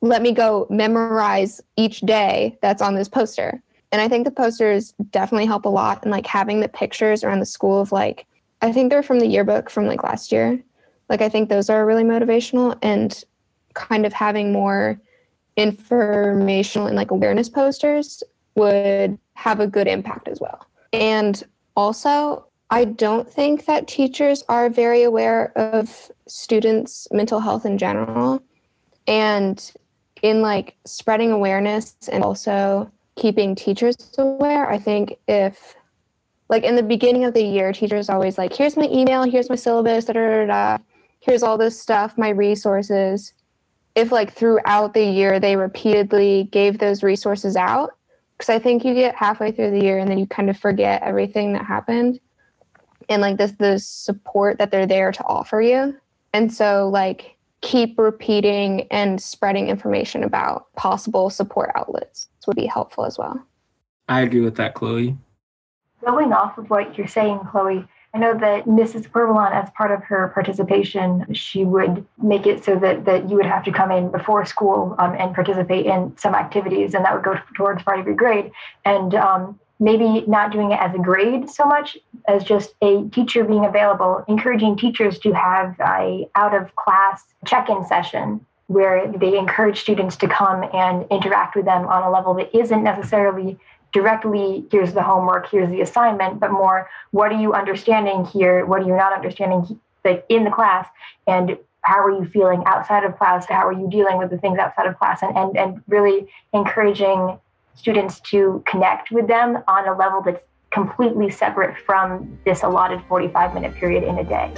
let 0.02 0.22
me 0.22 0.32
go 0.32 0.68
memorize 0.70 1.62
each 1.76 2.02
day 2.02 2.58
that's 2.62 2.82
on 2.82 2.96
this 2.96 3.10
poster." 3.10 3.62
And 3.92 4.02
I 4.02 4.08
think 4.08 4.26
the 4.26 4.32
posters 4.32 4.94
definitely 5.10 5.48
help 5.48 5.66
a 5.66 5.70
lot 5.70 6.04
and 6.04 6.12
like 6.12 6.26
having 6.26 6.62
the 6.62 6.70
pictures 6.70 7.24
around 7.24 7.40
the 7.40 7.46
school 7.46 7.82
of 7.82 7.92
like 7.92 8.26
I 8.62 8.72
think 8.72 8.90
they're 8.90 9.04
from 9.04 9.20
the 9.20 9.28
yearbook 9.28 9.70
from 9.70 9.86
like 9.86 10.04
last 10.04 10.32
year. 10.32 10.62
Like 11.10 11.22
I 11.22 11.30
think 11.30 11.50
those 11.50 11.70
are 11.70 11.86
really 11.86 12.04
motivational 12.04 12.78
and 12.82 13.24
kind 13.74 14.06
of 14.06 14.14
having 14.14 14.52
more 14.52 15.00
informational 15.58 16.88
and 16.88 16.96
like 16.96 17.12
awareness 17.12 17.50
posters 17.50 18.24
would 18.56 19.18
have 19.34 19.60
a 19.60 19.68
good 19.68 19.88
impact 19.88 20.28
as 20.28 20.40
well. 20.40 20.66
And 20.94 21.44
also, 21.76 22.46
I 22.70 22.86
don't 22.86 23.30
think 23.30 23.66
that 23.66 23.88
teachers 23.88 24.44
are 24.50 24.70
very 24.70 25.04
aware 25.04 25.52
of 25.58 26.12
students' 26.28 27.08
mental 27.12 27.40
health 27.40 27.66
in 27.66 27.78
general. 27.78 28.42
And 29.08 29.72
in 30.22 30.42
like 30.42 30.76
spreading 30.86 31.32
awareness 31.32 31.96
and 32.12 32.24
also 32.24 32.92
keeping 33.16 33.56
teachers 33.56 33.96
aware, 34.18 34.70
I 34.70 34.78
think 34.78 35.18
if 35.28 35.76
like 36.50 36.64
in 36.64 36.76
the 36.76 36.84
beginning 36.84 37.24
of 37.24 37.34
the 37.34 37.44
year, 37.44 37.72
teachers 37.72 38.10
always 38.10 38.38
like, 38.38 38.54
here's 38.54 38.78
my 38.78 38.88
email, 38.92 39.24
here's 39.24 39.50
my 39.50 39.56
syllabus, 39.56 40.06
da, 40.06 40.14
da, 40.14 40.20
da, 40.22 40.46
da. 40.46 40.78
here's 41.20 41.44
all 41.44 41.58
this 41.58 41.80
stuff, 41.80 42.18
my 42.18 42.30
resources. 42.30 43.34
If 43.96 44.12
like 44.12 44.34
throughout 44.34 44.94
the 44.94 45.04
year 45.04 45.40
they 45.40 45.56
repeatedly 45.56 46.50
gave 46.52 46.78
those 46.78 47.04
resources 47.04 47.56
out, 47.56 47.92
because 48.42 48.56
I 48.56 48.58
think 48.58 48.84
you 48.84 48.96
get 48.96 49.14
halfway 49.14 49.52
through 49.52 49.70
the 49.70 49.84
year 49.84 50.00
and 50.00 50.10
then 50.10 50.18
you 50.18 50.26
kind 50.26 50.50
of 50.50 50.58
forget 50.58 51.04
everything 51.04 51.54
that 51.54 51.64
happened 51.64 52.20
and 53.08 53.22
like 53.22 53.38
this 53.38 53.52
the 53.52 53.78
support 53.78 54.58
that 54.58 54.72
they're 54.72 54.88
there 54.88 55.12
to 55.12 55.24
offer 55.26 55.62
you. 55.62 55.96
And 56.34 56.52
so 56.52 56.90
like 56.90 57.38
keep 57.62 58.00
repeating 58.00 58.88
and 58.90 59.22
spreading 59.22 59.68
information 59.68 60.24
about 60.24 60.74
possible 60.74 61.30
support 61.30 61.70
outlets 61.76 62.30
would 62.48 62.56
be 62.56 62.66
helpful 62.66 63.06
as 63.06 63.20
well. 63.20 63.46
I 64.10 64.22
agree 64.22 64.42
with 64.42 64.56
that, 64.56 64.74
Chloe. 64.74 65.16
Going 66.04 66.34
off 66.34 66.58
of 66.58 66.68
what 66.72 66.98
you're 66.98 67.06
saying, 67.06 67.42
Chloe, 67.52 67.88
I 68.14 68.18
know 68.18 68.38
that 68.38 68.66
Mrs. 68.66 69.10
Corvalon, 69.10 69.54
as 69.54 69.70
part 69.72 69.92
of 69.92 70.04
her 70.04 70.32
participation, 70.34 71.34
she 71.34 71.64
would 71.64 72.06
make 72.22 72.46
it 72.46 72.64
so 72.64 72.78
that, 72.80 73.06
that 73.06 73.30
you 73.30 73.38
would 73.38 73.46
have 73.46 73.64
to 73.64 73.72
come 73.72 73.90
in 73.90 74.12
before 74.12 74.46
school 74.46 74.96
um, 75.00 75.16
and 75.18 75.34
participate 75.34 75.86
in 75.86 76.16
some 76.18 76.36
activities, 76.36 76.94
and 76.94 77.06
that 77.06 77.14
would 77.14 77.24
go 77.24 77.40
towards 77.56 77.84
part 77.84 78.00
of 78.00 78.06
your 78.06 78.16
grade. 78.16 78.52
And 78.84 79.16
um, 79.16 79.58
maybe 79.80 80.24
not 80.28 80.52
doing 80.52 80.72
it 80.72 80.80
as 80.80 80.94
a 80.94 81.00
grade 81.00 81.50
so 81.50 81.66
much 81.66 81.98
as 82.28 82.44
just 82.44 82.76
a 82.82 83.04
teacher 83.10 83.44
being 83.44 83.66
available, 83.66 84.24
encouraging 84.28 84.78
teachers 84.78 85.18
to 85.20 85.32
have 85.32 85.76
a 85.80 86.30
out 86.36 86.54
of 86.54 86.76
class 86.76 87.24
check-in 87.46 87.84
session 87.86 88.46
where 88.68 89.12
they 89.18 89.38
encourage 89.38 89.82
students 89.82 90.16
to 90.16 90.28
come 90.28 90.64
and 90.74 91.06
interact 91.12 91.56
with 91.56 91.66
them 91.66 91.88
on 91.88 92.04
a 92.04 92.12
level 92.12 92.34
that 92.34 92.56
isn't 92.58 92.84
necessarily 92.84 93.58
directly 93.92 94.66
here's 94.72 94.94
the 94.94 95.04
homework 95.04 95.50
here's 95.50 95.70
the 95.70 95.82
assignment 95.82 96.40
but 96.40 96.52
more 96.52 96.90
what 97.12 97.32
are 97.32 97.40
you 97.40 97.54
understanding 97.54 98.26
here? 98.26 98.66
What 98.66 98.82
are 98.82 98.86
you 98.86 98.96
not 98.96 99.14
understanding 99.14 99.80
like 100.04 100.26
in 100.30 100.44
the 100.44 100.50
class? 100.50 100.88
And 101.28 101.58
how 101.82 102.00
are 102.04 102.12
you 102.12 102.26
feeling 102.26 102.64
outside 102.66 103.04
of 103.04 103.18
class? 103.18 103.46
How 103.48 103.68
are 103.68 103.74
you 103.74 103.90
dealing 103.90 104.18
with 104.18 104.30
the 104.30 104.38
things 104.38 104.58
outside 104.58 104.88
of 104.88 104.98
class? 104.98 105.22
And 105.22 105.36
and, 105.38 105.58
and 105.58 105.84
really 105.88 106.28
encouraging 106.54 107.38
students 107.76 108.20
to 108.32 108.64
connect 108.66 109.12
with 109.12 109.28
them 109.28 109.64
on 109.68 109.88
a 109.88 109.98
level 109.98 110.22
that's 110.22 110.42
completely 110.72 111.30
separate 111.30 111.78
from 111.86 112.40
this 112.46 112.64
allotted 112.64 113.02
45 113.10 113.54
minute 113.54 113.76
period 113.76 114.04
in 114.04 114.18
a 114.18 114.24
day. 114.24 114.54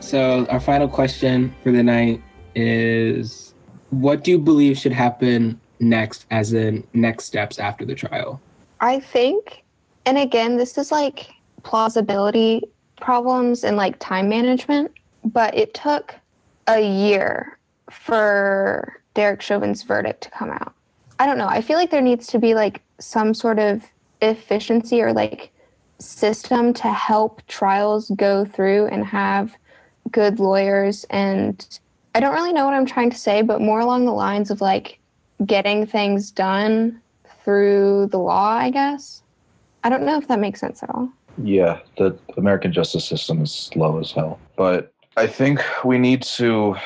So, 0.00 0.46
our 0.46 0.60
final 0.60 0.88
question 0.88 1.54
for 1.62 1.72
the 1.72 1.82
night 1.82 2.22
is 2.54 3.43
what 4.00 4.24
do 4.24 4.30
you 4.30 4.38
believe 4.38 4.78
should 4.78 4.92
happen 4.92 5.60
next, 5.80 6.26
as 6.30 6.52
in 6.52 6.86
next 6.94 7.24
steps 7.24 7.58
after 7.58 7.84
the 7.84 7.94
trial? 7.94 8.40
I 8.80 9.00
think, 9.00 9.62
and 10.06 10.18
again, 10.18 10.56
this 10.56 10.76
is 10.78 10.92
like 10.92 11.30
plausibility 11.62 12.62
problems 13.00 13.64
and 13.64 13.76
like 13.76 13.98
time 13.98 14.28
management, 14.28 14.92
but 15.24 15.54
it 15.54 15.74
took 15.74 16.14
a 16.68 16.80
year 16.80 17.58
for 17.90 19.00
Derek 19.14 19.42
Chauvin's 19.42 19.82
verdict 19.82 20.22
to 20.22 20.30
come 20.30 20.50
out. 20.50 20.74
I 21.18 21.26
don't 21.26 21.38
know. 21.38 21.48
I 21.48 21.60
feel 21.60 21.76
like 21.76 21.90
there 21.90 22.00
needs 22.00 22.26
to 22.28 22.38
be 22.38 22.54
like 22.54 22.82
some 22.98 23.34
sort 23.34 23.58
of 23.58 23.84
efficiency 24.20 25.00
or 25.00 25.12
like 25.12 25.50
system 25.98 26.72
to 26.74 26.88
help 26.88 27.46
trials 27.46 28.10
go 28.16 28.44
through 28.44 28.86
and 28.86 29.04
have 29.04 29.54
good 30.10 30.40
lawyers 30.40 31.04
and 31.10 31.78
I 32.14 32.20
don't 32.20 32.34
really 32.34 32.52
know 32.52 32.64
what 32.64 32.74
I'm 32.74 32.86
trying 32.86 33.10
to 33.10 33.18
say, 33.18 33.42
but 33.42 33.60
more 33.60 33.80
along 33.80 34.04
the 34.04 34.12
lines 34.12 34.50
of 34.50 34.60
like 34.60 34.98
getting 35.44 35.84
things 35.86 36.30
done 36.30 37.00
through 37.44 38.08
the 38.10 38.18
law, 38.18 38.50
I 38.50 38.70
guess. 38.70 39.22
I 39.82 39.88
don't 39.88 40.04
know 40.04 40.16
if 40.16 40.28
that 40.28 40.38
makes 40.38 40.60
sense 40.60 40.82
at 40.82 40.90
all. 40.90 41.08
Yeah, 41.42 41.80
the 41.98 42.16
American 42.36 42.72
justice 42.72 43.04
system 43.04 43.42
is 43.42 43.52
slow 43.52 43.98
as 43.98 44.12
hell. 44.12 44.38
But 44.56 44.92
I 45.16 45.26
think 45.26 45.60
we 45.84 45.98
need 45.98 46.22
to 46.22 46.76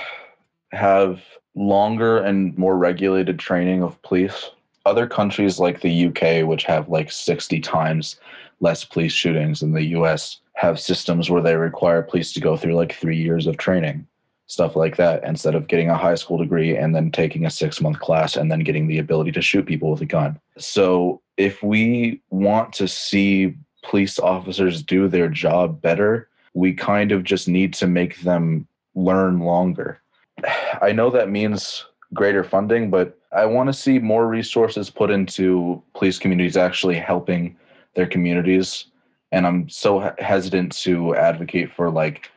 have 0.72 1.20
longer 1.54 2.18
and 2.18 2.56
more 2.56 2.76
regulated 2.76 3.38
training 3.38 3.82
of 3.82 4.00
police. 4.02 4.50
Other 4.86 5.06
countries 5.06 5.58
like 5.58 5.82
the 5.82 6.06
UK, 6.06 6.48
which 6.48 6.64
have 6.64 6.88
like 6.88 7.12
60 7.12 7.60
times 7.60 8.16
less 8.60 8.84
police 8.84 9.12
shootings 9.12 9.60
than 9.60 9.72
the 9.72 9.84
US, 9.96 10.40
have 10.54 10.80
systems 10.80 11.30
where 11.30 11.42
they 11.42 11.56
require 11.56 12.02
police 12.02 12.32
to 12.32 12.40
go 12.40 12.56
through 12.56 12.74
like 12.74 12.94
three 12.94 13.16
years 13.16 13.46
of 13.46 13.58
training, 13.58 14.06
stuff 14.48 14.74
like 14.74 14.96
that, 14.96 15.22
instead 15.24 15.54
of 15.54 15.68
getting 15.68 15.88
a 15.88 15.96
high 15.96 16.16
school 16.16 16.38
degree 16.38 16.76
and 16.76 16.94
then 16.94 17.10
taking 17.10 17.46
a 17.46 17.50
six 17.50 17.80
month 17.80 18.00
class 18.00 18.36
and 18.36 18.50
then 18.50 18.60
getting 18.60 18.88
the 18.88 18.98
ability 18.98 19.32
to 19.32 19.42
shoot 19.42 19.64
people 19.66 19.90
with 19.90 20.00
a 20.00 20.06
gun. 20.06 20.38
So 20.58 21.22
if 21.36 21.62
we 21.62 22.20
want 22.30 22.72
to 22.74 22.88
see 22.88 23.56
police 23.84 24.18
officers 24.18 24.82
do 24.82 25.06
their 25.06 25.28
job 25.28 25.80
better, 25.80 26.28
we 26.54 26.72
kind 26.74 27.12
of 27.12 27.22
just 27.22 27.46
need 27.48 27.72
to 27.74 27.86
make 27.86 28.20
them 28.22 28.66
learn 28.94 29.40
longer. 29.40 30.02
I 30.82 30.92
know 30.92 31.10
that 31.10 31.30
means 31.30 31.86
greater 32.12 32.42
funding, 32.42 32.90
but 32.90 33.18
I 33.32 33.44
want 33.44 33.68
to 33.68 33.74
see 33.74 33.98
more 33.98 34.26
resources 34.26 34.90
put 34.90 35.10
into 35.10 35.82
police 35.94 36.18
communities 36.18 36.56
actually 36.56 36.96
helping 36.96 37.56
their 37.94 38.06
communities 38.06 38.86
and 39.32 39.46
i'm 39.46 39.68
so 39.68 40.14
hesitant 40.18 40.72
to 40.72 41.14
advocate 41.16 41.72
for 41.72 41.90
like 41.90 42.30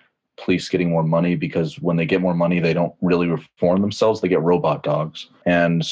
police 0.44 0.70
getting 0.70 0.90
more 0.90 1.04
money 1.04 1.36
because 1.36 1.80
when 1.80 1.98
they 1.98 2.06
get 2.06 2.22
more 2.22 2.34
money 2.34 2.60
they 2.60 2.74
don't 2.74 2.94
really 3.02 3.28
reform 3.28 3.82
themselves. 3.82 4.22
They 4.22 4.28
get 4.28 4.42
robot 4.42 4.84
dogs. 4.84 5.30
And 5.46 5.88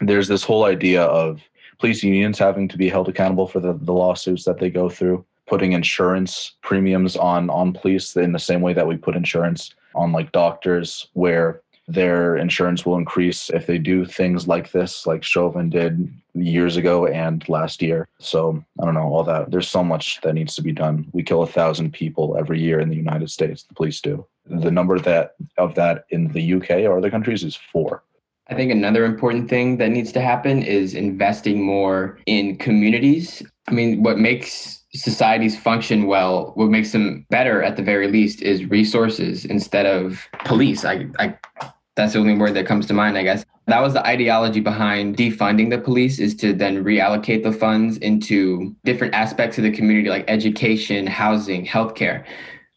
there's 0.00 0.28
this 0.28 0.44
whole 0.44 0.64
idea 0.64 1.04
of 1.04 1.40
police 1.78 2.02
unions 2.02 2.38
having 2.38 2.68
to 2.68 2.76
be 2.76 2.88
held 2.88 3.08
accountable 3.08 3.46
for 3.46 3.60
the, 3.60 3.74
the 3.74 3.92
lawsuits 3.92 4.44
that 4.44 4.58
they 4.58 4.70
go 4.70 4.88
through 4.88 5.24
putting 5.46 5.72
insurance 5.72 6.56
premiums 6.62 7.16
on 7.16 7.48
on 7.50 7.72
police 7.72 8.14
in 8.16 8.32
the 8.32 8.38
same 8.38 8.60
way 8.60 8.74
that 8.74 8.86
we 8.86 8.96
put 8.96 9.16
insurance 9.16 9.74
on 9.94 10.12
like 10.12 10.30
doctors 10.32 11.08
where 11.14 11.62
their 11.88 12.36
insurance 12.36 12.84
will 12.84 12.98
increase 12.98 13.48
if 13.48 13.66
they 13.66 13.78
do 13.78 14.04
things 14.04 14.46
like 14.46 14.72
this, 14.72 15.06
like 15.06 15.24
Chauvin 15.24 15.70
did 15.70 16.14
years 16.34 16.76
ago 16.76 17.06
and 17.06 17.48
last 17.48 17.80
year. 17.80 18.06
So 18.20 18.62
I 18.78 18.84
don't 18.84 18.94
know 18.94 19.08
all 19.08 19.24
that. 19.24 19.50
There's 19.50 19.68
so 19.68 19.82
much 19.82 20.20
that 20.20 20.34
needs 20.34 20.54
to 20.56 20.62
be 20.62 20.70
done. 20.70 21.08
We 21.12 21.22
kill 21.22 21.42
a 21.42 21.46
thousand 21.46 21.94
people 21.94 22.36
every 22.38 22.60
year 22.60 22.78
in 22.78 22.90
the 22.90 22.96
United 22.96 23.30
States. 23.30 23.62
The 23.62 23.74
police 23.74 24.02
do. 24.02 24.26
The 24.46 24.70
number 24.70 24.98
that 24.98 25.34
of 25.56 25.74
that 25.76 26.04
in 26.10 26.32
the 26.32 26.54
UK 26.54 26.70
or 26.84 26.98
other 26.98 27.10
countries 27.10 27.42
is 27.42 27.56
four. 27.56 28.02
I 28.50 28.54
think 28.54 28.70
another 28.70 29.04
important 29.04 29.48
thing 29.48 29.76
that 29.78 29.90
needs 29.90 30.12
to 30.12 30.20
happen 30.20 30.62
is 30.62 30.94
investing 30.94 31.62
more 31.62 32.18
in 32.26 32.56
communities. 32.56 33.42
I 33.66 33.72
mean, 33.72 34.02
what 34.02 34.18
makes 34.18 34.84
societies 34.94 35.58
function 35.58 36.06
well, 36.06 36.52
what 36.54 36.70
makes 36.70 36.92
them 36.92 37.26
better 37.28 37.62
at 37.62 37.76
the 37.76 37.82
very 37.82 38.08
least 38.08 38.40
is 38.40 38.64
resources 38.66 39.44
instead 39.44 39.84
of 39.84 40.26
police. 40.44 40.84
I, 40.86 41.06
I 41.18 41.36
that's 41.98 42.12
the 42.12 42.20
only 42.20 42.36
word 42.36 42.54
that 42.54 42.64
comes 42.64 42.86
to 42.86 42.94
mind, 42.94 43.18
I 43.18 43.24
guess. 43.24 43.44
That 43.66 43.82
was 43.82 43.92
the 43.92 44.06
ideology 44.06 44.60
behind 44.60 45.16
defunding 45.16 45.68
the 45.68 45.78
police 45.78 46.20
is 46.20 46.32
to 46.36 46.52
then 46.52 46.84
reallocate 46.84 47.42
the 47.42 47.50
funds 47.50 47.98
into 47.98 48.74
different 48.84 49.14
aspects 49.14 49.58
of 49.58 49.64
the 49.64 49.72
community 49.72 50.08
like 50.08 50.24
education, 50.28 51.08
housing, 51.08 51.66
healthcare. 51.66 52.24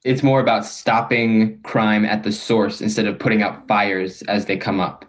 It's 0.03 0.23
more 0.23 0.39
about 0.41 0.65
stopping 0.65 1.61
crime 1.61 2.03
at 2.03 2.23
the 2.23 2.31
source 2.31 2.81
instead 2.81 3.05
of 3.05 3.19
putting 3.19 3.43
out 3.43 3.67
fires 3.67 4.23
as 4.23 4.47
they 4.47 4.57
come 4.57 4.79
up. 4.79 5.05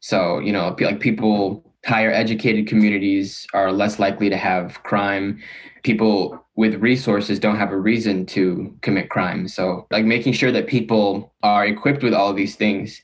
So, 0.00 0.40
you 0.40 0.52
know, 0.52 0.74
like 0.80 0.98
people 0.98 1.64
higher 1.84 2.10
educated 2.10 2.66
communities 2.66 3.46
are 3.54 3.70
less 3.70 4.00
likely 4.00 4.28
to 4.28 4.36
have 4.36 4.82
crime. 4.82 5.40
People 5.84 6.44
with 6.56 6.74
resources 6.74 7.38
don't 7.38 7.56
have 7.56 7.70
a 7.70 7.78
reason 7.78 8.26
to 8.26 8.76
commit 8.82 9.08
crime. 9.08 9.46
So, 9.46 9.86
like 9.92 10.04
making 10.04 10.32
sure 10.32 10.50
that 10.50 10.66
people 10.66 11.32
are 11.44 11.64
equipped 11.64 12.02
with 12.02 12.12
all 12.12 12.28
of 12.28 12.36
these 12.36 12.56
things 12.56 13.00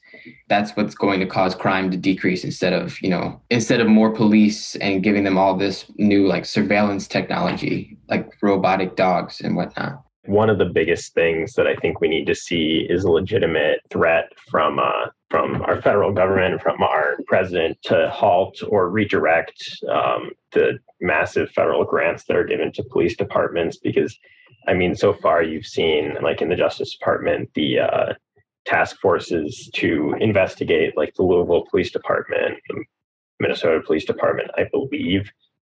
that's 0.49 0.72
what's 0.76 0.95
going 0.95 1.20
to 1.20 1.26
cause 1.26 1.55
crime 1.55 1.91
to 1.91 1.97
decrease 1.97 2.45
instead 2.45 2.72
of 2.72 3.01
you 3.03 3.11
know 3.11 3.41
instead 3.51 3.81
of 3.81 3.87
more 3.87 4.11
police 4.11 4.76
and 4.76 5.03
giving 5.03 5.24
them 5.24 5.39
all 5.39 5.57
this 5.57 5.87
new 5.97 6.26
like 6.26 6.45
surveillance 6.45 7.07
technology 7.07 7.97
like 8.09 8.31
robotic 8.43 8.97
dogs 8.97 9.41
and 9.41 9.57
whatnot 9.57 10.03
one 10.29 10.51
of 10.51 10.59
the 10.59 10.66
biggest 10.66 11.14
things 11.14 11.55
that 11.55 11.66
I 11.66 11.74
think 11.76 12.01
we 12.01 12.09
need 12.09 12.26
to 12.26 12.35
see 12.35 12.87
is 12.89 13.05
a 13.05 13.11
legitimate 13.11 13.81
threat 13.91 14.31
from 14.51 14.79
uh, 14.79 15.07
from 15.31 15.62
our 15.62 15.81
federal 15.81 16.12
government, 16.12 16.62
from 16.62 16.83
our 16.83 17.16
president, 17.26 17.79
to 17.85 18.11
halt 18.11 18.62
or 18.68 18.91
redirect 18.91 19.62
um, 19.91 20.31
the 20.53 20.79
massive 21.01 21.51
federal 21.51 21.85
grants 21.85 22.24
that 22.24 22.37
are 22.37 22.45
given 22.45 22.72
to 22.72 22.85
police 22.85 23.16
departments. 23.16 23.79
Because, 23.79 24.18
I 24.66 24.74
mean, 24.74 24.95
so 24.95 25.14
far 25.14 25.43
you've 25.43 25.66
seen, 25.66 26.16
like 26.22 26.41
in 26.43 26.49
the 26.49 26.57
Justice 26.57 26.97
Department, 26.97 27.51
the 27.55 27.81
uh, 27.81 28.12
task 28.69 29.01
forces 29.01 29.71
to 29.75 30.14
investigate, 30.21 30.95
like 30.97 31.14
the 31.14 31.23
Louisville 31.23 31.64
Police 31.71 31.91
Department, 31.91 32.59
the 32.69 32.85
Minnesota 33.41 33.81
Police 33.85 34.05
Department, 34.05 34.51
I 34.59 34.66
believe. 34.71 35.31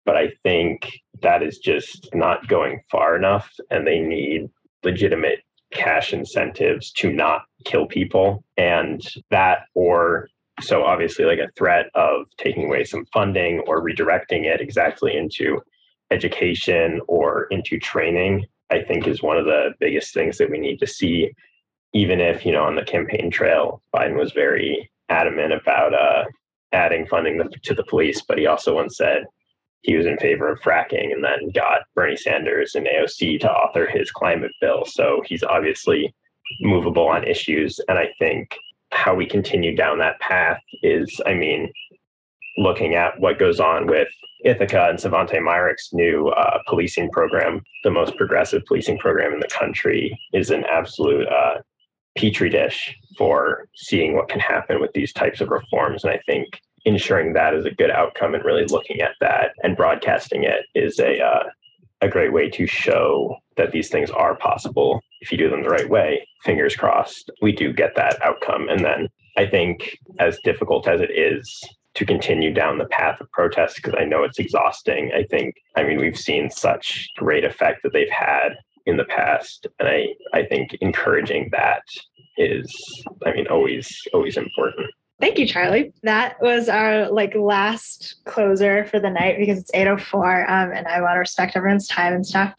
But 0.07 0.17
I 0.17 0.33
think 0.43 0.91
that 1.21 1.43
is 1.43 1.59
just 1.59 2.09
not 2.15 2.49
going 2.49 2.81
far 2.91 3.15
enough, 3.15 3.53
and 3.71 3.87
they 3.87 4.01
need 4.01 4.49
legitimate 4.83 5.41
cash 5.71 6.15
incentives 6.15 6.91
to 6.93 7.13
not 7.13 7.43
kill 7.67 7.87
people. 7.87 8.43
And 8.57 9.07
that, 9.31 9.67
or 9.75 10.29
so 10.63 10.85
obviously, 10.85 11.27
like 11.27 11.41
a 11.41 11.53
threat 11.59 11.91
of 11.95 12.25
taking 12.39 12.65
away 12.65 12.85
some 12.85 13.05
funding 13.13 13.61
or 13.67 13.85
redirecting 13.85 14.45
it 14.45 14.63
exactly 14.63 15.15
into 15.15 15.61
education 16.11 17.03
or 17.07 17.49
into 17.51 17.79
training, 17.79 18.47
I 18.71 18.81
think 18.81 19.07
is 19.07 19.23
one 19.23 19.37
of 19.37 19.45
the 19.45 19.75
biggest 19.79 20.15
things 20.15 20.39
that 20.39 20.51
we 20.51 20.59
need 20.59 20.79
to 20.79 20.87
see 20.87 21.33
even 21.95 22.21
if 22.21 22.45
you 22.45 22.53
know 22.53 22.65
on 22.65 22.77
the 22.77 22.85
campaign 22.85 23.31
trail 23.31 23.83
biden 23.95 24.17
was 24.17 24.33
very 24.33 24.91
adamant 25.09 25.53
about 25.53 25.95
uh, 25.95 26.25
adding 26.73 27.07
funding 27.07 27.43
to 27.63 27.75
the 27.75 27.85
police, 27.85 28.23
but 28.23 28.39
he 28.39 28.47
also 28.47 28.75
once 28.75 28.97
said 28.97 29.25
he 29.83 29.97
was 29.97 30.07
in 30.07 30.19
favor 30.19 30.51
of 30.51 30.61
fracking 30.61 31.13
and 31.13 31.25
then 31.25 31.51
got 31.55 31.83
Bernie 31.95 32.17
Sanders 32.17 32.75
and 32.75 32.87
AOC 32.87 33.41
to 33.41 33.51
author 33.51 33.87
his 33.87 34.11
climate 34.11 34.53
bill. 34.61 34.85
So 34.85 35.23
he's 35.25 35.43
obviously 35.43 36.15
movable 36.61 37.09
on 37.09 37.25
issues. 37.25 37.81
And 37.89 37.99
I 37.99 38.09
think 38.19 38.57
how 38.91 39.15
we 39.15 39.27
continue 39.27 39.77
down 39.77 39.99
that 39.99 40.19
path 40.21 40.61
is, 40.83 41.21
I 41.27 41.35
mean, 41.35 41.73
looking 42.57 42.95
at 42.95 43.19
what 43.21 43.39
goes 43.39 43.61
on 43.61 43.87
with 43.87 44.09
Ithaca 44.45 44.89
and 44.89 44.99
Svante 44.99 45.41
Myrick's 45.43 45.91
new 45.93 46.29
uh, 46.29 46.59
policing 46.67 47.11
program, 47.11 47.63
the 47.85 47.91
most 47.91 48.17
progressive 48.17 48.65
policing 48.67 48.99
program 48.99 49.33
in 49.33 49.41
the 49.41 49.49
country, 49.49 50.19
is 50.33 50.51
an 50.51 50.65
absolute 50.65 51.29
uh, 51.29 51.59
petri 52.19 52.51
dish 52.51 52.97
for 53.17 53.69
seeing 53.77 54.15
what 54.15 54.29
can 54.29 54.41
happen 54.41 54.81
with 54.81 54.93
these 54.93 55.13
types 55.13 55.41
of 55.41 55.51
reforms. 55.51 56.03
And 56.03 56.13
I 56.13 56.21
think 56.27 56.61
ensuring 56.85 57.33
that 57.33 57.55
is 57.55 57.65
a 57.65 57.71
good 57.71 57.91
outcome 57.91 58.35
and 58.35 58.45
really 58.45 58.65
looking 58.67 59.01
at 59.01 59.15
that 59.21 59.53
and 59.63 59.77
broadcasting 59.77 60.43
it 60.43 60.65
is 60.75 60.99
a 60.99 61.21
uh, 61.21 61.45
a 62.01 62.09
great 62.09 62.33
way 62.33 62.49
to 62.49 62.67
show 62.67 63.37
that 63.57 63.73
these 63.73 63.89
things 63.89 64.11
are 64.11 64.37
possible 64.37 65.01
if 65.21 65.33
you 65.33 65.39
do 65.39 65.51
them 65.51 65.63
the 65.63 65.69
right 65.69 65.91
way. 65.91 66.27
Fingers 66.45 66.77
crossed, 66.77 67.31
we 67.43 67.53
do 67.53 67.73
get 67.73 67.97
that 67.97 68.21
outcome. 68.23 68.69
And 68.69 68.85
then 68.85 69.09
I 69.37 69.47
think, 69.47 69.99
as 70.21 70.39
difficult 70.45 70.87
as 70.87 71.01
it 71.01 71.11
is 71.11 71.61
to 71.95 72.07
continue 72.07 72.53
down 72.53 72.79
the 72.79 72.87
path 72.87 73.21
of 73.21 73.31
protest, 73.33 73.77
because 73.77 73.95
I 73.99 74.05
know 74.05 74.23
it's 74.23 74.39
exhausting, 74.39 75.11
I 75.13 75.25
think, 75.25 75.57
I 75.77 75.83
mean, 75.83 75.99
we've 75.99 76.19
seen 76.19 76.51
such 76.51 77.09
great 77.17 77.45
effect 77.45 77.83
that 77.83 77.93
they've 77.93 78.09
had 78.11 78.51
in 78.89 78.97
the 78.97 79.05
past. 79.05 79.67
And 79.79 79.89
I, 79.89 80.07
I 80.33 80.45
think 80.45 80.77
encouraging 80.81 81.51
that 81.53 81.83
is, 82.39 82.67
I 83.27 83.33
mean, 83.33 83.47
always, 83.49 84.03
always 84.15 84.37
important. 84.37 84.91
Thank 85.21 85.39
you, 85.39 85.47
Charlie. 85.47 85.93
That 86.05 86.41
was 86.41 86.69
our 86.69 87.11
like 87.11 87.35
last 87.35 88.17
closer 88.25 88.87
for 88.87 88.99
the 88.99 89.11
night 89.11 89.37
because 89.39 89.59
it's 89.59 89.71
804 89.75 90.51
um, 90.51 90.73
and 90.73 90.87
I 90.87 91.03
want 91.03 91.15
to 91.15 91.19
respect 91.19 91.57
everyone's 91.57 91.89
time 91.89 92.15
and 92.15 92.27
stuff. 92.27 92.55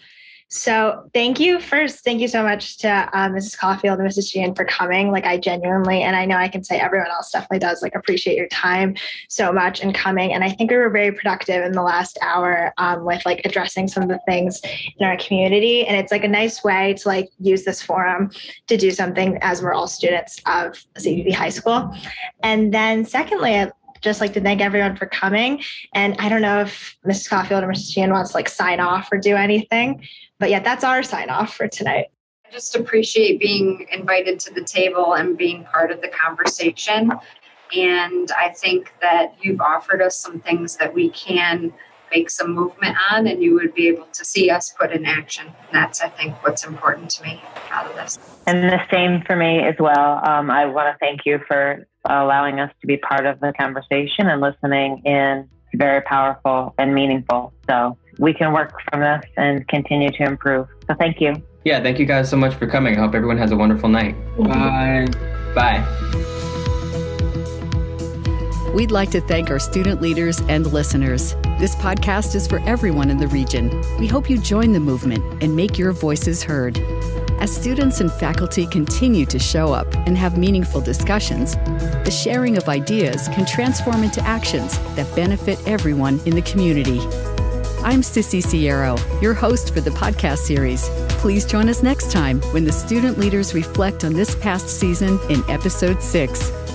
So 0.52 1.08
thank 1.14 1.40
you 1.40 1.60
first. 1.60 2.04
Thank 2.04 2.22
you 2.22 2.28
so 2.28 2.42
much 2.42 2.80
to 2.80 2.90
uh, 2.90 3.30
Mrs. 3.30 3.56
Caulfield 3.56 4.00
and 4.00 4.10
Mrs. 4.10 4.32
Sheehan 4.32 4.56
for 4.56 4.66
coming. 4.66 5.12
Like 5.12 5.24
I 5.24 5.38
genuinely, 5.38 6.02
and 6.02 6.16
I 6.16 6.26
know 6.26 6.38
I 6.38 6.48
can 6.48 6.64
say 6.64 6.80
everyone 6.80 7.12
else 7.12 7.32
definitely 7.32 7.60
does 7.60 7.84
like 7.84 7.94
appreciate 7.94 8.36
your 8.36 8.48
time 8.48 8.96
so 9.30 9.54
much 9.54 9.80
and 9.82 9.94
coming. 9.94 10.34
And 10.34 10.44
I 10.44 10.50
think 10.50 10.72
we 10.72 10.78
were 10.78 10.90
very 10.90 11.12
productive 11.12 11.64
in 11.64 11.74
the 11.74 11.84
last 11.84 12.18
hour 12.24 12.74
um, 12.80 13.06
with 13.06 13.24
like 13.28 13.42
addressing 13.46 13.88
some 13.88 14.02
of 14.02 14.10
the 14.10 14.20
things 14.28 14.60
in 14.98 15.06
our 15.06 15.18
community. 15.18 15.86
And 15.86 15.96
it's 15.96 16.12
like 16.12 16.24
a 16.24 16.28
nice 16.28 16.64
way 16.64 16.96
to 16.96 17.08
like 17.08 17.30
use 17.40 17.64
this 17.64 17.84
forum 17.84 18.32
to 18.66 18.76
do 18.76 18.90
something 18.90 19.38
as 19.42 19.62
we're 19.62 19.74
all 19.74 19.88
students 19.88 20.42
of 20.48 20.84
CPP 20.98 21.32
High 21.32 21.50
School. 21.50 21.96
And 22.42 22.74
then 22.74 23.06
secondly, 23.06 23.54
I 23.54 23.72
just 24.02 24.22
like 24.22 24.34
to 24.34 24.42
thank 24.42 24.62
everyone 24.62 24.96
for 24.96 25.06
coming. 25.06 25.64
And 25.94 26.16
I 26.20 26.30
don't 26.30 26.42
know 26.42 26.62
if 26.62 26.98
Mrs. 27.06 27.30
Caulfield 27.30 27.64
or 27.64 27.68
Mrs. 27.68 27.94
Sheehan 27.94 28.12
wants 28.12 28.32
to 28.32 28.38
like 28.38 28.50
sign 28.50 28.80
off 28.80 29.10
or 29.12 29.18
do 29.18 29.36
anything, 29.36 30.08
but 30.40 30.50
yeah, 30.50 30.60
that's 30.60 30.84
our 30.84 31.04
sign 31.04 31.30
off 31.30 31.56
for 31.56 31.68
tonight. 31.68 32.08
I 32.48 32.52
just 32.52 32.76
appreciate 32.76 33.40
being 33.40 33.86
invited 33.92 34.40
to 34.42 34.54
the 34.54 34.64
table 34.64 35.14
and 35.14 35.38
being 35.38 35.66
part 35.66 35.92
of 35.92 36.02
the 36.02 36.08
conversation. 36.08 37.12
And 37.76 38.32
I 38.32 38.50
think 38.50 38.92
that 39.02 39.36
you've 39.42 39.62
offered 39.62 40.02
us 40.02 40.18
some 40.18 40.40
things 40.40 40.76
that 40.78 40.92
we 40.92 41.10
can 41.12 41.72
make 42.12 42.32
some 42.32 42.56
movement 42.56 42.98
on 43.12 43.28
and 43.28 43.44
you 43.44 43.54
would 43.54 43.74
be 43.76 43.88
able 43.88 44.08
to 44.14 44.26
see 44.26 44.50
us 44.50 44.74
put 44.80 44.92
in 44.92 45.06
action. 45.06 45.46
And 45.46 45.56
that's, 45.72 46.02
I 46.02 46.10
think, 46.10 46.34
what's 46.44 46.66
important 46.66 47.12
to 47.12 47.24
me 47.24 47.42
out 47.70 47.86
of 47.86 47.96
this. 47.96 48.18
And 48.48 48.64
the 48.64 48.80
same 48.92 49.22
for 49.28 49.36
me 49.36 49.60
as 49.60 49.76
well. 49.80 50.20
Um, 50.28 50.50
I 50.50 50.66
want 50.66 50.92
to 50.92 50.98
thank 51.00 51.22
you 51.26 51.40
for 51.48 51.88
allowing 52.06 52.60
us 52.60 52.72
to 52.82 52.88
be 52.88 52.98
part 52.98 53.26
of 53.26 53.40
the 53.40 53.54
conversation 53.60 54.28
and 54.28 54.42
listening 54.42 55.02
in. 55.06 55.50
It's 55.72 55.78
very 55.78 56.02
powerful 56.02 56.74
and 56.78 56.94
meaningful. 56.94 57.54
So 57.70 57.98
we 58.18 58.34
can 58.34 58.54
work 58.54 58.74
from 58.90 59.02
this 59.02 59.24
and 59.38 59.68
continue 59.68 60.10
to 60.12 60.24
improve. 60.24 60.68
So 60.88 60.96
thank 60.96 61.22
you. 61.22 61.36
Yeah, 61.66 61.82
thank 61.82 62.00
you 62.00 62.06
guys 62.06 62.30
so 62.30 62.38
much 62.38 62.56
for 62.56 62.68
coming. 62.68 62.98
I 62.98 63.02
hope 63.02 63.14
everyone 63.14 63.38
has 63.38 63.52
a 63.52 63.58
wonderful 63.58 63.90
night. 63.90 64.16
Bye. 64.38 65.08
Bye. 65.54 65.86
We'd 68.74 68.92
like 68.92 69.10
to 69.12 69.22
thank 69.22 69.50
our 69.50 69.60
student 69.60 70.02
leaders 70.02 70.42
and 70.42 70.72
listeners. 70.72 71.36
This 71.60 71.76
podcast 71.76 72.36
is 72.36 72.48
for 72.48 72.60
everyone 72.60 73.10
in 73.10 73.18
the 73.18 73.28
region. 73.28 73.70
We 74.00 74.08
hope 74.08 74.30
you 74.30 74.38
join 74.38 74.72
the 74.72 74.80
movement 74.80 75.44
and 75.44 75.56
make 75.56 75.78
your 75.78 75.92
voices 75.92 76.44
heard. 76.44 76.80
As 77.40 77.56
students 77.56 78.02
and 78.02 78.12
faculty 78.12 78.68
continue 78.68 79.26
to 79.28 79.40
show 79.40 79.72
up 79.72 79.88
and 80.06 80.18
have 80.18 80.38
meaningful 80.38 80.82
discussions, 80.82 81.56
the 82.04 82.12
sharing 82.12 82.58
of 82.58 82.68
ideas 82.68 83.30
can 83.30 83.46
transform 83.46 84.04
into 84.04 84.22
actions 84.24 84.78
that 84.96 85.16
benefit 85.16 85.58
everyone 85.66 86.20
in 86.26 86.36
the 86.36 86.42
community. 86.42 87.00
I'm 87.82 88.02
Sissy 88.02 88.44
Sierra, 88.44 88.98
your 89.22 89.34
host 89.34 89.74
for 89.74 89.80
the 89.80 89.90
podcast 89.92 90.40
series. 90.40 90.90
Please 91.12 91.46
join 91.46 91.70
us 91.70 91.82
next 91.82 92.12
time 92.12 92.42
when 92.52 92.66
the 92.66 92.74
student 92.74 93.18
leaders 93.18 93.54
reflect 93.54 94.04
on 94.04 94.12
this 94.12 94.36
past 94.36 94.68
season 94.68 95.18
in 95.30 95.42
episode 95.50 96.04
6. 96.04 96.69